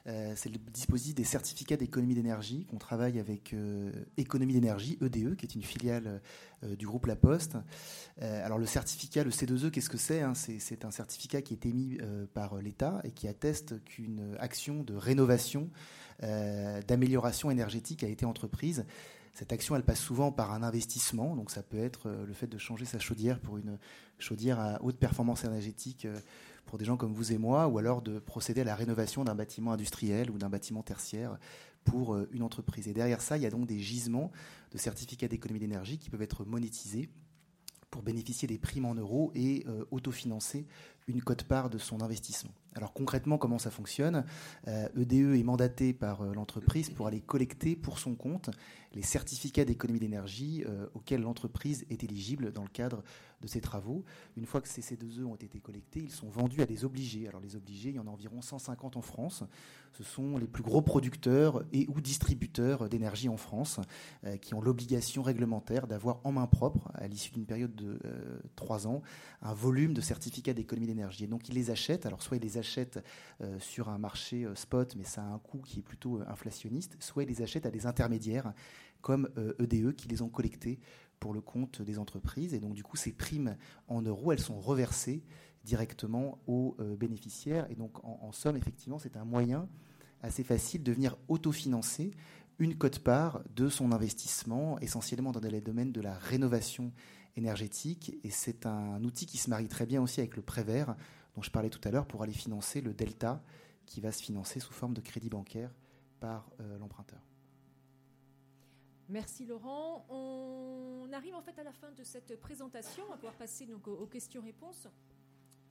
Euh, 0.07 0.33
c'est 0.35 0.49
le 0.49 0.57
dispositif 0.73 1.15
des 1.15 1.23
certificats 1.23 1.77
d'économie 1.77 2.15
d'énergie 2.15 2.65
qu'on 2.65 2.79
travaille 2.79 3.17
avec 3.17 3.53
euh, 3.53 3.91
Économie 4.17 4.53
d'énergie, 4.53 4.97
EDE, 5.01 5.37
qui 5.37 5.45
est 5.45 5.55
une 5.55 5.63
filiale 5.63 6.21
du 6.77 6.85
groupe 6.85 7.05
La 7.05 7.15
Poste. 7.15 7.55
alors 8.19 8.57
le 8.57 8.65
certificat, 8.65 9.23
le 9.23 9.29
C2E, 9.29 9.71
qu'est-ce 9.71 9.89
que 9.89 9.97
c'est 9.97 10.21
hein? 10.21 10.33
C'est 10.33 10.83
un 10.83 10.91
certificat 10.91 11.41
qui 11.41 11.53
est 11.53 11.65
émis 11.65 11.97
par 12.33 12.57
l'État 12.57 12.99
et 13.05 13.11
qui 13.11 13.29
atteste 13.29 13.81
qu'une 13.85 14.35
action 14.39 14.83
de 14.83 14.93
rénovation, 14.93 15.69
d'amélioration 16.21 17.49
énergétique 17.49 18.03
a 18.03 18.07
été 18.07 18.25
entreprise. 18.25 18.85
Cette 19.39 19.53
action, 19.53 19.77
elle 19.77 19.83
passe 19.83 20.01
souvent 20.01 20.33
par 20.33 20.51
un 20.51 20.63
investissement. 20.63 21.33
Donc, 21.37 21.49
ça 21.49 21.63
peut 21.63 21.77
être 21.77 22.09
euh, 22.09 22.25
le 22.25 22.33
fait 22.33 22.47
de 22.47 22.57
changer 22.57 22.83
sa 22.83 22.99
chaudière 22.99 23.39
pour 23.39 23.57
une 23.57 23.79
chaudière 24.17 24.59
à 24.59 24.83
haute 24.83 24.97
performance 24.97 25.45
énergétique 25.45 26.03
euh, 26.03 26.19
pour 26.65 26.77
des 26.77 26.83
gens 26.83 26.97
comme 26.97 27.13
vous 27.13 27.31
et 27.31 27.37
moi, 27.37 27.69
ou 27.69 27.77
alors 27.77 28.01
de 28.01 28.19
procéder 28.19 28.59
à 28.59 28.63
la 28.65 28.75
rénovation 28.75 29.23
d'un 29.23 29.35
bâtiment 29.35 29.71
industriel 29.71 30.29
ou 30.29 30.37
d'un 30.37 30.49
bâtiment 30.49 30.83
tertiaire 30.83 31.37
pour 31.85 32.15
euh, 32.15 32.27
une 32.33 32.43
entreprise. 32.43 32.89
Et 32.89 32.93
derrière 32.93 33.21
ça, 33.21 33.37
il 33.37 33.43
y 33.43 33.45
a 33.45 33.49
donc 33.49 33.65
des 33.65 33.79
gisements 33.79 34.29
de 34.73 34.77
certificats 34.77 35.29
d'économie 35.29 35.61
d'énergie 35.61 35.99
qui 35.99 36.09
peuvent 36.09 36.21
être 36.21 36.43
monétisés 36.43 37.07
pour 37.91 38.03
bénéficier 38.03 38.45
des 38.45 38.59
primes 38.59 38.85
en 38.85 38.93
euros 38.93 39.31
et 39.35 39.65
autofinancer 39.89 40.67
une 41.09 41.21
cote-part 41.21 41.69
de 41.69 41.77
son 41.77 42.01
investissement. 42.01 42.51
Alors 42.75 42.93
concrètement, 42.93 43.37
comment 43.37 43.57
ça 43.57 43.71
fonctionne 43.71 44.23
EDE 44.67 45.13
e 45.13 45.35
est 45.35 45.43
mandaté 45.43 45.91
par 45.91 46.23
l'entreprise 46.23 46.89
pour 46.89 47.07
aller 47.07 47.19
collecter 47.19 47.75
pour 47.75 47.99
son 47.99 48.15
compte 48.15 48.51
les 48.93 49.01
certificats 49.01 49.65
d'économie 49.65 49.99
d'énergie 49.99 50.63
euh, 50.67 50.87
auxquels 50.93 51.21
l'entreprise 51.21 51.85
est 51.89 52.03
éligible 52.03 52.51
dans 52.51 52.63
le 52.63 52.69
cadre 52.69 53.03
de 53.41 53.47
ses 53.47 53.61
travaux. 53.61 54.03
Une 54.35 54.45
fois 54.45 54.61
que 54.61 54.67
ces 54.67 54.81
C2E 54.81 55.23
ont 55.23 55.35
été 55.35 55.59
collectés, 55.59 56.01
ils 56.01 56.11
sont 56.11 56.29
vendus 56.29 56.61
à 56.61 56.65
des 56.65 56.83
obligés. 56.85 57.27
Alors 57.27 57.39
les 57.39 57.55
obligés, 57.55 57.89
il 57.89 57.95
y 57.95 57.99
en 57.99 58.07
a 58.07 58.09
environ 58.09 58.41
150 58.41 58.97
en 58.97 59.01
France. 59.01 59.43
Ce 59.93 60.03
sont 60.03 60.37
les 60.37 60.47
plus 60.47 60.63
gros 60.63 60.81
producteurs 60.81 61.63
et 61.71 61.85
ou 61.87 62.01
distributeurs 62.01 62.89
d'énergie 62.89 63.29
en 63.29 63.37
France 63.37 63.79
euh, 64.25 64.37
qui 64.37 64.53
ont 64.53 64.61
l'obligation 64.61 65.21
réglementaire 65.21 65.87
d'avoir 65.87 66.19
en 66.23 66.31
main 66.31 66.47
propre, 66.47 66.91
à 66.95 67.07
l'issue 67.07 67.31
d'une 67.31 67.45
période 67.45 67.75
de 67.75 67.99
euh, 68.05 68.39
trois 68.55 68.87
ans, 68.87 69.01
un 69.41 69.53
volume 69.53 69.93
de 69.93 70.01
certificats 70.01 70.53
d'économie 70.53 70.87
d'énergie. 70.87 70.98
Et 71.21 71.27
donc 71.27 71.49
ils 71.49 71.55
les 71.55 71.71
achètent. 71.71 72.05
Alors 72.05 72.21
soit 72.21 72.37
ils 72.37 72.43
les 72.43 72.57
achètent 72.57 72.99
sur 73.59 73.89
un 73.89 73.97
marché 73.97 74.47
spot, 74.55 74.95
mais 74.95 75.03
ça 75.03 75.21
a 75.21 75.25
un 75.25 75.39
coût 75.39 75.59
qui 75.59 75.79
est 75.79 75.83
plutôt 75.83 76.21
inflationniste, 76.27 76.97
soit 76.99 77.23
ils 77.23 77.29
les 77.29 77.41
achètent 77.41 77.65
à 77.65 77.71
des 77.71 77.85
intermédiaires 77.85 78.53
comme 79.01 79.29
EDE 79.59 79.85
euh, 79.85 79.89
e 79.89 79.91
qui 79.91 80.07
les 80.07 80.21
ont 80.21 80.29
collectés 80.29 80.79
pour 81.19 81.33
le 81.33 81.41
compte 81.41 81.81
des 81.81 81.99
entreprises. 81.99 82.53
Et 82.53 82.59
donc, 82.59 82.73
du 82.73 82.83
coup, 82.83 82.97
ces 82.97 83.11
primes 83.11 83.55
en 83.87 84.01
euros, 84.01 84.31
elles 84.31 84.39
sont 84.39 84.59
reversées 84.59 85.23
directement 85.63 86.39
aux 86.47 86.75
euh, 86.79 86.95
bénéficiaires. 86.95 87.69
Et 87.69 87.75
donc, 87.75 88.03
en, 88.03 88.31
somme, 88.31 88.55
effectivement, 88.55 88.99
c'est 88.99 89.17
un 89.17 89.25
moyen 89.25 89.67
assez 90.21 90.43
facile 90.43 90.83
de 90.83 90.91
venir 90.91 91.17
autofinancer 91.27 92.11
une 92.57 92.75
cote-part 92.75 93.41
de 93.55 93.69
son 93.69 93.93
investissement, 93.93 94.79
essentiellement 94.79 95.31
dans 95.31 95.39
les 95.39 95.61
domaines 95.61 95.93
de 95.93 96.01
la 96.01 96.13
rénovation 96.13 96.91
énergétique. 97.35 98.15
Et 98.23 98.29
c'est 98.29 98.65
un 98.65 99.03
outil 99.03 99.25
qui 99.25 99.37
se 99.37 99.49
marie 99.49 99.67
très 99.67 99.85
bien 99.85 100.01
aussi 100.01 100.19
avec 100.19 100.35
le 100.35 100.41
Prévert, 100.41 100.95
dont 101.35 101.41
je 101.41 101.51
parlais 101.51 101.69
tout 101.69 101.81
à 101.87 101.91
l'heure, 101.91 102.07
pour 102.07 102.23
aller 102.23 102.33
financer 102.33 102.81
le 102.81 102.93
delta 102.93 103.43
qui 103.85 104.01
va 104.01 104.11
se 104.11 104.21
financer 104.21 104.59
sous 104.59 104.73
forme 104.73 104.93
de 104.93 105.01
crédit 105.01 105.29
bancaire 105.29 105.73
par 106.19 106.49
euh, 106.59 106.77
l'emprunteur. 106.77 107.19
Merci 109.09 109.45
Laurent. 109.45 110.05
On 110.09 111.11
arrive 111.11 111.33
en 111.33 111.41
fait 111.41 111.57
à 111.57 111.63
la 111.63 111.73
fin 111.73 111.91
de 111.91 112.03
cette 112.03 112.39
présentation. 112.39 113.03
On 113.07 113.09
va 113.09 113.15
pouvoir 113.15 113.33
passer 113.33 113.65
donc 113.65 113.87
aux 113.87 114.05
questions-réponses. 114.05 114.87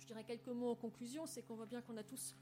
Je 0.01 0.07
dirais 0.07 0.25
quelques 0.25 0.49
mots 0.49 0.71
en 0.71 0.75
conclusion. 0.75 1.25
C'est 1.27 1.43
qu'on 1.43 1.55
voit 1.55 1.67
bien 1.67 1.81
qu'on 1.81 1.97
a 1.97 2.03
tous 2.03 2.35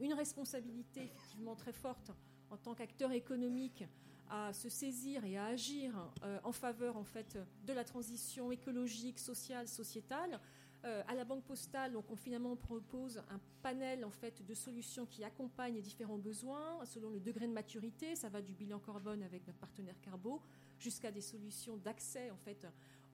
une 0.00 0.14
responsabilité 0.14 1.02
effectivement 1.02 1.54
très 1.54 1.72
forte 1.72 2.12
en 2.50 2.56
tant 2.56 2.74
qu'acteur 2.74 3.12
économique 3.12 3.84
à 4.30 4.52
se 4.52 4.68
saisir 4.68 5.24
et 5.24 5.36
à 5.36 5.46
agir 5.46 5.92
euh, 6.22 6.38
en 6.44 6.52
faveur 6.52 6.96
en 6.96 7.04
fait 7.04 7.38
de 7.64 7.72
la 7.72 7.84
transition 7.84 8.50
écologique, 8.52 9.18
sociale, 9.18 9.68
sociétale. 9.68 10.40
Euh, 10.84 11.02
à 11.08 11.14
la 11.14 11.24
Banque 11.24 11.42
Postale, 11.44 11.96
on 11.96 12.16
finalement 12.16 12.54
propose 12.54 13.18
un 13.30 13.40
panel 13.62 14.04
en 14.04 14.10
fait 14.10 14.46
de 14.46 14.54
solutions 14.54 15.06
qui 15.06 15.24
accompagnent 15.24 15.74
les 15.74 15.82
différents 15.82 16.18
besoins 16.18 16.84
selon 16.84 17.10
le 17.10 17.18
degré 17.18 17.48
de 17.48 17.52
maturité. 17.52 18.14
Ça 18.14 18.28
va 18.28 18.40
du 18.40 18.54
bilan 18.54 18.78
carbone 18.78 19.22
avec 19.22 19.46
notre 19.46 19.58
partenaire 19.58 20.00
Carbo 20.00 20.40
jusqu'à 20.78 21.10
des 21.10 21.20
solutions 21.20 21.76
d'accès 21.76 22.30
en 22.30 22.36
fait 22.36 22.66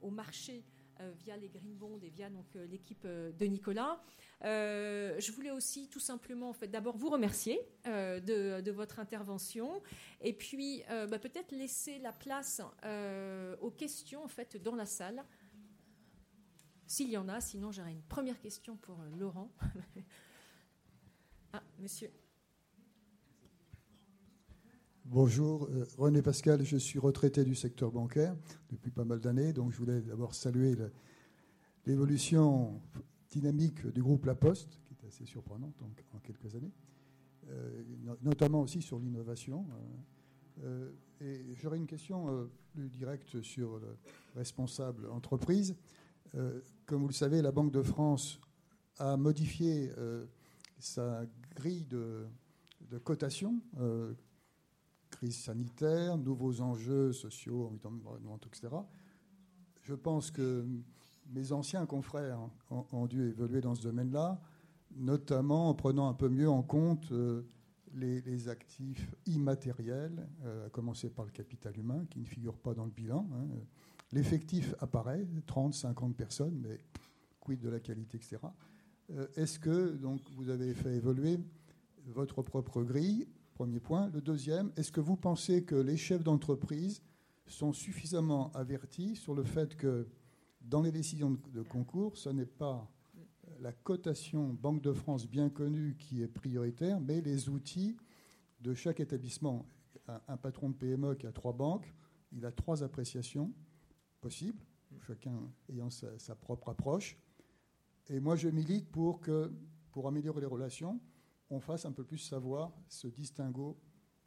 au 0.02 0.10
marché 0.10 0.62
via 1.18 1.36
les 1.36 1.48
green 1.48 1.74
bonds 1.74 1.98
et 2.02 2.08
via 2.08 2.30
donc 2.30 2.46
euh, 2.56 2.66
l'équipe 2.66 3.06
de 3.06 3.44
Nicolas. 3.46 4.00
je 4.42 5.32
voulais 5.32 5.50
aussi 5.50 5.88
tout 5.88 6.00
simplement 6.00 6.50
en 6.50 6.52
fait 6.52 6.68
d'abord 6.68 6.96
vous 6.96 7.10
remercier 7.10 7.60
de, 7.84 8.70
votre 8.70 8.98
intervention 8.98 9.82
et 10.20 10.32
puis 10.32 10.82
bah, 10.88 11.18
peut-être 11.18 11.52
laisser 11.52 11.98
la 11.98 12.12
place 12.12 12.60
aux 13.60 13.70
questions 13.70 14.24
en 14.24 14.28
fait 14.28 14.56
dans 14.56 14.74
la 14.74 14.86
salle. 14.86 15.24
S'il 16.86 17.10
y 17.10 17.16
en 17.16 17.28
a, 17.28 17.40
sinon 17.40 17.72
j'aurais 17.72 17.92
une 17.92 18.02
première 18.02 18.40
question 18.40 18.76
pour 18.76 19.00
euh, 19.00 19.16
Laurent. 19.16 19.50
ah, 21.52 21.62
monsieur. 21.78 22.10
Bonjour, 25.06 25.68
euh, 25.70 25.84
René 25.98 26.22
Pascal, 26.22 26.64
je 26.64 26.76
suis 26.76 26.98
retraité 26.98 27.44
du 27.44 27.54
secteur 27.54 27.92
bancaire 27.92 28.34
depuis 28.70 28.90
pas 28.90 29.04
mal 29.04 29.20
d'années, 29.20 29.52
donc 29.52 29.72
je 29.72 29.76
voulais 29.76 30.00
d'abord 30.00 30.34
saluer 30.34 30.76
l'évolution 31.86 32.80
dynamique 33.30 33.86
du 33.86 34.02
groupe 34.02 34.24
La 34.24 34.34
Poste, 34.34 34.80
qui 34.86 34.94
est 34.94 35.06
assez 35.06 35.26
surprenante 35.26 35.74
en, 35.82 36.18
quelques 36.20 36.54
années, 36.56 36.72
euh, 37.50 37.82
notamment 38.22 38.62
aussi 38.62 38.80
sur 38.80 38.98
l'innovation. 38.98 39.66
et 41.20 41.54
j'aurais 41.54 41.76
une 41.76 41.86
question 41.86 42.48
plus 42.72 42.88
directe 42.88 43.42
sur 43.42 43.78
le 43.78 43.96
responsable 44.34 45.10
entreprise. 45.10 45.76
Euh, 46.36 46.60
comme 46.86 47.02
vous 47.02 47.08
le 47.08 47.14
savez, 47.14 47.42
la 47.42 47.52
Banque 47.52 47.72
de 47.72 47.82
France 47.82 48.40
a 48.98 49.16
modifié 49.16 49.92
euh, 49.98 50.26
sa 50.78 51.24
grille 51.54 51.86
de, 51.86 52.26
cotation, 53.02 53.60
euh, 53.80 54.12
crise 55.24 55.38
sanitaire, 55.38 56.18
nouveaux 56.18 56.60
enjeux 56.60 57.14
sociaux, 57.14 57.72
environnementaux, 57.82 58.48
etc. 58.48 58.74
Je 59.80 59.94
pense 59.94 60.30
que 60.30 60.66
mes 61.32 61.52
anciens 61.52 61.86
confrères 61.86 62.38
ont, 62.92 63.06
dû 63.06 63.30
évoluer 63.30 63.62
dans 63.62 63.74
ce 63.74 63.82
domaine-là, 63.82 64.38
notamment 64.96 65.70
en 65.70 65.74
prenant 65.74 66.08
un 66.08 66.12
peu 66.12 66.28
mieux 66.28 66.50
en 66.50 66.62
compte 66.62 67.10
les, 67.94 68.48
actifs 68.50 69.14
immatériels, 69.24 70.28
à 70.44 70.68
commencer 70.68 71.08
par 71.08 71.24
le 71.24 71.30
capital 71.30 71.78
humain, 71.78 72.04
qui 72.10 72.20
ne 72.20 72.26
figure 72.26 72.58
pas 72.58 72.74
dans 72.74 72.84
le 72.84 72.90
bilan. 72.90 73.26
Hein, 73.32 73.46
L'effectif 74.12 74.74
apparaît, 74.80 75.26
30, 75.46 75.72
50 75.72 76.14
personnes, 76.14 76.60
mais 76.60 76.78
quid 77.40 77.60
de 77.60 77.70
la 77.70 77.80
qualité, 77.80 78.18
etc. 78.18 78.36
Euh, 79.10 79.26
est-ce 79.36 79.58
que 79.58 79.92
donc, 79.96 80.20
vous 80.32 80.50
avez 80.50 80.74
fait 80.74 80.94
évoluer 80.94 81.38
votre 82.08 82.42
propre 82.42 82.82
grille 82.82 83.26
Premier 83.54 83.78
point. 83.78 84.10
Le 84.10 84.20
deuxième, 84.20 84.72
est-ce 84.76 84.90
que 84.90 85.00
vous 85.00 85.16
pensez 85.16 85.62
que 85.62 85.76
les 85.76 85.96
chefs 85.96 86.24
d'entreprise 86.24 87.02
sont 87.46 87.72
suffisamment 87.72 88.50
avertis 88.52 89.14
sur 89.14 89.32
le 89.32 89.44
fait 89.44 89.76
que 89.76 90.08
dans 90.60 90.82
les 90.82 90.90
décisions 90.90 91.38
de 91.52 91.62
concours, 91.62 92.16
ce 92.16 92.30
n'est 92.30 92.46
pas 92.46 92.90
la 93.60 93.72
cotation 93.72 94.52
Banque 94.52 94.82
de 94.82 94.92
France 94.92 95.28
bien 95.28 95.50
connue 95.50 95.94
qui 95.96 96.20
est 96.20 96.28
prioritaire, 96.28 97.00
mais 97.00 97.20
les 97.20 97.48
outils 97.48 97.96
de 98.60 98.74
chaque 98.74 98.98
établissement? 98.98 99.66
Un, 100.28 100.36
patron 100.36 100.68
de 100.68 100.74
PME 100.74 101.14
qui 101.14 101.26
a 101.26 101.32
trois 101.32 101.52
banques, 101.52 101.94
il 102.32 102.44
a 102.44 102.52
trois 102.52 102.82
appréciations 102.82 103.54
possible, 104.20 104.58
chacun 105.06 105.32
ayant 105.70 105.90
sa, 105.90 106.34
propre 106.34 106.70
approche. 106.70 107.16
Et 108.08 108.20
moi, 108.20 108.36
je 108.36 108.48
milite 108.48 108.90
pour 108.90 109.20
que, 109.20 109.50
pour 109.92 110.08
améliorer 110.08 110.40
les 110.40 110.46
relations, 110.46 111.00
on 111.50 111.60
fasse 111.60 111.84
un 111.84 111.92
peu 111.92 112.04
plus 112.04 112.18
savoir 112.18 112.72
ce 112.88 113.06
distinguo 113.06 113.76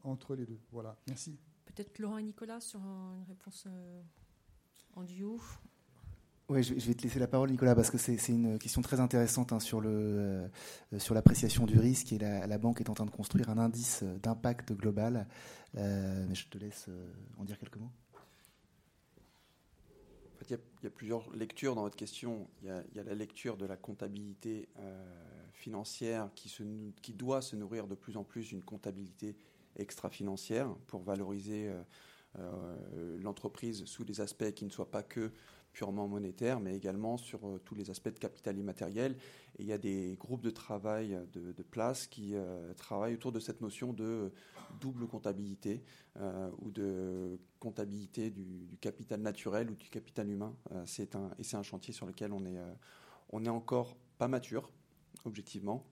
entre 0.03 0.35
les 0.35 0.45
deux. 0.45 0.59
Voilà, 0.71 0.97
merci. 1.07 1.37
Peut-être 1.65 1.99
Laurent 1.99 2.17
et 2.17 2.23
Nicolas 2.23 2.59
sur 2.59 2.79
une 2.79 3.23
réponse 3.27 3.65
euh, 3.67 4.01
en 4.95 5.03
duo. 5.03 5.39
Oui, 6.49 6.63
je 6.63 6.73
vais 6.73 6.93
te 6.93 7.03
laisser 7.03 7.19
la 7.19 7.27
parole, 7.27 7.51
Nicolas, 7.51 7.75
parce 7.75 7.91
que 7.91 7.97
c'est 7.97 8.29
une 8.29 8.57
question 8.57 8.81
très 8.81 9.01
intéressante 9.01 9.51
hein, 9.51 9.59
sur 9.59 9.81
euh, 9.83 10.47
sur 10.97 11.13
l'appréciation 11.13 11.65
du 11.65 11.77
risque 11.77 12.13
et 12.13 12.17
la, 12.17 12.57
banque 12.57 12.79
est 12.79 12.89
en 12.89 12.93
train 12.93 13.05
de 13.05 13.11
construire 13.11 13.49
un 13.49 13.57
indice 13.57 14.03
d'impact 14.23 14.71
global. 14.71 15.27
Euh, 15.75 16.25
mais 16.29 16.35
je 16.35 16.47
te 16.47 16.57
laisse 16.57 16.87
en 17.37 17.43
dire 17.43 17.59
quelques 17.59 17.75
mots. 17.75 17.91
il, 20.49 20.57
y 20.83 20.87
a, 20.87 20.89
plusieurs 20.89 21.29
lectures 21.35 21.75
dans 21.75 21.81
votre 21.81 21.97
question. 21.97 22.47
Il 22.63 22.69
y 22.69 22.99
a, 22.99 23.03
la 23.03 23.13
lecture 23.13 23.57
de 23.57 23.65
la 23.65 23.75
comptabilité 23.75 24.69
financière 25.57 26.29
qui, 26.35 26.49
se, 26.49 26.63
qui 27.01 27.13
doit 27.13 27.41
se 27.41 27.55
nourrir 27.55 27.87
de 27.87 27.95
plus 27.95 28.17
en 28.17 28.23
plus 28.23 28.47
d'une 28.47 28.63
comptabilité 28.63 29.35
extra-financière 29.75 30.73
pour 30.87 31.01
valoriser 31.01 31.71
l'entreprise 33.19 33.85
sous 33.85 34.03
des 34.03 34.21
aspects 34.21 34.51
qui 34.53 34.65
ne 34.65 34.69
soient 34.69 34.89
pas 34.89 35.03
que 35.03 35.31
purement 35.77 36.07
monétaire, 36.07 36.59
mais 36.59 36.75
également 36.75 37.17
sur 37.17 37.47
euh, 37.47 37.59
tous 37.63 37.75
les 37.75 37.91
aspects 37.91 38.09
de 38.09 38.17
capital 38.17 38.57
immatériel. 38.57 39.15
Et 39.59 39.61
il 39.61 39.67
y 39.67 39.73
a 39.73 39.77
des 39.77 40.17
groupes 40.19 40.41
de 40.41 40.49
travail 40.49 41.19
de, 41.33 41.53
place 41.61 42.07
qui 42.07 42.31
euh, 42.33 42.73
travaillent 42.73 43.13
autour 43.13 43.31
de 43.31 43.39
cette 43.39 43.61
notion 43.61 43.93
de 43.93 44.31
double 44.79 45.05
comptabilité 45.05 45.83
euh, 46.19 46.49
ou 46.57 46.71
de 46.71 47.39
comptabilité 47.59 48.31
du, 48.31 48.75
capital 48.81 49.21
naturel 49.21 49.69
ou 49.69 49.75
du 49.75 49.87
capital 49.89 50.27
humain. 50.27 50.55
c'est 50.85 51.15
un, 51.15 51.29
et 51.37 51.43
c'est 51.43 51.57
un 51.57 51.63
chantier 51.63 51.93
sur 51.93 52.07
lequel 52.07 52.33
on 52.33 52.43
est, 52.45 52.59
on 53.29 53.45
est 53.45 53.49
encore 53.49 53.95
pas 54.17 54.27
mature 54.27 54.71
objectivement, 55.27 55.85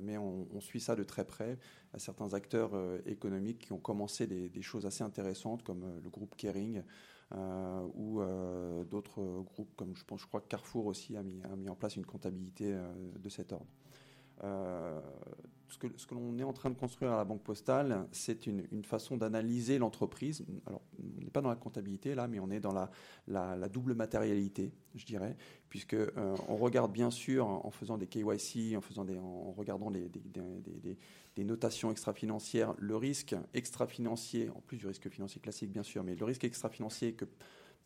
mais 0.00 0.16
on, 0.18 0.60
suit 0.60 0.80
ça 0.80 0.94
de 0.94 1.02
très 1.02 1.24
près. 1.24 1.58
Certains 1.96 2.34
acteurs 2.34 2.72
économiques 3.06 3.58
qui 3.58 3.72
ont 3.72 3.78
commencé 3.78 4.26
des, 4.26 4.62
choses 4.62 4.86
assez 4.86 5.02
intéressantes, 5.02 5.62
comme 5.62 5.84
le 6.02 6.10
groupe 6.10 6.36
Kering, 6.36 6.82
euh, 7.34 7.88
ou 7.94 8.20
euh, 8.20 8.84
d'autres 8.84 9.20
groupes, 9.42 9.74
comme 9.74 9.96
je 9.96 10.04
pense, 10.04 10.20
je 10.20 10.26
crois 10.26 10.40
que 10.40 10.46
Carrefour 10.46 10.86
aussi 10.86 11.16
a 11.16 11.22
mis, 11.24 11.68
en 11.68 11.74
place 11.74 11.96
une 11.96 12.06
comptabilité 12.06 12.72
euh, 12.72 12.88
de 13.18 13.28
cet 13.28 13.52
ordre. 13.52 13.66
Ce 14.42 15.78
que, 15.78 15.88
ce 15.96 16.06
que 16.06 16.14
l'on 16.14 16.38
est 16.38 16.44
en 16.44 16.52
train 16.52 16.70
de 16.70 16.76
construire 16.76 17.12
à 17.12 17.16
la 17.16 17.24
Banque 17.24 17.42
Postale, 17.42 18.06
c'est 18.12 18.46
une, 18.46 18.84
façon 18.84 19.16
d'analyser 19.16 19.78
l'entreprise. 19.78 20.44
Alors, 20.66 20.82
on 20.98 21.24
n'est 21.24 21.30
pas 21.30 21.40
dans 21.40 21.48
la 21.48 21.56
comptabilité 21.56 22.14
là, 22.14 22.28
mais 22.28 22.38
on 22.38 22.50
est 22.50 22.60
dans 22.60 22.72
la, 22.72 22.90
la, 23.26 23.68
double 23.68 23.94
matérialité, 23.94 24.72
je 24.94 25.04
dirais, 25.04 25.36
puisque 25.68 25.96
on 26.48 26.56
regarde 26.56 26.92
bien 26.92 27.10
sûr 27.10 27.46
en 27.46 27.70
faisant 27.70 27.98
des 27.98 28.06
KYC, 28.06 28.76
en 28.76 28.80
faisant 28.80 29.04
des, 29.04 29.18
en 29.18 29.52
regardant 29.52 29.90
des, 29.90 30.08
des 31.36 31.44
notations 31.44 31.90
extra-financières, 31.90 32.74
le 32.78 32.96
risque 32.96 33.36
extra-financier, 33.52 34.48
en 34.50 34.60
plus 34.60 34.78
du 34.78 34.86
risque 34.86 35.08
financier 35.10 35.40
classique 35.40 35.70
bien 35.70 35.82
sûr, 35.82 36.02
mais 36.02 36.14
le 36.14 36.24
risque 36.24 36.44
extra-financier 36.44 37.12
que 37.12 37.26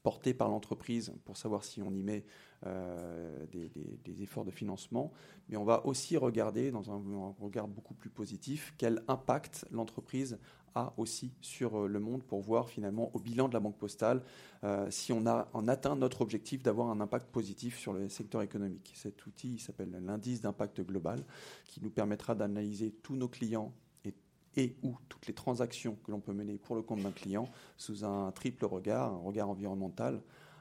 porté 0.03 0.35
par 0.35 0.49
l'entreprise 0.49 1.13
pour 1.25 1.37
savoir 1.37 1.65
si 1.65 1.83
on 1.83 1.93
y 1.93 2.03
met 2.03 2.25
euh, 2.67 3.47
des, 3.47 4.23
efforts 4.23 4.45
de 4.45 4.51
financement, 4.51 5.13
mais 5.49 5.57
on 5.57 5.65
va 5.65 5.87
aussi 5.87 6.17
regarder, 6.17 6.71
dans 6.71 6.91
un, 6.91 7.35
regard 7.41 7.69
beaucoup 7.69 7.95
plus 7.95 8.11
positif, 8.11 8.75
quel 8.77 9.03
impact 9.09 9.65
l'entreprise 9.71 10.39
a 10.75 10.93
aussi 10.99 11.33
sur 11.41 11.79
euh, 11.79 11.89
le 11.89 12.01
monde 12.01 12.23
pour 12.23 12.41
voir 12.43 12.69
finalement 12.69 13.11
au 13.15 13.19
bilan 13.19 13.49
de 13.49 13.55
la 13.55 13.61
banque 13.61 13.79
postale 13.79 14.23
euh, 14.63 14.89
si 14.91 15.13
on 15.13 15.27
a 15.27 15.49
atteint 15.69 15.97
notre 15.97 16.21
objectif 16.21 16.63
d'avoir 16.63 16.91
un 16.91 17.01
impact 17.01 17.31
positif 17.31 17.79
sur 17.79 17.93
le 17.93 18.09
secteur 18.09 18.43
économique. 18.43 18.93
Cet 18.95 19.25
outil 19.27 19.59
s'appelle 19.59 19.91
l'indice 20.05 20.43
d'impact 20.43 20.83
global 20.83 21.25
qui 21.67 21.83
nous 21.83 21.91
permettra 21.91 22.35
d'analyser 22.35 22.93
tous 23.03 23.17
nos 23.17 23.29
clients 23.29 23.73
et, 24.57 24.77
ou 24.83 24.97
toutes 25.09 25.27
les 25.27 25.35
transactions 25.35 25.97
que 26.05 26.11
l'on 26.11 26.21
peut 26.21 26.33
mener 26.33 26.59
pour 26.59 26.77
le 26.77 26.83
compte 26.83 27.03
d'un 27.03 27.13
client 27.13 27.49
sous 27.77 28.05
un 28.05 28.31
triple 28.33 28.65
regard, 28.65 29.13
un 29.13 29.19
regard 29.19 29.49
environnemental, 29.49 30.21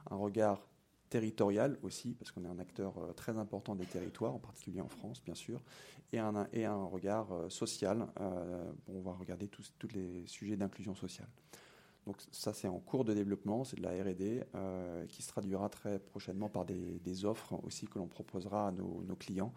un 0.09 0.15
regard 0.15 0.61
territorial 1.09 1.77
aussi, 1.81 2.13
parce 2.13 2.31
qu'on 2.31 2.45
est 2.45 2.49
un 2.49 2.59
acteur 2.59 2.97
euh, 2.97 3.13
très 3.13 3.37
important 3.37 3.75
des 3.75 3.85
territoires, 3.85 4.33
en 4.33 4.39
particulier 4.39 4.81
en 4.81 4.87
France, 4.87 5.21
bien 5.23 5.35
sûr, 5.35 5.61
et 6.13 6.19
un, 6.19 6.47
et 6.53 6.65
un 6.65 6.83
regard 6.85 7.31
euh, 7.31 7.49
social. 7.49 8.07
Euh, 8.19 8.71
on 8.87 9.01
va 9.01 9.13
regarder 9.13 9.47
tous, 9.47 9.73
les 9.93 10.25
sujets 10.27 10.55
d'inclusion 10.55 10.95
sociale. 10.95 11.27
Donc 12.05 12.17
ça, 12.31 12.53
c'est 12.53 12.67
en 12.67 12.79
cours 12.79 13.05
de 13.05 13.13
développement, 13.13 13.63
c'est 13.63 13.77
de 13.77 13.83
la 13.83 13.91
R&D 13.91 14.43
qui 15.09 15.21
se 15.21 15.27
traduira 15.27 15.69
très 15.69 15.99
prochainement 15.99 16.49
par 16.49 16.65
des, 16.65 17.25
offres 17.25 17.59
aussi 17.63 17.87
que 17.87 17.99
l'on 17.99 18.07
proposera 18.07 18.69
à 18.69 18.71
nos, 18.71 19.15
clients, 19.19 19.53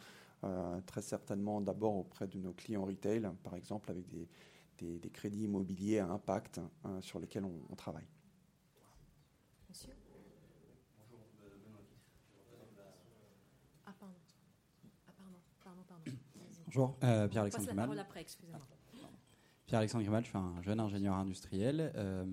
très 0.87 1.03
certainement 1.03 1.61
d'abord 1.61 1.97
auprès 1.97 2.27
de 2.27 2.39
nos 2.39 2.53
clients 2.53 2.85
retail, 2.85 3.29
par 3.43 3.55
exemple 3.55 3.91
avec 3.91 4.07
des, 4.09 4.29
des, 4.99 5.11
crédits 5.11 5.45
immobiliers 5.45 6.01
à 6.01 6.09
impact 6.09 6.61
sur 7.01 7.21
lesquels 7.21 7.45
on, 7.45 7.61
on 7.71 7.77
travaille. 7.77 8.09
Monsieur? 9.69 9.93
Bonjour, 16.75 16.97
euh, 17.05 17.29
Pierre-Alexandre 17.29 17.67
Grimal. 17.67 18.07
Pierre-Alexandre 19.67 20.05
Grimal, 20.05 20.25
je 20.25 20.29
suis 20.31 20.39
un 20.39 20.63
jeune 20.63 20.81
ingénieur 20.81 21.15
industriel. 21.17 21.93
Euh, 21.97 22.25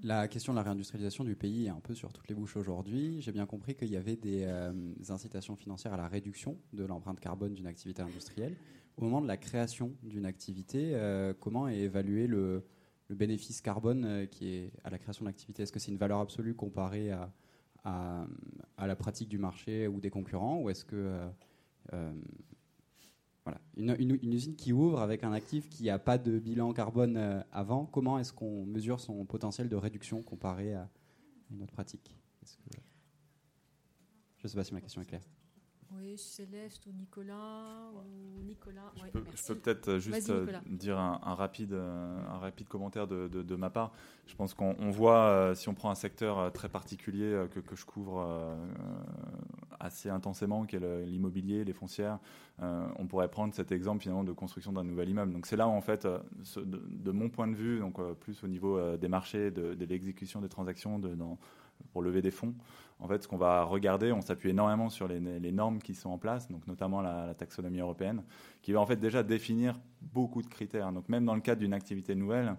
la 0.00 0.28
question 0.28 0.52
de 0.52 0.58
la 0.58 0.62
réindustrialisation 0.62 1.24
du 1.24 1.34
pays 1.34 1.66
est 1.66 1.70
un 1.70 1.80
peu 1.80 1.94
sur 1.94 2.12
toutes 2.12 2.28
les 2.28 2.34
bouches 2.34 2.56
aujourd'hui. 2.56 3.20
J'ai 3.20 3.32
bien 3.32 3.46
compris 3.46 3.74
qu'il 3.74 3.90
y 3.90 3.96
avait 3.96 4.16
des, 4.16 4.44
euh, 4.44 4.72
incitations 5.08 5.56
financières 5.56 5.92
à 5.92 5.96
la 5.96 6.08
réduction 6.08 6.56
de 6.72 6.84
l'empreinte 6.84 7.20
carbone 7.20 7.54
d'une 7.54 7.66
activité 7.66 8.02
industrielle. 8.02 8.56
Au 8.96 9.02
moment 9.02 9.20
de 9.20 9.28
la 9.28 9.36
création 9.36 9.92
d'une 10.02 10.26
activité, 10.26 10.98
comment 11.38 11.68
est 11.68 11.78
évalué 11.78 12.26
le, 12.26 12.64
bénéfice 13.10 13.60
carbone 13.60 14.26
qui 14.28 14.54
est 14.54 14.72
à 14.82 14.90
la 14.90 14.98
création 14.98 15.24
de 15.24 15.28
l'activité 15.28 15.62
Est-ce 15.62 15.72
que 15.72 15.78
c'est 15.78 15.92
une 15.92 15.98
valeur 15.98 16.18
absolue 16.18 16.54
comparée 16.54 17.12
à, 17.12 18.26
la 18.76 18.96
pratique 18.96 19.28
du 19.28 19.38
marché 19.38 19.86
ou 19.86 20.00
des 20.00 20.10
concurrents? 20.10 20.60
Une, 23.76 24.18
usine 24.22 24.56
qui 24.56 24.72
ouvre 24.72 25.00
avec 25.00 25.24
un 25.24 25.32
actif 25.32 25.68
qui 25.68 25.84
n'a 25.84 25.98
pas 25.98 26.18
de 26.18 26.38
bilan 26.38 26.72
carbone 26.72 27.16
euh, 27.16 27.40
avant, 27.52 27.86
comment 27.86 28.18
est-ce 28.18 28.32
qu'on 28.32 28.64
mesure 28.66 29.00
son 29.00 29.24
potentiel 29.24 29.68
de 29.68 29.76
réduction 29.76 30.22
comparé 30.22 30.74
à 30.74 30.88
une 31.50 31.62
autre 31.62 31.72
pratique? 31.72 32.16
Je 34.38 34.44
ne 34.44 34.48
sais 34.48 34.56
pas 34.56 34.64
si 34.64 34.74
ma 34.74 34.80
question 34.80 35.02
est 35.02 35.06
claire. 35.06 35.22
Oui, 35.90 36.18
Céleste 36.18 36.86
ou 36.86 36.92
Nicolas. 36.92 37.90
Ou 37.94 38.42
Nicolas. 38.42 38.92
Je 38.96 39.10
peux, 39.10 39.22
peut-être 39.54 39.88
euh, 39.88 39.98
juste 39.98 40.28
euh, 40.28 40.46
dire 40.66 40.98
un, 40.98 41.34
rapide, 41.34 41.72
un 41.72 42.38
rapide 42.38 42.68
commentaire 42.68 43.06
de, 43.08 43.26
de, 43.28 43.56
ma 43.56 43.70
part. 43.70 43.92
Je 44.26 44.34
pense 44.36 44.52
qu'on 44.52 44.90
voit, 44.90 45.54
si 45.54 45.68
on 45.68 45.74
prend 45.74 45.90
un 45.90 45.94
secteur 45.94 46.52
très 46.52 46.68
particulier 46.68 47.46
que, 47.52 47.60
que 47.60 47.74
je 47.74 47.86
couvre 47.86 48.54
assez 49.80 50.10
intensément, 50.10 50.66
qui 50.66 50.76
est 50.76 51.06
l'immobilier, 51.06 51.64
les 51.64 51.72
foncières, 51.72 52.18
on 52.60 53.06
pourrait 53.06 53.28
prendre 53.28 53.54
cet 53.54 53.70
exemple 53.70 54.02
finalement 54.02 54.24
de 54.24 54.32
construction 54.32 54.72
d'un 54.72 54.84
nouvel 54.84 55.08
immeuble. 55.08 55.32
Donc 55.32 55.46
c'est 55.46 55.56
là 55.56 55.68
où 55.68 55.70
en 55.70 55.80
fait, 55.80 56.06
de, 56.06 56.20
de, 56.66 57.10
mon 57.12 57.28
point 57.28 57.46
de 57.46 57.54
vue, 57.54 57.78
donc 57.78 58.00
plus 58.14 58.42
au 58.42 58.48
niveau 58.48 58.96
des 58.96 59.08
marchés, 59.08 59.50
de, 59.50 59.76
l'exécution 59.84 60.40
des 60.40 60.48
transactions, 60.48 60.98
de, 60.98 61.16
pour 61.92 62.02
lever 62.02 62.22
des 62.22 62.30
fonds. 62.30 62.54
En 63.00 63.06
fait, 63.06 63.22
ce 63.22 63.28
qu'on 63.28 63.36
va 63.36 63.62
regarder, 63.62 64.12
on 64.12 64.20
s'appuie 64.20 64.50
énormément 64.50 64.88
sur 64.90 65.06
les, 65.06 65.52
normes 65.52 65.78
qui 65.78 65.94
sont 65.94 66.10
en 66.10 66.18
place, 66.18 66.48
donc 66.50 66.66
notamment 66.66 67.00
la, 67.00 67.34
taxonomie 67.34 67.78
européenne, 67.78 68.22
qui 68.60 68.72
va 68.72 68.80
en 68.80 68.86
fait 68.86 68.96
déjà 68.96 69.22
définir 69.22 69.78
beaucoup 70.02 70.42
de 70.42 70.48
critères. 70.48 70.92
Donc 70.92 71.08
même 71.08 71.24
dans 71.24 71.34
le 71.34 71.40
cadre 71.40 71.60
d'une 71.60 71.74
activité 71.74 72.14
nouvelle, 72.14 72.56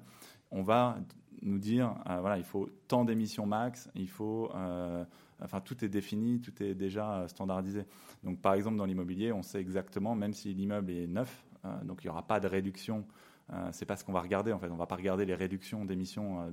on 0.51 0.63
va 0.63 0.97
nous 1.41 1.59
dire, 1.59 1.95
euh, 2.09 2.19
voilà, 2.21 2.37
il 2.37 2.43
faut 2.43 2.69
tant 2.87 3.05
d'émissions 3.05 3.45
max, 3.45 3.89
il 3.95 4.09
faut, 4.09 4.49
euh, 4.55 5.03
enfin 5.41 5.61
tout 5.61 5.83
est 5.83 5.89
défini, 5.89 6.41
tout 6.41 6.63
est 6.63 6.75
déjà 6.75 7.27
standardisé. 7.27 7.85
Donc 8.23 8.41
par 8.41 8.53
exemple 8.53 8.77
dans 8.77 8.85
l'immobilier, 8.85 9.31
on 9.31 9.43
sait 9.43 9.59
exactement, 9.59 10.15
même 10.15 10.33
si 10.33 10.53
l'immeuble 10.53 10.91
est 10.91 11.07
neuf, 11.07 11.45
euh, 11.65 11.83
donc 11.83 12.03
il 12.03 12.07
n'y 12.07 12.11
aura 12.11 12.25
pas 12.25 12.39
de 12.39 12.47
réduction 12.47 13.05
euh, 13.51 13.69
c'est 13.71 13.85
pas 13.85 13.95
ce 13.95 14.03
qu'on 14.03 14.13
va 14.13 14.21
regarder 14.21 14.51
en 14.51 14.59
fait. 14.59 14.69
On 14.69 14.75
va 14.75 14.85
pas 14.85 14.95
regarder 14.95 15.25
les 15.25 15.35
réductions 15.35 15.85
d'émissions 15.85 16.41
euh, 16.41 16.51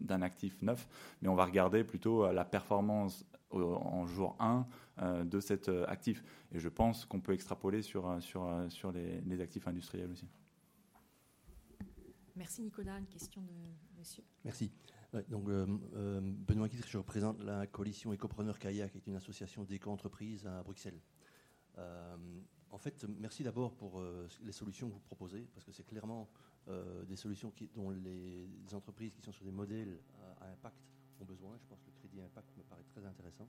d'un 0.00 0.22
actif 0.22 0.60
neuf, 0.62 0.88
mais 1.22 1.28
on 1.28 1.34
va 1.34 1.44
regarder 1.44 1.84
plutôt 1.84 2.24
euh, 2.24 2.32
la 2.32 2.44
performance 2.44 3.24
en 3.52 4.06
jour 4.06 4.36
1 4.38 4.64
de 5.24 5.40
cet 5.40 5.68
actif. 5.88 6.22
Et 6.52 6.60
je 6.60 6.68
pense 6.68 7.04
qu'on 7.04 7.18
peut 7.18 7.32
extrapoler 7.32 7.82
sur, 7.82 8.22
sur, 8.22 8.48
sur 8.68 8.92
les, 8.92 9.40
actifs 9.40 9.66
industriels 9.66 10.12
aussi. 10.12 10.28
Merci 12.36 12.62
Nicolas. 12.62 12.96
Une 12.96 13.08
question 13.08 13.40
de 13.42 13.98
monsieur. 13.98 14.22
Merci. 14.44 14.70
Donc, 15.28 15.44
Benoît 15.44 16.68
Kitre, 16.68 16.88
je 16.88 16.98
représente 16.98 17.42
la 17.42 17.66
coalition 17.66 18.12
Écopreneur 18.12 18.58
Kayak, 18.58 18.92
qui 18.92 18.98
est 18.98 19.06
une 19.06 19.16
association 19.16 19.64
d'éco-entreprises 19.64 20.46
à 20.46 20.62
Bruxelles. 20.62 21.00
En 22.72 22.78
fait, 22.78 23.04
merci 23.18 23.42
d'abord 23.42 23.74
pour 23.74 24.00
euh, 24.00 24.28
les 24.42 24.52
solutions 24.52 24.88
que 24.88 24.94
vous 24.94 25.00
proposez, 25.00 25.48
parce 25.54 25.64
que 25.64 25.72
c'est 25.72 25.84
clairement 25.84 26.28
euh, 26.68 27.04
des 27.04 27.16
solutions 27.16 27.52
dont 27.74 27.90
les, 27.90 28.48
entreprises 28.72 29.12
qui 29.12 29.20
sont 29.22 29.32
sur 29.32 29.44
des 29.44 29.50
modèles 29.50 29.98
à, 30.40 30.50
impact 30.50 30.76
ont 31.20 31.24
besoin. 31.24 31.58
Je 31.58 31.66
pense 31.66 31.80
que 31.80 31.86
le 31.88 31.96
crédit 31.98 32.20
impact 32.20 32.56
me 32.56 32.62
paraît 32.62 32.84
très 32.84 33.04
intéressant. 33.04 33.48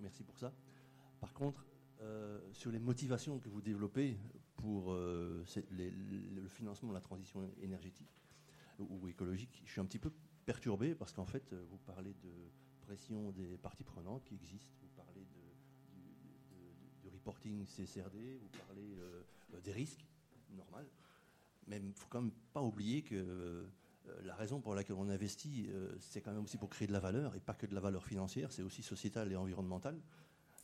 Merci 0.00 0.24
pour 0.24 0.38
ça. 0.38 0.52
Par 1.20 1.34
contre, 1.34 1.66
euh, 2.00 2.40
sur 2.52 2.72
les 2.72 2.78
motivations 2.78 3.38
que 3.38 3.48
vous 3.50 3.60
développez 3.60 4.16
pour 4.56 4.94
le 4.94 5.44
financement 6.48 6.88
de 6.88 6.94
la 6.94 7.00
transition 7.00 7.42
énergétique 7.60 8.08
ou 8.78 9.06
écologique, 9.06 9.62
je 9.64 9.70
suis 9.70 9.80
un 9.80 9.84
petit 9.84 9.98
peu 9.98 10.10
perturbé 10.44 10.94
parce 10.94 11.12
qu'en 11.12 11.26
fait, 11.26 11.52
vous 11.52 11.78
parlez 11.78 12.14
de 12.14 12.50
pression 12.82 13.30
des 13.32 13.56
parties 13.58 13.84
prenantes 13.84 14.24
qui 14.24 14.34
existent 14.34 14.82
reporting 17.22 17.64
CSRD, 17.64 18.38
vous 18.40 18.48
parlez 18.66 18.96
euh, 18.98 19.60
des 19.62 19.72
risques, 19.72 20.04
normal. 20.56 20.86
Mais 21.68 21.76
il 21.76 21.88
ne 21.88 21.92
faut 21.92 22.08
quand 22.08 22.20
même 22.20 22.32
pas 22.52 22.62
oublier 22.62 23.02
que 23.02 23.14
euh, 23.14 23.64
la, 24.24 24.34
raison 24.34 24.60
pour 24.60 24.74
laquelle 24.74 24.96
on 24.96 25.08
investit, 25.08 25.68
c'est 26.00 26.20
quand 26.20 26.32
même 26.32 26.42
aussi 26.42 26.56
pour 26.56 26.68
créer 26.68 26.88
de 26.88 26.92
la 26.92 26.98
valeur, 26.98 27.36
et 27.36 27.40
pas 27.40 27.54
que 27.54 27.66
de 27.66 27.74
la 27.74 27.80
valeur 27.80 28.04
financière, 28.04 28.50
c'est 28.50 28.62
aussi 28.62 28.82
sociétale 28.82 29.30
et 29.30 29.36
environnementale. 29.36 30.00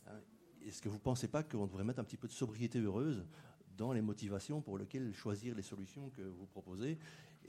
Hein, 0.07 0.19
est-ce 0.65 0.81
que 0.81 0.89
vous 0.89 0.97
ne 0.97 1.01
pensez 1.01 1.29
pas 1.29 1.43
qu'on 1.43 1.65
devrait 1.65 1.85
mettre 1.85 1.99
un 1.99 2.03
petit 2.03 2.17
peu 2.17 2.27
de 2.27 2.33
sobriété 2.33 2.79
heureuse 2.79 3.25
dans 3.77 3.93
les 3.93 4.01
motivations 4.01 4.61
pour 4.61 4.77
lesquelles 4.77 5.13
choisir 5.13 5.55
les 5.55 5.61
solutions 5.61 6.09
que 6.09 6.21
vous 6.21 6.45
proposez 6.45 6.97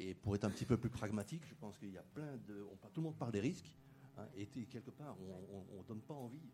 Et 0.03 0.15
pour 0.15 0.35
être 0.35 0.45
un 0.45 0.51
petit 0.51 0.65
peu 0.65 0.79
plus 0.79 0.89
pragmatique, 0.89 1.43
je 1.47 1.55
pense 1.55 1.77
qu'il 1.77 1.93
y 1.93 1.99
a 1.99 2.03
plein 2.03 2.39
de... 2.49 2.67
Tout 2.95 3.01
le 3.01 3.03
monde 3.03 3.17
parle 3.17 3.33
des 3.33 3.41
risques, 3.41 3.71
hein, 4.17 4.27
et 4.35 4.47
quelque 4.47 4.91
part, 4.91 5.15
on 5.21 5.77
ne 5.77 5.87
donne 5.87 6.01
pas 6.01 6.15
envie 6.15 6.49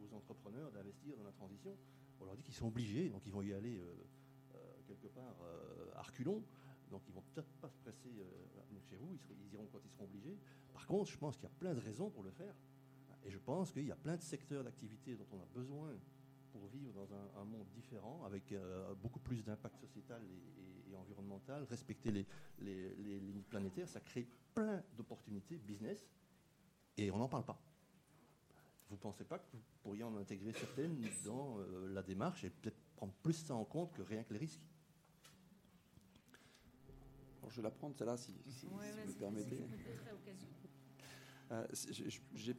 aux 0.00 0.14
entrepreneurs 0.14 0.70
d'investir 0.70 1.16
dans 1.16 1.24
la 1.24 1.32
transition. 1.32 1.76
On 2.20 2.24
leur 2.24 2.36
dit 2.36 2.44
qu'ils 2.44 2.54
sont 2.54 2.68
obligés, 2.68 3.08
donc 3.08 3.22
ils 3.26 3.32
vont 3.32 3.42
y 3.42 3.52
aller 3.52 3.78
euh, 3.78 3.94
euh, 4.54 4.58
quelque 4.86 5.08
part 5.08 5.34
euh, 5.42 5.90
à 5.96 6.02
reculons. 6.02 6.44
Donc 6.88 7.02
ils 7.08 7.12
vont 7.12 7.24
peut-être 7.34 7.50
pas 7.60 7.68
se 7.68 7.76
presser 7.78 8.10
chez 8.88 8.96
vous, 8.96 9.18
ils, 9.30 9.54
iront 9.54 9.66
quand 9.72 9.80
ils 9.84 9.90
seront 9.90 10.04
obligés. 10.04 10.38
Par 10.72 10.86
contre, 10.86 11.10
je 11.10 11.18
pense 11.18 11.34
qu'il 11.34 11.44
y 11.44 11.52
a 11.52 11.54
plein 11.58 11.74
de 11.74 11.80
raisons 11.80 12.10
pour 12.10 12.22
le 12.22 12.30
faire. 12.30 12.54
Et 13.24 13.30
je 13.30 13.38
pense 13.38 13.72
qu'il 13.72 13.86
y 13.86 13.90
a 13.90 13.96
plein 13.96 14.16
de 14.16 14.22
secteurs 14.22 14.62
d'activité 14.62 15.16
dont 15.16 15.26
on 15.32 15.40
a 15.40 15.46
besoin 15.46 15.90
pour 16.54 16.68
vivre 16.68 16.92
dans 16.92 17.40
un, 17.40 17.44
monde 17.44 17.66
différent, 17.74 18.24
avec 18.24 18.54
beaucoup 19.02 19.18
plus 19.18 19.42
d'impact 19.42 19.76
sociétal 19.80 20.22
et, 20.24 20.94
environnemental, 20.94 21.64
respecter 21.64 22.12
les, 22.12 22.24
les, 22.60 22.94
les, 22.94 23.18
limites 23.18 23.48
planétaires, 23.48 23.88
ça 23.88 23.98
crée 23.98 24.28
plein 24.54 24.80
d'opportunités 24.96 25.56
business, 25.56 26.06
et 26.96 27.10
on 27.10 27.18
n'en 27.18 27.28
parle 27.28 27.44
pas. 27.44 27.60
Vous 28.88 28.94
ne 28.94 29.00
pensez 29.00 29.24
pas 29.24 29.40
que 29.40 29.46
vous 29.52 29.62
pourriez 29.82 30.04
en 30.04 30.16
intégrer 30.16 30.52
certaines 30.52 31.04
dans 31.24 31.58
euh, 31.58 31.92
la 31.92 32.02
démarche 32.02 32.44
et 32.44 32.50
peut-être 32.50 32.78
prendre 32.94 33.12
plus 33.14 33.32
ça 33.32 33.56
en 33.56 33.64
compte 33.64 33.92
que 33.92 34.02
rien 34.02 34.22
que 34.22 34.32
les 34.32 34.38
risques? 34.38 34.62
Je 37.50 37.56
vais 37.56 37.62
la 37.62 37.70
prendre, 37.70 37.96
celle-là, 37.96 38.16
si, 38.16 38.32
vous 38.66 38.76
me 38.76 39.12
permettez. 39.18 39.60
Euh, 41.50 41.66
je 42.34 42.52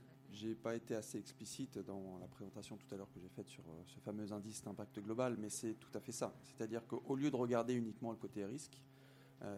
n'ai 0.44 0.56
pas 0.56 0.76
été 0.76 0.96
assez 0.96 1.18
explicite 1.18 1.78
dans 1.80 2.18
la 2.20 2.28
présentation 2.28 2.78
tout 2.78 2.94
à 2.94 2.98
l'heure 2.98 3.12
que 3.12 3.20
j'ai 3.20 3.30
faite 3.30 3.48
sur 3.48 3.64
euh, 3.64 3.84
ce 3.86 4.00
fameux 4.00 4.32
indice 4.32 4.64
d'impact 4.64 5.00
global, 5.00 5.38
mais 5.40 5.50
c'est 5.50 5.76
tout 5.76 5.96
à 5.96 6.00
fait 6.00 6.12
ça. 6.12 6.34
C'est-à-dire 6.44 6.86
qu'au 6.88 7.16
lieu 7.16 7.30
de 7.30 7.36
regarder 7.36 7.74
uniquement 7.76 8.12
le 8.12 8.18
côté 8.18 8.46
risque, 8.46 8.82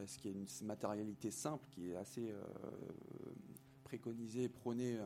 ce 0.06 0.18
qui 0.18 0.28
est 0.28 0.32
une 0.32 0.48
matérialité 0.64 1.32
simple, 1.32 1.66
qui 1.70 1.92
est 1.92 1.96
assez 1.96 2.34
préconisé, 3.88 4.50
prôné 4.50 4.98
euh, 4.98 5.06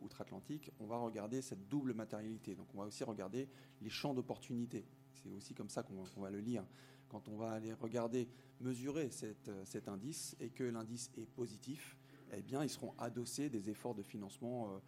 outre-Atlantique, 0.00 0.70
on 0.78 0.86
va 0.86 0.96
regarder 0.96 1.42
cette 1.42 1.66
double 1.68 1.92
matérialité. 1.92 2.54
Donc 2.54 2.68
on 2.72 2.78
va 2.78 2.84
aussi 2.84 3.02
regarder 3.02 3.48
les 3.80 3.90
champs 3.90 4.14
d'opportunité. 4.14 4.86
C'est 5.12 5.32
aussi 5.32 5.54
comme 5.54 5.68
ça 5.68 5.82
qu'on 5.82 6.20
va 6.20 6.30
le 6.30 6.38
lire. 6.38 6.64
Quand 7.08 7.28
on 7.28 7.36
va 7.36 7.50
aller 7.50 7.72
regarder, 7.72 8.28
mesurer 8.60 9.10
euh, 9.24 9.64
cet 9.64 9.88
indice 9.88 10.36
et 10.38 10.50
que 10.50 10.62
l'indice 10.62 11.10
est 11.16 11.26
positif, 11.26 11.98
eh 12.32 12.42
bien, 12.42 12.62
ils 12.62 12.70
seront 12.70 12.94
adossés 12.96 13.50
des 13.50 13.70
efforts 13.70 13.96
de 13.96 14.04
financement 14.04 14.70
euh, 14.70 14.78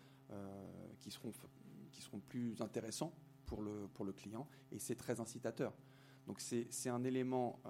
qui, 1.00 1.10
seront, 1.10 1.32
qui 1.90 2.02
seront 2.02 2.20
plus 2.20 2.60
intéressants 2.60 3.12
pour 3.46 3.62
le, 3.62 3.88
pour 3.94 4.04
le 4.04 4.12
client 4.12 4.46
et 4.72 4.78
c'est 4.78 4.94
très 4.96 5.20
incitateur. 5.20 5.72
Donc 6.26 6.40
c'est 6.40 6.88
un 6.88 7.04
élément 7.04 7.60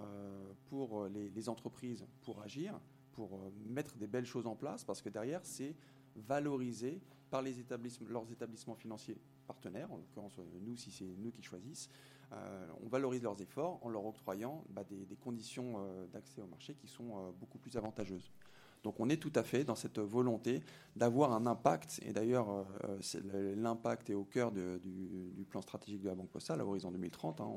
pour 0.66 1.08
les, 1.08 1.48
entreprises 1.48 2.06
pour 2.22 2.40
agir, 2.40 2.78
pour 3.14 3.34
euh, 3.34 3.50
mettre 3.66 3.96
des 3.96 4.06
belles 4.06 4.26
choses 4.26 4.46
en 4.46 4.56
place, 4.56 4.84
parce 4.84 5.00
que 5.00 5.08
derrière, 5.08 5.40
c'est 5.44 5.74
valorisé 6.16 7.00
par 7.30 7.42
les 7.42 7.58
établissements, 7.58 8.08
leurs 8.08 8.30
établissements 8.30 8.74
financiers 8.74 9.18
partenaires, 9.46 9.90
en 9.90 9.96
l'occurrence 9.96 10.38
euh, 10.38 10.60
nous, 10.60 10.76
si 10.76 10.90
c'est 10.90 11.16
nous 11.18 11.30
qui 11.30 11.42
choisissent, 11.42 11.88
euh, 12.32 12.66
on 12.82 12.88
valorise 12.88 13.22
leurs 13.22 13.40
efforts 13.40 13.78
en 13.84 13.88
leur 13.88 14.04
octroyant 14.04 14.64
bah, 14.70 14.84
des, 14.84 15.16
conditions 15.16 15.76
d'accès 16.12 16.42
au 16.42 16.46
marché 16.46 16.74
qui 16.74 16.88
sont 16.88 17.32
beaucoup 17.38 17.58
plus 17.58 17.76
avantageuses. 17.76 18.30
Donc 18.84 19.00
on 19.00 19.08
est 19.08 19.16
tout 19.16 19.32
à 19.34 19.42
fait 19.42 19.64
dans 19.64 19.74
cette 19.74 19.98
volonté 19.98 20.62
d'avoir 20.94 21.32
un 21.32 21.46
impact, 21.46 22.00
et 22.02 22.12
d'ailleurs 22.12 22.48
euh, 22.50 23.54
l'impact 23.56 24.10
est 24.10 24.14
au 24.14 24.24
cœur 24.24 24.52
du, 24.52 25.46
plan 25.48 25.62
stratégique 25.62 26.02
de 26.02 26.08
la 26.08 26.14
Banque 26.14 26.28
Postale 26.28 26.60
à 26.60 26.66
horizon 26.66 26.90
2030, 26.90 27.40
hein, 27.40 27.50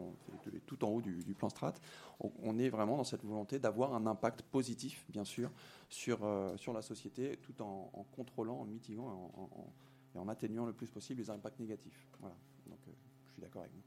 tout 0.65 0.83
en 0.85 0.89
haut 0.89 1.01
du, 1.01 1.35
plan 1.37 1.49
strat. 1.49 1.73
On, 2.19 2.57
est 2.57 2.69
vraiment 2.69 2.97
dans 2.97 3.03
cette 3.03 3.23
volonté 3.23 3.59
d'avoir 3.59 3.93
un 3.93 4.07
impact 4.07 4.41
positif, 4.41 5.05
bien 5.09 5.25
sûr, 5.25 5.51
sur, 5.89 6.23
euh, 6.23 6.55
la 6.73 6.81
société, 6.81 7.37
tout 7.37 7.61
en, 7.61 8.05
contrôlant, 8.15 8.61
en 8.61 8.65
mitiguant 8.65 9.31
et 10.15 10.17
en, 10.17 10.27
atténuant 10.29 10.65
le 10.65 10.73
plus 10.73 10.89
possible 10.89 11.19
les 11.21 11.29
impacts 11.29 11.59
négatifs. 11.59 12.07
Voilà. 12.21 12.35
Donc 12.67 12.79
euh, 12.87 12.91
je 13.27 13.33
suis 13.33 13.41
d'accord 13.41 13.61
avec 13.61 13.73
vous, 13.73 13.81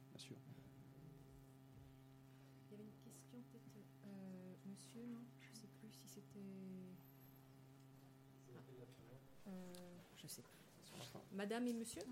Madame 11.33 11.67
et 11.69 11.73
monsieur 11.73 12.03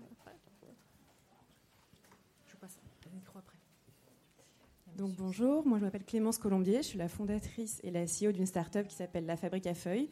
Je 2.45 2.55
passe 2.55 2.79
le 3.05 3.11
micro 3.11 3.37
après. 3.39 3.57
Donc 4.95 5.15
bonjour, 5.15 5.67
moi 5.67 5.77
je 5.77 5.83
m'appelle 5.83 6.05
Clémence 6.05 6.37
Colombier, 6.37 6.77
je 6.77 6.87
suis 6.87 6.97
la 6.97 7.09
fondatrice 7.09 7.79
et 7.83 7.91
la 7.91 8.05
CEO 8.05 8.31
d'une 8.31 8.45
start-up 8.45 8.87
qui 8.87 8.95
s'appelle 8.95 9.25
La 9.25 9.35
Fabrique 9.35 9.67
à 9.67 9.73
Feuilles. 9.73 10.09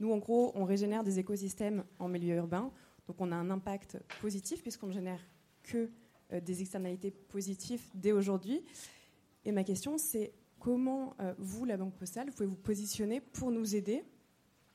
Nous 0.00 0.12
en 0.12 0.18
gros, 0.18 0.52
on 0.54 0.64
régénère 0.64 1.02
des 1.04 1.18
écosystèmes 1.18 1.84
en 1.98 2.08
milieu 2.08 2.36
urbain, 2.36 2.70
donc 3.06 3.20
on 3.20 3.32
a 3.32 3.36
un 3.36 3.50
impact 3.50 3.98
positif 4.20 4.62
puisqu'on 4.62 4.88
ne 4.88 4.92
génère 4.92 5.20
que 5.62 5.90
euh, 6.32 6.40
des 6.40 6.60
externalités 6.60 7.10
positives 7.10 7.82
dès 7.94 8.12
aujourd'hui. 8.12 8.64
Et 9.44 9.52
ma 9.52 9.64
question 9.64 9.98
c'est 9.98 10.32
comment 10.60 11.14
euh, 11.20 11.34
vous, 11.38 11.64
la 11.64 11.76
Banque 11.76 11.94
Postale, 11.94 12.30
pouvez 12.30 12.48
vous 12.48 12.56
positionner 12.56 13.20
pour 13.20 13.50
nous 13.50 13.74
aider 13.74 14.04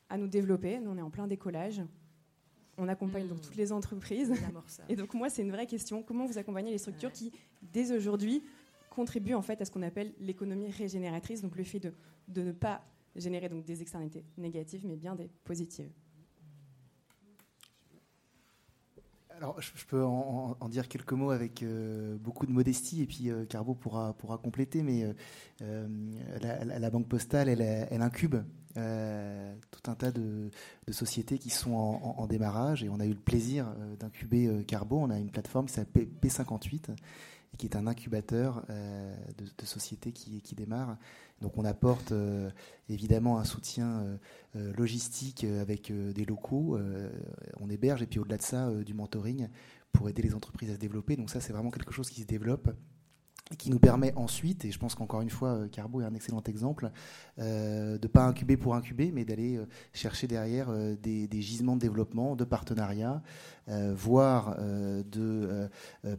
à 0.09 0.17
nous 0.17 0.27
développer? 0.27 0.79
Nous 0.79 0.91
on 0.91 0.97
est 0.97 1.01
en 1.01 1.09
plein 1.09 1.27
décollage, 1.27 1.81
on 2.79 2.87
accompagne 2.87 3.27
donc 3.27 3.39
hmm. 3.39 3.41
toutes 3.41 3.55
les 3.55 3.71
entreprises. 3.71 4.33
Et 4.89 4.95
donc 4.95 5.13
moi, 5.13 5.29
c'est 5.29 5.41
une 5.41 5.51
vraie 5.51 5.67
question. 5.67 6.01
Comment 6.01 6.25
vous 6.25 6.37
accompagnez 6.37 6.71
les 6.71 6.77
structures 6.77 7.11
qui, 7.11 7.31
dès 7.61 7.91
aujourd'hui, 7.91 8.43
contribuent 8.89 9.35
en 9.35 9.41
fait 9.41 9.61
à 9.61 9.65
ce 9.65 9.71
qu'on 9.71 9.81
appelle 9.81 10.13
l'économie 10.19 10.71
régénératrice, 10.71 11.41
donc 11.41 11.55
le 11.55 11.63
fait 11.63 11.79
de, 11.79 12.41
ne 12.41 12.51
pas 12.51 12.83
générer 13.15 13.49
donc 13.49 13.65
des 13.65 13.81
externalités 13.81 14.25
négatives, 14.37 14.85
mais 14.85 14.95
bien 14.95 15.15
des 15.15 15.29
positives. 15.43 15.89
Alors, 19.39 19.61
je, 19.61 19.85
peux 19.85 20.03
en, 20.03 20.67
dire 20.67 20.89
quelques 20.89 21.13
mots 21.13 21.31
avec 21.31 21.63
euh, 21.63 22.17
beaucoup 22.17 22.45
de 22.45 22.51
modestie, 22.51 23.03
et 23.03 23.05
puis 23.05 23.29
euh, 23.29 23.45
Carbo 23.45 23.73
pourra, 23.73 24.11
pourra 24.11 24.37
compléter, 24.37 24.83
mais 24.83 25.15
euh, 25.61 25.87
la, 26.41 26.89
Banque 26.89 27.07
Postale, 27.07 27.47
elle, 27.47 28.01
incube 28.01 28.35
tout 28.75 29.91
un 29.91 29.95
tas 29.95 30.11
de, 30.11 30.49
sociétés 30.91 31.37
qui 31.37 31.51
sont 31.51 31.71
en, 31.71 32.27
démarrage 32.27 32.83
et 32.83 32.89
on 32.89 32.99
a 32.99 33.05
eu 33.05 33.13
le 33.13 33.15
plaisir 33.15 33.65
d'incuber 33.97 34.65
Carbo. 34.67 34.97
On 34.97 35.09
a 35.09 35.17
une 35.17 35.31
plateforme 35.31 35.67
qui 35.67 35.73
s'appelle 35.73 36.09
P58 36.21 36.91
et 37.53 37.57
qui 37.57 37.65
est 37.65 37.77
un 37.77 37.87
incubateur 37.87 38.65
de, 38.67 39.65
sociétés 39.65 40.11
qui, 40.11 40.41
qui 40.41 40.55
démarrent. 40.55 40.97
Donc 41.41 41.57
on 41.57 41.65
apporte 41.65 42.13
évidemment 42.89 43.39
un 43.39 43.45
soutien 43.45 44.19
logistique 44.53 45.43
avec 45.43 45.91
des 45.91 46.25
locaux, 46.25 46.77
on 47.59 47.69
héberge 47.69 48.01
et 48.01 48.07
puis 48.07 48.19
au-delà 48.19 48.37
de 48.37 48.41
ça 48.41 48.71
du 48.83 48.93
mentoring 48.93 49.47
pour 49.91 50.09
aider 50.09 50.21
les 50.21 50.35
entreprises 50.35 50.69
à 50.69 50.73
se 50.73 50.79
développer. 50.79 51.15
Donc 51.15 51.29
ça 51.29 51.39
c'est 51.39 51.53
vraiment 51.53 51.71
quelque 51.71 51.93
chose 51.93 52.09
qui 52.09 52.21
se 52.21 52.27
développe 52.27 52.69
qui 53.57 53.71
nous 53.71 53.79
permet 53.79 54.13
ensuite, 54.15 54.65
et 54.65 54.71
je 54.71 54.77
pense 54.77 54.93
qu'encore 54.93 55.21
une 55.21 55.29
fois, 55.29 55.49
euh, 55.49 55.67
Carbo 55.67 56.01
est 56.01 56.05
un 56.05 56.13
excellent 56.13 56.43
exemple, 56.43 56.91
euh, 57.39 57.97
de 57.97 58.07
pas 58.07 58.25
incuber 58.25 58.57
pour 58.57 58.75
incuber, 58.75 59.11
mais 59.11 59.25
d'aller 59.25 59.57
euh, 59.57 59.65
chercher 59.91 60.27
derrière 60.27 60.71
des, 60.71 61.27
gisements 61.41 61.75
de 61.75 61.81
développement, 61.81 62.35
de 62.35 62.43
partenariat, 62.43 63.21
voire 63.67 64.57
de 64.59 65.69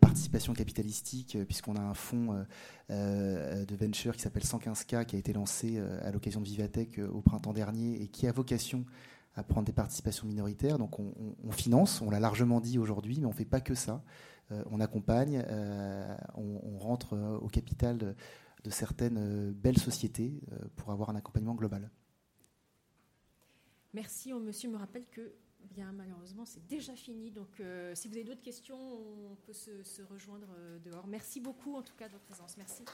participation 0.00 0.54
capitalistique, 0.54 1.36
puisqu'on 1.46 1.76
a 1.76 1.80
un 1.80 1.94
fonds 1.94 2.44
de 2.88 3.76
venture 3.76 4.14
qui 4.14 4.22
s'appelle 4.22 4.44
115K, 4.44 5.04
qui 5.04 5.16
a 5.16 5.18
été 5.18 5.32
lancé 5.32 5.78
à 6.02 6.10
l'occasion 6.10 6.40
de 6.40 6.46
Vivatech 6.46 7.00
au 7.12 7.20
printemps 7.20 7.52
dernier, 7.52 8.00
et 8.02 8.08
qui 8.08 8.26
a 8.26 8.32
vocation 8.32 8.84
à 9.36 9.42
prendre 9.42 9.66
des 9.66 9.72
participations 9.72 10.26
minoritaires. 10.26 10.78
Donc 10.78 10.98
on, 10.98 11.12
on 11.44 11.50
finance, 11.52 12.00
on 12.00 12.10
l'a 12.10 12.20
largement 12.20 12.60
dit 12.60 12.78
aujourd'hui, 12.78 13.18
mais 13.20 13.26
on 13.26 13.30
ne 13.30 13.34
fait 13.34 13.44
pas 13.44 13.60
que 13.60 13.74
ça. 13.74 14.02
Euh, 14.52 14.62
on 14.70 14.80
accompagne, 14.80 15.44
euh, 15.48 16.16
on, 16.34 16.78
rentre 16.78 17.14
euh, 17.14 17.38
au 17.38 17.48
capital 17.48 17.98
de, 17.98 18.14
certaines 18.70 19.52
belles 19.52 19.78
sociétés 19.78 20.42
pour 20.76 20.90
avoir 20.90 21.08
un 21.08 21.16
accompagnement 21.16 21.54
global. 21.54 21.90
Merci. 23.94 24.34
Monsieur 24.34 24.68
me 24.68 24.76
rappelle 24.76 25.06
que 25.06 25.32
bien 25.74 25.92
malheureusement 25.92 26.44
c'est 26.44 26.66
déjà 26.66 26.94
fini. 26.94 27.30
Donc 27.30 27.62
si 27.94 28.06
vous 28.06 28.14
avez 28.14 28.24
d'autres 28.24 28.42
questions, 28.42 28.76
on 28.76 29.34
peut 29.46 29.54
se 29.54 30.02
rejoindre 30.02 30.48
dehors. 30.84 31.06
Merci 31.06 31.40
beaucoup 31.40 31.74
en 31.74 31.82
tout 31.82 31.96
cas 31.96 32.08
de 32.08 32.12
votre 32.12 32.24
présence. 32.26 32.58
Merci. 32.58 32.84